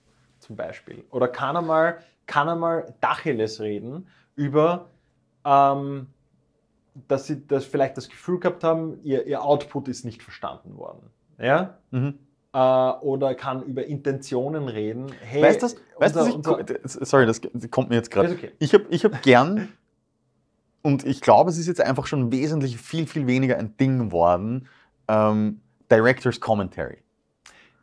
zum 0.50 0.56
Beispiel. 0.56 1.04
Oder 1.12 1.28
kann 1.28 1.56
einmal, 1.56 1.98
kann 2.26 2.48
einmal 2.48 2.92
Dacheles 3.00 3.60
reden 3.60 4.08
über, 4.34 4.86
ähm, 5.44 6.08
dass 7.06 7.28
sie 7.28 7.46
das 7.46 7.64
vielleicht 7.66 7.96
das 7.96 8.08
Gefühl 8.08 8.40
gehabt 8.40 8.64
haben, 8.64 8.98
ihr, 9.04 9.24
ihr 9.28 9.44
Output 9.44 9.86
ist 9.86 10.04
nicht 10.04 10.24
verstanden 10.24 10.76
worden. 10.76 11.08
Ja? 11.38 11.78
Mhm. 11.92 12.18
Äh, 12.52 12.58
oder 12.58 13.36
kann 13.36 13.62
über 13.62 13.84
Intentionen 13.86 14.66
reden. 14.66 15.12
Hey, 15.20 15.40
weißt 15.40 15.62
du, 15.62 15.66
das- 15.66 15.76
weißt 15.98 16.34
unser- 16.34 16.58
ich, 16.68 16.90
sorry, 17.08 17.26
das 17.26 17.40
kommt 17.70 17.90
mir 17.90 17.94
jetzt 17.94 18.10
gerade. 18.10 18.30
Okay. 18.32 18.50
Ich 18.58 18.74
habe 18.74 18.86
ich 18.90 19.04
hab 19.04 19.22
gern, 19.22 19.68
und 20.82 21.06
ich 21.06 21.20
glaube, 21.20 21.50
es 21.50 21.58
ist 21.58 21.68
jetzt 21.68 21.80
einfach 21.80 22.06
schon 22.06 22.32
wesentlich 22.32 22.76
viel, 22.76 23.06
viel 23.06 23.28
weniger 23.28 23.56
ein 23.56 23.76
Ding 23.76 24.00
geworden, 24.00 24.66
ähm, 25.06 25.60
Director's 25.92 26.40
Commentary. 26.40 26.98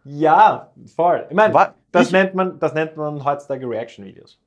Ja, 0.03 0.69
voll. 0.97 1.25
Ich 1.29 1.35
meine, 1.35 1.53
das, 1.99 2.07
ich- 2.07 2.11
nennt 2.13 2.35
man, 2.35 2.59
das 2.59 2.73
nennt 2.73 2.95
man 2.97 3.23
heutzutage 3.23 3.67
Reaction-Videos. 3.69 4.39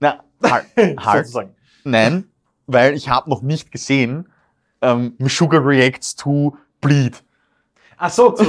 Na, 0.00 0.24
halt, 0.42 0.66
halt. 0.76 1.26
Sozusagen. 1.26 1.54
Nein, 1.84 2.24
weil 2.66 2.94
ich 2.94 3.08
habe 3.08 3.30
noch 3.30 3.42
nicht 3.42 3.70
gesehen, 3.72 4.28
ähm, 4.80 5.14
Sugar 5.28 5.64
reacts 5.64 6.14
to 6.16 6.56
Bleed. 6.80 7.22
Ach 7.96 8.10
so, 8.10 8.30
zu, 8.32 8.44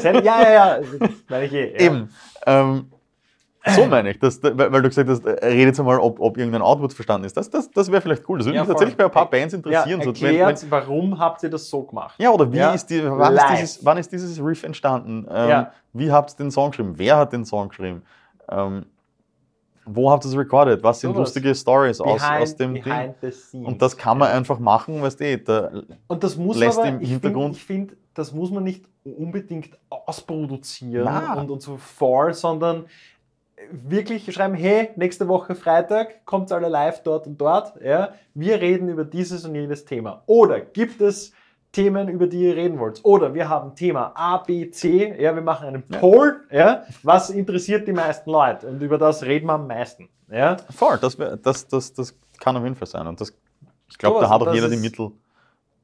ja, 0.00 0.12
ja, 0.22 0.52
ja, 0.78 0.80
meine 1.28 1.44
ich 1.46 1.52
eh. 1.52 1.72
Ja. 1.74 1.80
Eben. 1.80 2.10
Ähm, 2.46 2.92
so 3.74 3.86
meine 3.86 4.10
ich, 4.10 4.18
dass, 4.18 4.40
weil, 4.42 4.70
du 4.70 4.82
gesagt 4.88 5.08
hast, 5.08 5.24
äh, 5.26 5.44
redet 5.46 5.76
jetzt 5.76 5.82
mal, 5.84 5.98
ob, 5.98 6.20
ob 6.20 6.38
irgendein 6.38 6.62
Output 6.62 6.92
verstanden 6.92 7.26
ist. 7.26 7.36
Das, 7.36 7.50
das, 7.50 7.70
das 7.70 7.90
wäre 7.90 8.00
vielleicht 8.00 8.28
cool. 8.28 8.38
Das 8.38 8.46
würde 8.46 8.56
Ja, 8.56 8.62
mich 8.62 8.66
voll. 8.66 8.74
tatsächlich 8.74 8.96
bei 8.96 9.04
ein 9.04 9.10
paar 9.10 9.28
Bands 9.30 9.54
interessieren. 9.54 10.00
Ja, 10.00 10.04
so, 10.04 10.14
wenn- 10.22 10.36
erklärt, 10.36 10.66
warum 10.70 11.18
habt 11.18 11.42
ihr 11.42 11.50
das 11.50 11.68
so 11.68 11.82
gemacht? 11.82 12.14
Ja, 12.18 12.30
oder 12.30 12.52
wie 12.52 12.58
Ja. 12.58 12.72
ist 12.72 12.86
die, 12.86 13.02
wann, 13.04 13.34
ist 13.36 13.44
dieses, 13.52 13.84
wann 13.84 13.98
ist 13.98 14.12
dieses 14.12 14.40
Riff 14.42 14.62
entstanden? 14.62 15.26
Ähm, 15.30 15.48
Ja. 15.48 15.72
Wie 15.92 16.12
habt 16.12 16.30
ihr 16.32 16.36
den 16.36 16.50
Song 16.50 16.70
geschrieben? 16.70 16.94
Wer 16.96 17.16
hat 17.16 17.32
den 17.32 17.44
Song 17.44 17.68
geschrieben? 17.68 18.02
Ähm, 18.50 18.86
wo 19.88 20.10
habt 20.10 20.24
ihr 20.24 20.30
es 20.30 20.36
recorded? 20.36 20.82
Was 20.82 21.00
sind 21.00 21.10
Sowas. 21.14 21.28
lustige 21.28 21.54
Stories 21.54 22.00
aus, 22.00 22.20
aus 22.22 22.56
dem 22.56 22.74
Ding? 22.74 23.14
Und 23.64 23.80
das 23.80 23.96
kann 23.96 24.18
man 24.18 24.28
einfach 24.32 24.58
machen, 24.58 25.00
weißt 25.00 25.20
du, 25.20 25.38
da, 25.38 25.70
Und 26.08 26.24
das 26.24 26.36
muss 26.36 26.56
lässt 26.58 26.78
man 26.78 26.88
im 26.88 26.94
aber, 26.96 27.02
ich 27.04 27.10
Hintergrund- 27.10 27.56
finde, 27.56 27.90
find, 27.94 27.96
das 28.14 28.32
muss 28.32 28.50
man 28.50 28.64
nicht 28.64 28.84
unbedingt 29.04 29.78
ausproduzieren 29.88 31.08
und, 31.36 31.50
und 31.50 31.62
so 31.62 31.76
vor, 31.76 32.32
sondern 32.34 32.86
wirklich 33.72 34.32
schreiben, 34.32 34.54
hey, 34.54 34.90
nächste 34.96 35.28
Woche 35.28 35.54
Freitag 35.54 36.24
kommt 36.24 36.52
alle 36.52 36.68
live 36.68 37.02
dort 37.02 37.26
und 37.26 37.40
dort. 37.40 37.80
Ja? 37.82 38.10
Wir 38.34 38.60
reden 38.60 38.88
über 38.88 39.04
dieses 39.04 39.44
und 39.44 39.54
jenes 39.54 39.84
Thema. 39.84 40.22
Oder 40.26 40.60
gibt 40.60 41.00
es 41.00 41.32
Themen, 41.72 42.08
über 42.08 42.26
die 42.26 42.42
ihr 42.48 42.56
reden 42.56 42.78
wollt? 42.78 43.00
Oder 43.04 43.34
wir 43.34 43.48
haben 43.48 43.74
Thema 43.74 44.12
A, 44.14 44.38
B, 44.38 44.70
C. 44.70 45.14
Ja, 45.20 45.34
wir 45.34 45.42
machen 45.42 45.68
einen 45.68 45.84
Ja. 45.90 45.98
Poll. 45.98 46.40
Ja? 46.50 46.84
Was 47.02 47.30
interessiert 47.30 47.88
die 47.88 47.92
meisten 47.92 48.30
Leute? 48.30 48.66
Und 48.68 48.80
über 48.82 48.98
das 48.98 49.22
reden 49.22 49.46
wir 49.46 49.54
am 49.54 49.66
meisten. 49.66 50.08
Ja? 50.30 50.56
voll, 50.70 50.98
das, 51.00 51.16
das, 51.42 51.68
das, 51.68 51.92
das 51.92 52.18
kann 52.38 52.56
auf 52.56 52.62
jeden 52.62 52.76
Fall 52.76 52.88
sein. 52.88 53.06
Und 53.06 53.20
das, 53.20 53.32
ich 53.88 53.98
glaube, 53.98 54.20
da 54.20 54.28
hat 54.30 54.42
auch 54.42 54.52
jeder 54.54 54.68
die 54.68 54.74
ist- 54.76 54.82
Mittel. 54.82 55.12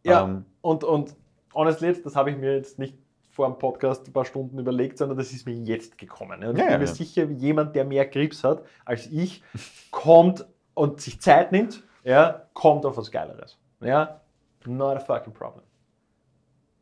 Ja, 0.04 0.24
Ähm, 0.24 0.44
und, 0.62 0.82
und 0.84 1.14
honestly, 1.54 1.94
das 2.02 2.16
habe 2.16 2.30
ich 2.30 2.36
mir 2.36 2.56
jetzt 2.56 2.78
nicht 2.78 2.96
vor 3.32 3.48
dem 3.48 3.58
Podcast 3.58 4.06
ein 4.06 4.12
paar 4.12 4.24
Stunden 4.26 4.58
überlegt, 4.58 4.98
sondern 4.98 5.18
das 5.18 5.32
ist 5.32 5.46
mir 5.46 5.54
jetzt 5.54 5.98
gekommen. 5.98 6.44
Und 6.44 6.52
ich 6.54 6.58
Ja, 6.58 6.64
bin 6.64 6.72
ja, 6.72 6.78
mir 6.78 6.84
ja. 6.84 6.94
sicher, 6.94 7.24
jemand, 7.24 7.74
der 7.74 7.84
mehr 7.84 8.06
Grips 8.06 8.44
hat 8.44 8.62
als 8.84 9.06
ich, 9.06 9.42
kommt 9.90 10.46
und 10.74 11.00
sich 11.00 11.20
Zeit 11.20 11.50
nimmt, 11.50 11.82
ja, 12.04 12.46
kommt 12.52 12.84
auf 12.86 12.96
was 12.96 13.10
Geileres. 13.10 13.58
Ja, 13.80 14.20
not 14.66 14.96
a 14.96 15.00
fucking 15.00 15.32
problem. 15.32 15.64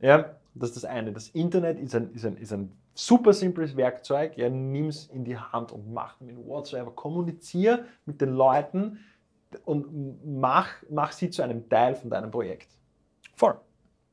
Ja, 0.00 0.34
das 0.54 0.70
ist 0.70 0.76
das 0.82 0.84
eine. 0.84 1.12
Das 1.12 1.28
Internet 1.28 1.78
ist 1.78 1.94
ein, 1.94 2.12
ist 2.12 2.24
ein, 2.26 2.36
ist 2.36 2.52
ein 2.52 2.72
super 2.94 3.32
simples 3.32 3.76
Werkzeug. 3.76 4.36
Ja, 4.36 4.48
nimm 4.48 4.88
es 4.88 5.06
in 5.06 5.24
die 5.24 5.36
Hand 5.38 5.72
und 5.72 5.92
mach 5.92 6.20
mit 6.20 6.36
whatsoever. 6.36 6.90
Kommuniziere 6.90 7.84
mit 8.06 8.20
den 8.20 8.30
Leuten 8.34 8.98
und 9.64 9.86
mach, 10.40 10.68
mach 10.88 11.12
sie 11.12 11.30
zu 11.30 11.42
einem 11.42 11.68
Teil 11.68 11.94
von 11.94 12.10
deinem 12.10 12.30
Projekt. 12.30 12.68
voll. 13.36 13.54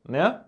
Ja? 0.10 0.45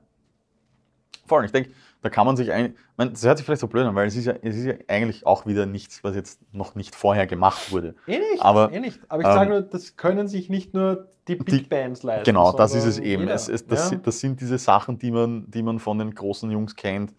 Voll. 1.30 1.46
Ich 1.46 1.52
denke, 1.54 1.70
da 2.02 2.10
kann 2.10 2.26
man 2.26 2.36
sich 2.36 2.52
eigentlich. 2.52 2.74
Ich 2.74 2.98
meine, 2.98 3.12
Das 3.12 3.24
hört 3.24 3.38
sich 3.38 3.46
vielleicht 3.46 3.62
so 3.62 3.68
blöd 3.68 3.86
an, 3.86 3.96
weil 3.96 4.08
es 4.08 4.16
ist, 4.16 4.26
ja, 4.26 4.34
es 4.42 4.56
ist 4.58 4.66
ja 4.66 4.74
eigentlich 4.88 5.26
auch 5.26 5.46
wieder 5.46 5.66
nichts, 5.66 6.04
was 6.04 6.16
jetzt 6.16 6.42
noch 6.54 6.76
nicht 6.76 6.96
vorher 6.96 7.28
gemacht 7.28 7.72
wurde. 7.72 7.96
Eh 8.08 8.18
nicht, 8.20 8.42
Aber, 8.44 8.72
eh 8.74 8.80
nicht. 8.80 9.00
Aber 9.08 9.22
ich 9.22 9.28
ähm, 9.28 9.34
sage 9.34 9.50
nur, 9.52 9.62
das 9.62 9.96
können 9.96 10.28
sich 10.28 10.50
nicht 10.50 10.74
nur 10.74 11.08
die 11.28 11.36
Big 11.36 11.46
Die- 11.48 11.62
Bands 11.70 12.04
leisten. 12.04 12.26
Genau, 12.26 12.52
das 12.52 12.74
ist 12.74 12.86
es 12.86 13.00
eben. 13.00 13.28
Es, 13.30 13.48
es, 13.48 13.66
das, 13.68 13.80
ja? 13.80 13.86
sind- 13.90 14.08
das 14.08 14.20
sind 14.20 14.42
diese 14.42 14.58
Sachen, 14.58 14.98
die 15.00 15.12
man, 15.12 15.50
die 15.50 15.62
man 15.64 15.80
von 15.80 15.98
den 16.00 16.14
großen 16.14 16.50
Jungs 16.52 16.76
kennt. 16.76 17.14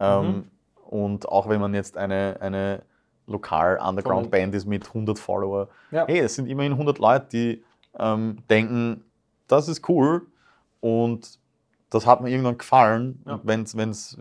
Ähm, 0.00 0.26
Mhm. 0.26 0.44
Und 0.88 1.28
auch 1.28 1.48
wenn 1.48 1.60
man 1.60 1.72
jetzt 1.72 1.96
eine, 1.96 2.36
eine 2.40 2.82
lokal 3.28 3.78
Underground-Band 3.78 4.54
ist 4.56 4.66
mit 4.66 4.88
100 4.88 5.20
Follower, 5.20 5.68
Ja. 5.92 6.04
hey, 6.08 6.18
es 6.18 6.34
sind 6.34 6.46
immerhin 6.48 6.72
100 6.72 6.98
Leute, 6.98 7.26
die 7.32 7.64
ähm, 7.98 8.38
denken, 8.50 9.04
das 9.46 9.68
ist 9.68 9.88
cool 9.88 10.26
und 10.80 11.38
das 11.90 12.06
hat 12.06 12.20
mir 12.20 12.30
irgendwann 12.30 12.58
gefallen. 12.58 13.22
Ja. 13.26 13.40
Wenn 13.42 13.62
es 13.62 14.18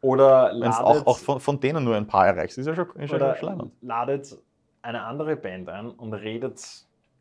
Oder 0.00 0.52
Wenn 0.54 0.70
es 0.70 0.78
ladet, 0.78 0.80
auch, 0.80 1.06
auch 1.06 1.18
von, 1.18 1.40
von 1.40 1.60
denen 1.60 1.84
nur 1.84 1.96
ein 1.96 2.06
paar 2.06 2.26
erreicht, 2.26 2.56
ist 2.56 2.66
ja 2.66 2.74
schon, 2.74 2.88
ist 2.96 3.12
oder 3.12 3.36
schon 3.36 3.72
ladet 3.82 4.38
eine 4.82 5.02
andere 5.02 5.36
Band 5.36 5.68
ein 5.68 5.90
und 5.90 6.12
redet 6.14 6.60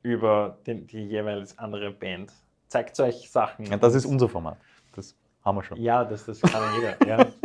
über 0.04 0.58
den, 0.66 0.88
die 0.88 1.06
jeweils 1.06 1.58
andere 1.58 1.92
Band. 1.92 2.32
Zeigt 2.68 3.00
euch 3.00 3.30
Sachen. 3.30 3.66
Ja, 3.66 3.78
das 3.78 3.96
ist 3.96 4.06
unser 4.06 4.30
Format. 4.30 4.58
Das 4.96 5.16
haben 5.44 5.58
wir 5.58 5.64
schon. 5.64 5.80
Ja, 5.80 6.04
das, 6.04 6.26
das 6.26 6.42
kann 6.42 6.62
jeder. 6.76 7.08
ja. 7.08 7.26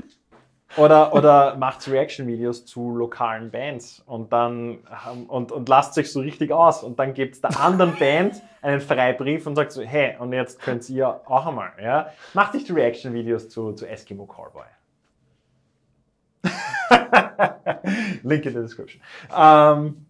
Oder, 0.77 1.15
oder 1.15 1.57
macht 1.57 1.89
Reaction-Videos 1.89 2.67
zu 2.67 2.91
lokalen 2.91 3.51
Bands 3.51 4.03
und 4.05 4.33
dann 4.33 4.79
ähm, 5.09 5.25
und, 5.29 5.53
und 5.53 5.69
lasst 5.69 5.97
euch 5.97 6.13
so 6.13 6.21
richtig 6.21 6.53
aus 6.53 6.83
und 6.83 6.99
dann 6.99 7.15
gebt 7.15 7.43
der 7.43 7.59
anderen 7.61 7.95
Band 7.99 8.43
einen 8.63 8.81
Freibrief 8.81 9.47
und 9.47 9.55
sagt 9.55 9.73
so, 9.73 9.83
hey, 9.83 10.17
und 10.19 10.33
jetzt 10.33 10.61
könnt 10.61 10.89
ihr 10.91 11.09
auch 11.09 11.47
einmal, 11.47 11.71
ja. 11.83 12.11
Macht 12.35 12.55
nicht 12.55 12.71
Reaction-Videos 12.71 13.49
zu, 13.49 13.73
zu 13.73 13.87
Eskimo 13.87 14.27
Callboy. 14.27 14.65
Link 18.23 18.45
in 18.45 18.53
der 18.53 18.63
Description. 18.63 19.01
Ähm, 19.35 20.07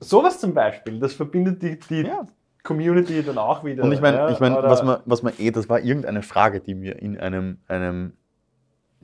sowas 0.00 0.38
zum 0.40 0.54
Beispiel, 0.54 0.98
das 0.98 1.14
verbindet 1.14 1.62
die, 1.62 1.78
die 1.78 2.02
Ja. 2.02 2.26
Community 2.62 3.22
dann 3.22 3.38
auch 3.38 3.64
wieder. 3.64 3.82
Und 3.82 3.92
ich 3.92 4.00
meine, 4.00 4.18
ja, 4.18 4.30
ich 4.30 4.38
mein, 4.38 4.54
was 4.54 4.82
man, 4.82 5.00
was 5.04 5.22
man 5.22 5.32
eh, 5.38 5.50
das 5.50 5.68
war 5.68 5.80
irgendeine 5.80 6.22
Frage, 6.22 6.60
die 6.60 6.74
mir 6.74 7.00
in 7.00 7.18
einem, 7.18 7.58
einem 7.66 8.12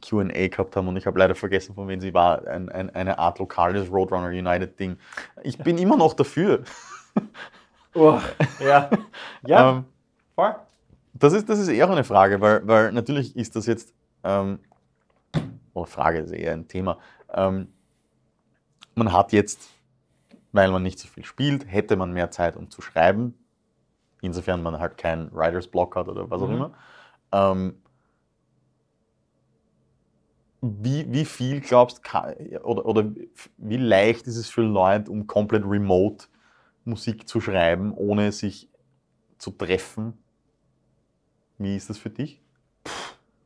QA 0.01 0.49
gehabt 0.49 0.77
haben 0.77 0.89
und 0.89 0.97
ich 0.97 1.07
habe 1.07 1.19
leider 1.19 1.35
vergessen, 1.35 1.75
von 1.75 1.89
wem 1.89 2.01
sie 2.01 2.15
war. 2.15 2.47
Ein, 2.47 2.69
ein, 2.71 2.91
eine 2.95 3.19
Art 3.19 3.39
lokales 3.39 3.91
Roadrunner 3.91 4.29
United 4.29 4.79
Ding. 4.79 4.99
Ich 5.43 5.59
bin 5.59 5.79
immer 5.79 5.97
noch 5.97 6.15
dafür. 6.15 6.65
Oh, 7.95 8.21
ja. 8.61 8.91
Ja, 9.43 9.71
Ähm, 9.71 9.85
voll. 10.35 10.55
das, 11.15 11.33
ist, 11.33 11.49
das 11.49 11.59
ist 11.59 11.69
eher 11.69 11.91
eine 11.91 12.05
Frage, 12.05 12.41
weil, 12.41 12.67
weil 12.67 12.93
natürlich 12.93 13.37
ist 13.37 13.57
das 13.57 13.67
jetzt, 13.67 13.95
ähm, 14.25 14.61
oder 15.75 15.87
Frage 15.87 16.19
ist 16.21 16.33
eher 16.33 16.53
ein 16.53 16.69
Thema. 16.69 16.99
Ähm, 17.33 17.69
man 18.95 19.13
hat 19.13 19.33
jetzt, 19.33 19.69
weil 20.53 20.71
man 20.71 20.83
nicht 20.83 20.99
so 20.99 21.09
viel 21.09 21.25
spielt, 21.25 21.71
hätte 21.71 21.97
man 21.97 22.13
mehr 22.13 22.31
Zeit, 22.31 22.57
um 22.57 22.71
zu 22.71 22.83
schreiben. 22.83 23.35
Insofern 24.21 24.63
man 24.63 24.79
halt 24.81 24.97
keinen 24.99 25.33
Writers 25.33 25.69
Block 25.69 25.95
hat 25.97 26.09
oder 26.09 26.29
was 26.31 26.43
auch 26.43 26.49
Mhm. 26.49 26.55
immer. 26.55 26.73
Ähm, 27.33 27.83
wie, 30.61 31.11
wie 31.13 31.25
viel 31.25 31.61
glaubst 31.61 32.01
du, 32.05 32.61
oder, 32.63 32.87
oder 32.87 33.11
wie 33.59 33.77
leicht 33.77 34.27
ist 34.27 34.37
es 34.37 34.49
für 34.49 34.63
Leute, 34.63 35.11
um 35.11 35.27
komplett 35.27 35.65
remote 35.65 36.27
Musik 36.85 37.29
zu 37.29 37.41
schreiben, 37.41 37.93
ohne 37.93 38.33
sich 38.33 38.69
zu 39.39 39.51
treffen? 39.51 40.15
Wie 41.59 41.77
ist 41.77 41.91
das 41.91 41.99
für 41.99 42.11
dich? 42.11 42.41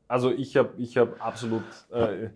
Also 0.09 0.31
ich 0.31 0.57
habe 0.57 0.71
ich 0.77 0.97
hab 0.97 1.25
absolut 1.25 1.65
äh, 1.91 2.29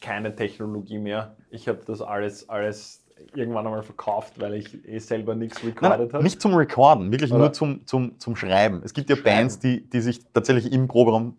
keine 0.00 0.34
Technologie 0.34 0.98
mehr. 0.98 1.36
Ich 1.50 1.68
habe 1.68 1.80
das 1.86 2.00
alles, 2.00 2.48
alles 2.48 3.04
irgendwann 3.34 3.66
einmal 3.66 3.82
verkauft, 3.82 4.40
weil 4.40 4.54
ich 4.54 4.86
eh 4.86 4.98
selber 4.98 5.34
nichts 5.34 5.64
recorded 5.64 6.12
habe. 6.12 6.22
nicht 6.22 6.40
zum 6.40 6.54
Recorden, 6.54 7.10
wirklich 7.10 7.32
Oder? 7.32 7.40
nur 7.40 7.52
zum, 7.52 7.86
zum, 7.86 8.18
zum 8.18 8.36
Schreiben. 8.36 8.82
Es 8.84 8.94
gibt 8.94 9.10
ja 9.10 9.16
Schreiben. 9.16 9.36
Bands, 9.36 9.58
die, 9.58 9.88
die 9.88 10.00
sich 10.00 10.20
tatsächlich 10.32 10.72
im 10.72 10.88
Proberaum 10.88 11.36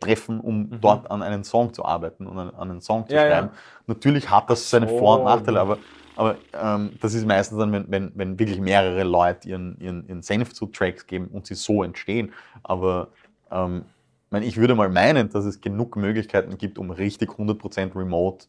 treffen, 0.00 0.40
um 0.40 0.62
Mhm. 0.62 0.80
dort 0.80 1.10
an 1.10 1.22
einen 1.22 1.44
Song 1.44 1.72
zu 1.72 1.84
arbeiten 1.84 2.26
und 2.26 2.38
an, 2.38 2.50
an 2.50 2.70
einen 2.70 2.80
Song 2.80 3.06
zu 3.06 3.14
Ja, 3.14 3.24
ja. 3.24 3.28
schreiben. 3.30 3.48
Natürlich 3.86 4.30
hat 4.30 4.50
das 4.50 4.68
seine. 4.68 4.88
Vor- 4.88 5.18
und 5.18 5.24
Nachteile, 5.24 5.60
aber, 5.60 5.78
aber 6.16 6.36
ähm, 6.52 6.92
das 7.00 7.14
ist 7.14 7.26
meistens 7.26 7.58
dann, 7.58 7.72
wenn, 7.72 7.90
wenn, 7.90 8.12
wenn 8.14 8.38
wirklich 8.38 8.60
mehrere 8.60 9.04
Leute 9.04 9.48
ihren, 9.48 9.78
ihren, 9.80 10.06
ihren 10.08 10.22
Senf 10.22 10.52
zu 10.52 10.66
Tracks 10.66 11.06
geben 11.06 11.28
und 11.28 11.46
sie 11.46 11.54
so 11.54 11.82
entstehen. 11.82 12.32
Aber 12.62 13.08
ähm, 13.50 13.84
ich 14.32 14.56
würde 14.56 14.74
mal 14.74 14.88
meinen, 14.90 15.30
dass 15.30 15.44
es 15.44 15.60
genug 15.60 15.96
Möglichkeiten 15.96 16.58
gibt, 16.58 16.78
um 16.78 16.90
richtig 16.90 17.30
100% 17.30 17.96
remote 17.96 18.46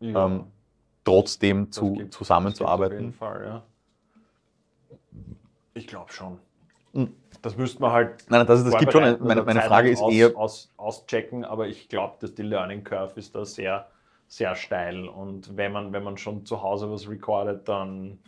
Ja, 0.00 0.26
ähm, 0.26 0.44
trotzdem 1.04 1.70
zu, 1.70 1.92
gibt 1.94 2.12
zusammenzuarbeiten. 2.14 2.96
Auf 2.96 3.00
jeden 3.00 3.12
Fall, 3.12 3.44
ja. 3.44 3.62
Ich 5.74 5.86
glaube 5.86 6.12
schon. 6.12 6.38
Mhm. 6.92 7.12
Das 7.42 7.56
müsste 7.56 7.80
man 7.80 7.92
halt. 7.92 8.24
Nein, 8.28 8.46
das, 8.46 8.64
das 8.64 8.76
gibt 8.78 8.92
schon. 8.92 9.02
Meine, 9.02 9.42
meine 9.42 9.60
Zeit 9.60 9.68
Frage 9.68 9.90
ist 9.90 10.00
aus, 10.00 10.12
eher, 10.12 10.36
Aus, 10.36 10.72
auschecken, 10.76 11.44
aber 11.44 11.68
ich 11.68 11.88
glaube, 11.88 12.16
dass 12.20 12.34
die 12.34 12.42
Learning 12.42 12.84
Curve 12.84 13.18
ist 13.18 13.34
da 13.34 13.44
sehr, 13.44 13.88
sehr 14.26 14.56
steil. 14.56 15.06
Und 15.08 15.56
wenn 15.56 15.72
man, 15.72 15.92
wenn 15.92 16.02
man 16.02 16.16
schon 16.16 16.44
zu 16.44 16.62
Hause 16.62 16.90
was 16.90 17.08
recordet, 17.08 17.68
dann. 17.68 18.18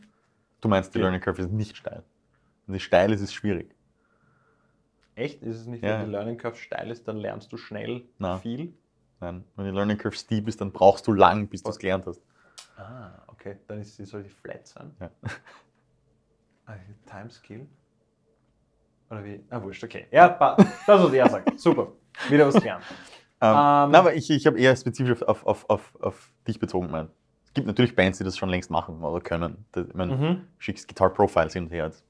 Du 0.61 0.69
meinst, 0.69 0.95
die. 0.95 0.99
Learning 0.99 1.21
Curve 1.21 1.43
ist 1.43 1.51
nicht 1.51 1.77
steil. 1.77 2.03
Wenn 2.67 2.75
sie 2.75 2.81
steil 2.81 3.13
ist, 3.13 3.21
ist 3.21 3.31
es 3.31 3.35
schwierig. 3.35 3.75
Echt? 5.17 5.43
Ist 5.43 5.57
es 5.61 5.67
nicht, 5.67 5.83
Ja. 5.85 5.99
wenn 5.99 6.07
die 6.07 6.13
Learning 6.13 6.39
Curve 6.39 6.57
steil 6.57 6.91
ist, 6.91 7.07
dann 7.09 7.17
lernst 7.17 7.53
du 7.53 7.57
schnell 7.57 8.05
Na. 8.19 8.39
viel? 8.39 8.73
Nein, 9.21 9.45
wenn 9.57 9.65
die 9.67 9.71
Learning 9.73 9.99
Curve 9.99 10.17
steep 10.17 10.49
ist, 10.49 10.61
dann 10.61 10.73
brauchst 10.73 11.07
du 11.07 11.13
lang, 11.13 11.49
bis 11.49 11.63
du 11.63 11.71
es 11.71 11.79
gelernt 11.79 12.07
hast. 12.07 12.23
Ah, 12.77 13.11
okay. 13.27 13.57
Dann 13.67 13.81
ist 13.81 13.97
sie, 13.97 14.05
soll 14.07 14.23
die 14.23 14.31
flat 14.31 14.67
sein. 14.67 14.93
Ja. 14.99 15.11
Ah, 16.67 16.75
Time 17.05 17.29
Skill? 17.29 17.67
Oder 19.11 19.25
wie? 19.25 19.41
Ah, 19.51 19.63
wurscht, 19.63 19.83
okay. 19.85 20.07
Ja, 20.11 20.29
das, 20.87 21.03
was 21.03 21.13
er 21.13 21.29
sagt. 21.29 21.59
Super. 21.59 21.89
Wieder 22.29 22.47
was 22.47 22.55
gelernt. 22.55 22.85
Ähm, 23.43 23.49
Ähm, 23.49 23.55
na, 23.93 23.99
aber 24.01 24.15
ich, 24.15 24.29
ich 24.29 24.47
habe 24.47 24.61
eher 24.61 24.77
spezifisch 24.77 25.23
auf, 25.23 25.47
auf, 25.47 25.65
auf, 25.71 25.97
auf 26.03 26.31
dich 26.47 26.59
bezogen 26.59 26.89
gemeint. 26.89 27.09
Es 27.47 27.55
gibt 27.55 27.67
natürlich 27.67 27.97
Bands, 27.97 28.19
die 28.19 28.25
das 28.25 28.37
schon 28.37 28.51
längst 28.51 28.71
machen 28.71 29.03
oder 29.03 29.23
können. 29.23 29.65
Ich 29.75 29.95
meine, 29.95 30.15
Mhm. 30.15 30.41
schickst 30.59 30.87
Guitar 30.87 31.09
Profiles 31.09 31.55
hin 31.55 31.65
und 31.65 31.71
her. 31.71 31.87
Ist 31.87 32.05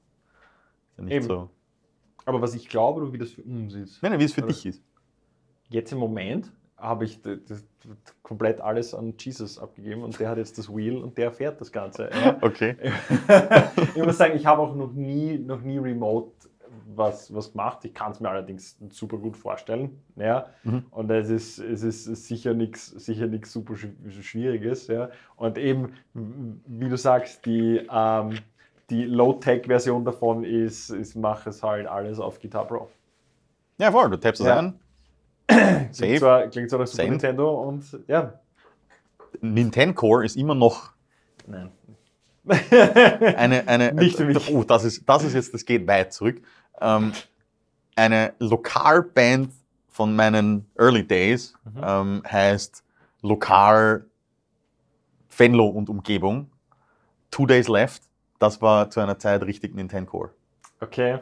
ja 0.97 1.03
nicht 1.05 1.13
Eben. 1.13 1.25
so. 1.27 1.49
Aber 2.25 2.41
was 2.41 2.53
ich 2.53 2.67
glaube, 2.67 2.99
oder 3.01 3.13
wie 3.13 3.17
das 3.17 3.31
für 3.31 3.43
uns 3.43 3.73
ist. 3.75 4.03
Nein, 4.03 4.11
nein, 4.11 4.19
wie 4.19 4.25
es 4.25 4.33
für 4.33 4.41
Oder- 4.41 4.49
dich 4.49 4.65
ist. 4.65 4.83
Jetzt 5.69 5.93
im 5.93 5.99
Moment 5.99 6.51
habe 6.75 7.05
ich 7.05 7.21
komplett 8.23 8.59
alles 8.59 8.93
an 8.93 9.13
Jesus 9.17 9.57
abgegeben 9.57 10.03
und 10.03 10.19
der 10.19 10.27
hat 10.31 10.37
jetzt 10.37 10.57
das 10.57 10.67
Wheel 10.67 10.97
und 10.97 11.17
der 11.17 11.31
fährt 11.31 11.61
das 11.61 11.71
Ganze. 11.71 12.09
Ja. 12.13 12.37
Okay. 12.41 12.75
ich 13.95 14.03
muss 14.03 14.17
sagen, 14.17 14.35
ich 14.35 14.45
habe 14.45 14.61
auch 14.61 14.75
noch 14.75 14.91
nie, 14.91 15.37
noch 15.39 15.61
nie 15.61 15.77
remote 15.77 16.33
was, 16.95 17.33
was 17.33 17.51
gemacht. 17.51 17.83
Ich 17.85 17.93
kann 17.93 18.11
es 18.11 18.19
mir 18.19 18.29
allerdings 18.29 18.77
super 18.89 19.17
gut 19.17 19.37
vorstellen. 19.37 20.01
Ja. 20.15 20.47
Mhm. 20.63 20.85
Und 20.91 21.09
es 21.11 21.29
ist, 21.29 21.59
es 21.59 21.83
ist 21.83 22.05
sicher 22.27 22.53
nichts 22.53 22.87
sicher 22.87 23.27
nix 23.27 23.51
super 23.51 23.73
schw- 23.73 24.21
Schwieriges. 24.21 24.87
Ja. 24.87 25.09
Und 25.35 25.57
eben, 25.57 25.93
wie 26.13 26.89
du 26.89 26.97
sagst, 26.97 27.45
die, 27.45 27.87
ähm, 27.91 28.33
die 28.89 29.05
Low-Tech-Version 29.05 30.03
davon 30.05 30.43
ist, 30.43 30.89
ist, 30.89 31.15
mach 31.15 31.47
es 31.47 31.63
halt 31.63 31.87
alles 31.87 32.19
auf 32.19 32.39
Guitar 32.39 32.65
Pro. 32.67 32.89
Ja, 33.77 33.91
voll, 33.91 34.09
du 34.09 34.17
tappst 34.17 34.41
es 34.41 34.47
Ja. 34.47 34.57
an. 34.57 34.79
Klingt 35.47 35.95
Safe. 35.95 36.15
zwar, 36.19 36.47
klingt 36.47 36.69
zwar 36.69 36.79
nach 36.79 36.87
Super 36.87 37.03
Send. 37.03 37.09
Nintendo 37.11 37.61
und 37.61 37.83
ja. 38.07 38.39
Nintendo 39.41 39.93
Core 39.95 40.25
ist 40.25 40.35
immer 40.37 40.55
noch 40.55 40.91
Nein. 41.47 41.71
eine, 42.47 43.67
eine 43.67 43.93
Nicht 43.93 44.17
für 44.17 44.25
mich. 44.25 44.53
Oh, 44.53 44.63
das 44.63 44.83
ist, 44.83 45.07
das 45.07 45.23
ist 45.23 45.33
jetzt, 45.33 45.53
das 45.53 45.65
geht 45.65 45.87
weit 45.87 46.13
zurück. 46.13 46.41
Ähm, 46.81 47.13
eine 47.95 48.33
Lokalband 48.39 49.53
von 49.89 50.15
meinen 50.15 50.65
Early 50.77 51.05
Days 51.05 51.53
Mhm. 51.63 51.81
ähm, 51.83 52.23
heißt 52.29 52.83
Lokal 53.21 54.05
Venlo 55.35 55.67
und 55.67 55.89
Umgebung. 55.89 56.49
Two 57.29 57.45
Days 57.45 57.67
Left. 57.67 58.03
Das 58.39 58.61
war 58.61 58.89
zu 58.89 58.99
einer 58.99 59.19
Zeit 59.19 59.43
richtig 59.43 59.75
Nintendo 59.75 60.09
Core. 60.09 60.29
Okay. 60.79 61.19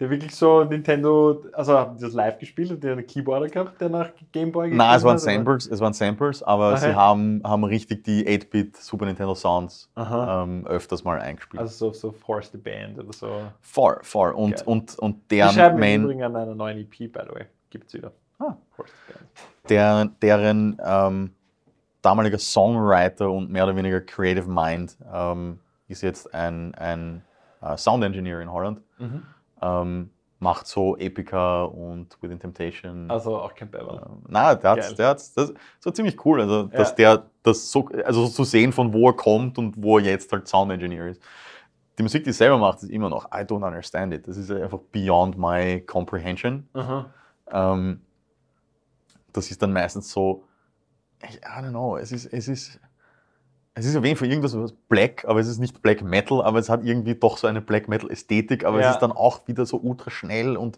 Der 0.00 0.08
wirklich 0.08 0.34
so 0.34 0.64
Nintendo, 0.64 1.44
also 1.52 1.76
haben 1.76 1.96
die 1.98 2.02
das 2.02 2.14
live 2.14 2.38
gespielt 2.38 2.70
und 2.70 2.82
der 2.82 2.92
einen 2.92 3.06
Keyboarder 3.06 3.48
gehabt, 3.48 3.78
der 3.82 3.90
nach 3.90 4.08
Gameboy 4.32 4.70
Nein, 4.70 4.96
es 4.96 5.04
waren 5.04 5.12
hat, 5.12 5.20
Samples, 5.20 5.66
es 5.66 5.78
waren 5.78 5.92
Samples, 5.92 6.42
aber 6.42 6.68
Aha. 6.68 6.76
sie 6.78 6.94
haben, 6.94 7.42
haben 7.44 7.64
richtig 7.64 8.04
die 8.04 8.26
8-Bit 8.26 8.78
Super 8.78 9.04
Nintendo 9.04 9.34
Sounds 9.34 9.90
oder? 9.94 10.44
Ähm, 10.44 10.66
öfters 10.66 11.04
mal 11.04 11.20
eingespielt. 11.20 11.60
Also 11.60 11.92
so, 11.92 11.92
so 11.92 12.12
Force 12.12 12.50
the 12.50 12.56
Band 12.56 12.98
oder 12.98 13.12
so. 13.12 13.42
voll, 13.60 13.98
voll. 14.00 14.32
Und, 14.32 14.56
Geil. 14.56 14.62
und, 14.64 14.98
und 14.98 15.16
Die 15.30 15.36
deren 15.36 15.52
schreiben 15.52 15.74
im 15.74 15.80
Main, 15.80 16.02
Übrigen 16.02 16.22
an 16.22 16.34
einer 16.34 16.54
neuen 16.54 16.78
EP, 16.78 17.12
by 17.12 17.20
the 17.28 17.34
way. 17.34 17.44
Gibt's 17.68 17.92
wieder. 17.92 18.12
Ah. 18.38 18.56
Force 18.70 18.90
the 19.06 19.12
Band. 19.12 19.28
der, 19.68 20.04
deren 20.22 20.78
ähm, 20.82 21.34
damaliger 22.00 22.38
Songwriter 22.38 23.30
und 23.30 23.50
mehr 23.50 23.64
oder 23.64 23.76
weniger 23.76 24.00
Creative 24.00 24.48
Mind 24.48 24.96
ähm, 25.12 25.60
ist 25.88 26.00
jetzt 26.02 26.32
ein, 26.34 26.74
ein 26.76 27.22
äh, 27.60 27.76
Sound 27.76 28.02
Engineer 28.02 28.40
in 28.40 28.50
Holland. 28.50 28.80
Mhm. 28.98 29.24
Ähm, 29.62 30.10
macht 30.38 30.66
so 30.66 30.96
Epica 30.96 31.64
und 31.64 32.16
Within 32.22 32.38
Temptation. 32.40 33.10
Also 33.10 33.36
auch 33.36 33.54
kein 33.54 33.70
Beverly. 33.70 33.98
Ähm, 33.98 34.22
na, 34.26 34.54
der 34.54 34.74
Geil. 34.74 34.84
hat's, 34.84 34.94
der 34.94 35.08
hat's, 35.08 35.34
das 35.34 35.52
so 35.80 35.90
ziemlich 35.90 36.24
cool, 36.24 36.40
also 36.40 36.62
dass 36.64 36.90
Ja. 36.90 36.94
der 37.16 37.26
das 37.42 37.70
so, 37.70 37.88
also 38.04 38.24
so 38.26 38.32
zu 38.32 38.44
sehen, 38.44 38.72
von 38.72 38.92
wo 38.94 39.08
er 39.08 39.12
kommt 39.14 39.58
und 39.58 39.74
wo 39.82 39.98
er 39.98 40.04
jetzt 40.04 40.32
halt 40.32 40.48
Sound 40.48 40.72
Engineer 40.72 41.08
ist. 41.08 41.22
Die 41.98 42.02
Musik, 42.02 42.24
die 42.24 42.30
er 42.30 42.34
selber 42.34 42.56
macht, 42.56 42.82
ist 42.82 42.88
immer 42.90 43.10
noch, 43.10 43.26
I 43.26 43.42
don't 43.44 43.66
understand 43.66 44.14
it. 44.14 44.26
Das 44.26 44.38
ist 44.38 44.50
einfach 44.50 44.78
beyond 44.92 45.36
my 45.36 45.82
comprehension. 45.82 46.66
Aha. 46.72 47.10
Ähm, 47.52 48.00
das 49.34 49.50
ist 49.50 49.60
dann 49.62 49.72
meistens 49.74 50.10
so, 50.10 50.44
ich, 51.22 51.36
I 51.36 51.40
don't 51.62 51.68
know, 51.70 51.98
es 51.98 52.12
ist, 52.12 52.26
es 52.32 52.48
ist, 52.48 52.80
es 53.74 53.86
ist 53.86 53.96
auf 53.96 54.04
jeden 54.04 54.16
Fall 54.16 54.28
irgendwas 54.28 54.56
was 54.56 54.72
Black, 54.88 55.24
aber 55.26 55.40
es 55.40 55.48
ist 55.48 55.58
nicht 55.58 55.80
Black 55.82 56.02
Metal, 56.02 56.42
aber 56.42 56.58
es 56.58 56.68
hat 56.68 56.84
irgendwie 56.84 57.14
doch 57.14 57.38
so 57.38 57.46
eine 57.46 57.60
Black 57.60 57.88
Metal 57.88 58.10
Ästhetik, 58.10 58.64
aber 58.64 58.80
Ja. 58.80 58.88
es 58.88 58.94
ist 58.96 59.00
dann 59.00 59.12
auch 59.12 59.46
wieder 59.46 59.64
so 59.66 59.78
ultra 59.78 60.10
schnell 60.10 60.56
und 60.56 60.76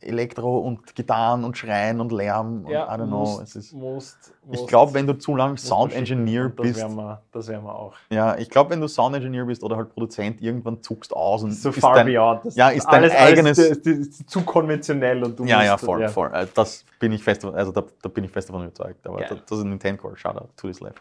Elektro 0.00 0.58
und 0.58 0.94
Gitarren 0.94 1.42
und 1.42 1.56
Schreien 1.56 2.00
und 2.02 2.12
Lärm 2.12 2.66
und 2.66 2.70
Ja, 2.70 2.84
I 2.94 2.98
don't 3.00 3.06
know. 3.06 3.20
musst, 3.38 3.56
ist, 3.56 3.72
musst, 3.72 4.34
ich 4.52 4.66
glaube, 4.66 4.92
wenn 4.92 5.06
du 5.06 5.14
zu 5.14 5.34
du 5.34 5.56
Sound 5.56 5.94
Engineer 5.94 6.50
bist, 6.50 6.76
Das 6.76 6.82
werden 6.82 6.96
wir, 6.96 7.22
das 7.32 7.48
werden 7.48 7.64
wir 7.64 7.74
auch. 7.74 7.94
ja, 8.10 8.36
ich 8.36 8.50
glaube, 8.50 8.70
wenn 8.70 8.80
du 8.82 8.88
Sound 8.88 9.16
Engineer 9.16 9.46
bist 9.46 9.62
oder 9.64 9.76
halt 9.76 9.88
Produzent, 9.94 10.42
irgendwann 10.42 10.82
zuckst 10.82 11.14
aus 11.16 11.42
und 11.42 11.52
So 11.52 11.70
ist 11.70 11.80
far 11.80 11.94
dein, 11.94 12.06
beyond. 12.06 12.44
Das 12.44 12.54
ja, 12.56 12.68
ist 12.68 12.86
dein 12.86 13.10
eigenes- 13.10 13.58
Alles, 13.58 13.82
das 13.82 13.86
ist 13.94 14.28
zu 14.30 14.42
konventionell 14.42 15.24
und 15.24 15.38
du 15.38 15.44
Ja, 15.44 15.56
musst, 15.56 15.66
ja, 15.68 15.78
voll, 15.78 16.08
voll. 16.08 16.30
Äh, 16.34 16.46
Das 16.54 16.84
bin 17.00 17.12
ich 17.12 17.24
fest, 17.24 17.42
also 17.46 17.72
da, 17.72 17.82
da 18.02 18.08
bin 18.10 18.24
ich 18.24 18.30
fest 18.30 18.50
davon 18.50 18.64
überzeugt. 18.64 19.04
Aber 19.06 19.22
das, 19.22 19.38
das 19.46 19.58
ist 19.58 19.64
ein 19.64 19.70
Nintendo 19.70 20.02
Core, 20.02 20.16
Shoutout 20.18 20.48
to 20.58 20.68
this 20.68 20.80
left. 20.80 21.00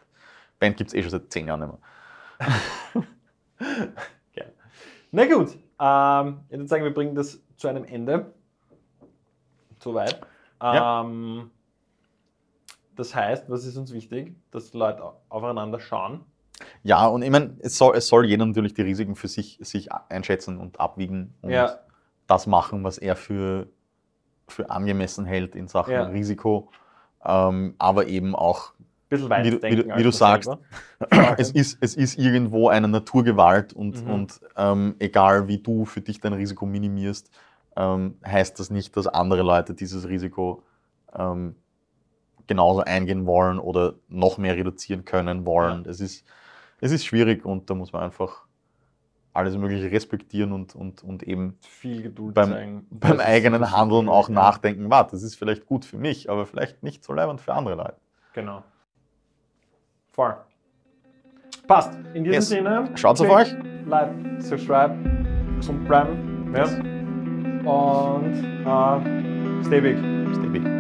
Band 0.65 0.77
gibt 0.77 0.89
es 0.89 0.93
eh 0.95 1.01
schon 1.01 1.11
seit 1.11 1.31
zehn 1.31 1.47
Jahren 1.47 1.59
nicht 1.59 1.69
mehr. 1.69 3.03
Geil. 4.35 4.53
Na 5.11 5.25
gut, 5.25 5.57
ähm, 5.79 6.39
ich 6.49 6.57
würde 6.57 6.67
sagen, 6.67 6.83
wir 6.83 6.93
bringen 6.93 7.15
das 7.15 7.39
zu 7.57 7.67
einem 7.67 7.85
Ende. 7.85 8.33
Soweit. 9.79 10.19
Ja. 10.61 11.01
Ähm, 11.01 11.51
das 12.95 13.13
heißt, 13.13 13.49
was 13.49 13.65
ist 13.65 13.77
uns 13.77 13.93
wichtig? 13.93 14.35
Dass 14.51 14.73
Leute 14.73 15.03
aufeinander 15.29 15.79
schauen. 15.79 16.21
Ja, 16.83 17.05
und 17.07 17.21
ich 17.21 17.29
meine, 17.29 17.55
es 17.59 17.77
soll, 17.77 17.95
es 17.95 18.07
soll 18.07 18.25
jeder 18.25 18.45
natürlich 18.45 18.73
die 18.73 18.81
Risiken 18.81 19.15
für 19.15 19.27
sich, 19.27 19.59
sich 19.61 19.91
einschätzen 19.91 20.57
und 20.57 20.79
abwiegen 20.79 21.33
und 21.41 21.51
Ja. 21.51 21.79
das 22.27 22.47
machen, 22.47 22.83
was 22.83 22.97
er 22.97 23.15
für, 23.15 23.67
für 24.47 24.69
angemessen 24.69 25.25
hält 25.25 25.55
in 25.55 25.67
Sachen 25.67 25.93
Ja. 25.93 26.03
Risiko. 26.05 26.71
ähm, 27.25 27.75
aber 27.79 28.07
eben 28.07 28.35
auch, 28.35 28.73
Bisschen 29.17 29.43
wie 29.43 29.49
du, 29.51 29.61
weiter 29.61 29.69
wie 29.71 29.75
du, 29.89 29.97
wie 29.97 30.03
du 30.03 30.11
sagst, 30.11 30.49
es 31.37 31.51
ist, 31.51 31.77
es 31.81 31.95
ist 31.95 32.17
irgendwo 32.17 32.69
eine 32.69 32.87
Naturgewalt 32.87 33.73
und, 33.73 34.03
Mhm. 34.05 34.11
und 34.11 34.41
ähm, 34.57 34.95
egal 34.99 35.47
wie 35.47 35.57
du 35.59 35.85
für 35.85 36.01
dich 36.01 36.19
dein 36.19 36.33
Risiko 36.33 36.65
minimierst, 36.65 37.29
ähm, 37.77 38.17
heißt 38.25 38.59
das 38.59 38.69
nicht, 38.69 38.95
dass 38.95 39.07
andere 39.07 39.41
Leute 39.43 39.73
dieses 39.73 40.07
Risiko 40.07 40.63
ähm, 41.17 41.55
genauso 42.47 42.81
eingehen 42.81 43.25
wollen 43.25 43.59
oder 43.59 43.95
noch 44.07 44.37
mehr 44.37 44.55
reduzieren 44.55 45.03
können 45.03 45.45
wollen. 45.45 45.83
Es, 45.87 45.99
ist, 45.99 46.25
es 46.79 46.91
ist 46.91 47.05
schwierig 47.05 47.43
und 47.45 47.69
da 47.69 47.73
muss 47.73 47.91
man 47.91 48.03
einfach 48.03 48.43
alles 49.33 49.57
Mögliche 49.57 49.91
respektieren 49.91 50.53
und, 50.53 50.75
und, 50.75 51.03
und 51.03 51.23
eben 51.23 51.57
viel 51.61 52.01
Geduld 52.03 52.35
beim- 52.35 52.51
zeigen. 52.51 52.87
beim 52.89 53.17
Das 53.17 53.25
eigenen 53.27 53.71
Handeln 53.71 54.07
auch 54.07 54.29
ja. 54.29 54.35
nachdenken, 54.35 54.89
warte, 54.89 55.11
das 55.11 55.23
ist 55.23 55.35
vielleicht 55.35 55.65
gut 55.65 55.83
für 55.83 55.97
mich, 55.97 56.29
aber 56.29 56.45
vielleicht 56.45 56.83
nicht 56.83 57.03
so 57.03 57.11
leibend 57.11 57.41
für 57.41 57.53
andere 57.53 57.75
Leute. 57.75 57.97
Genau. 58.33 58.63
Voll. 60.15 60.33
Passt. 61.67 61.91
In 62.13 62.23
diesem 62.23 62.33
Yes. 62.33 62.47
Sinne. 62.47 62.89
Schaut's 62.95 63.19
auf 63.19 63.29
euch. 63.29 63.53
Like, 63.85 64.09
subscribe, 64.39 64.95
gesund 65.57 65.85
bleiben. 65.87 66.53
Ja. 66.55 66.63
Und 67.69 68.33
äh, 68.65 69.63
stay 69.65 69.81
big. 69.81 69.97
Stay 70.35 70.47
big. 70.47 70.74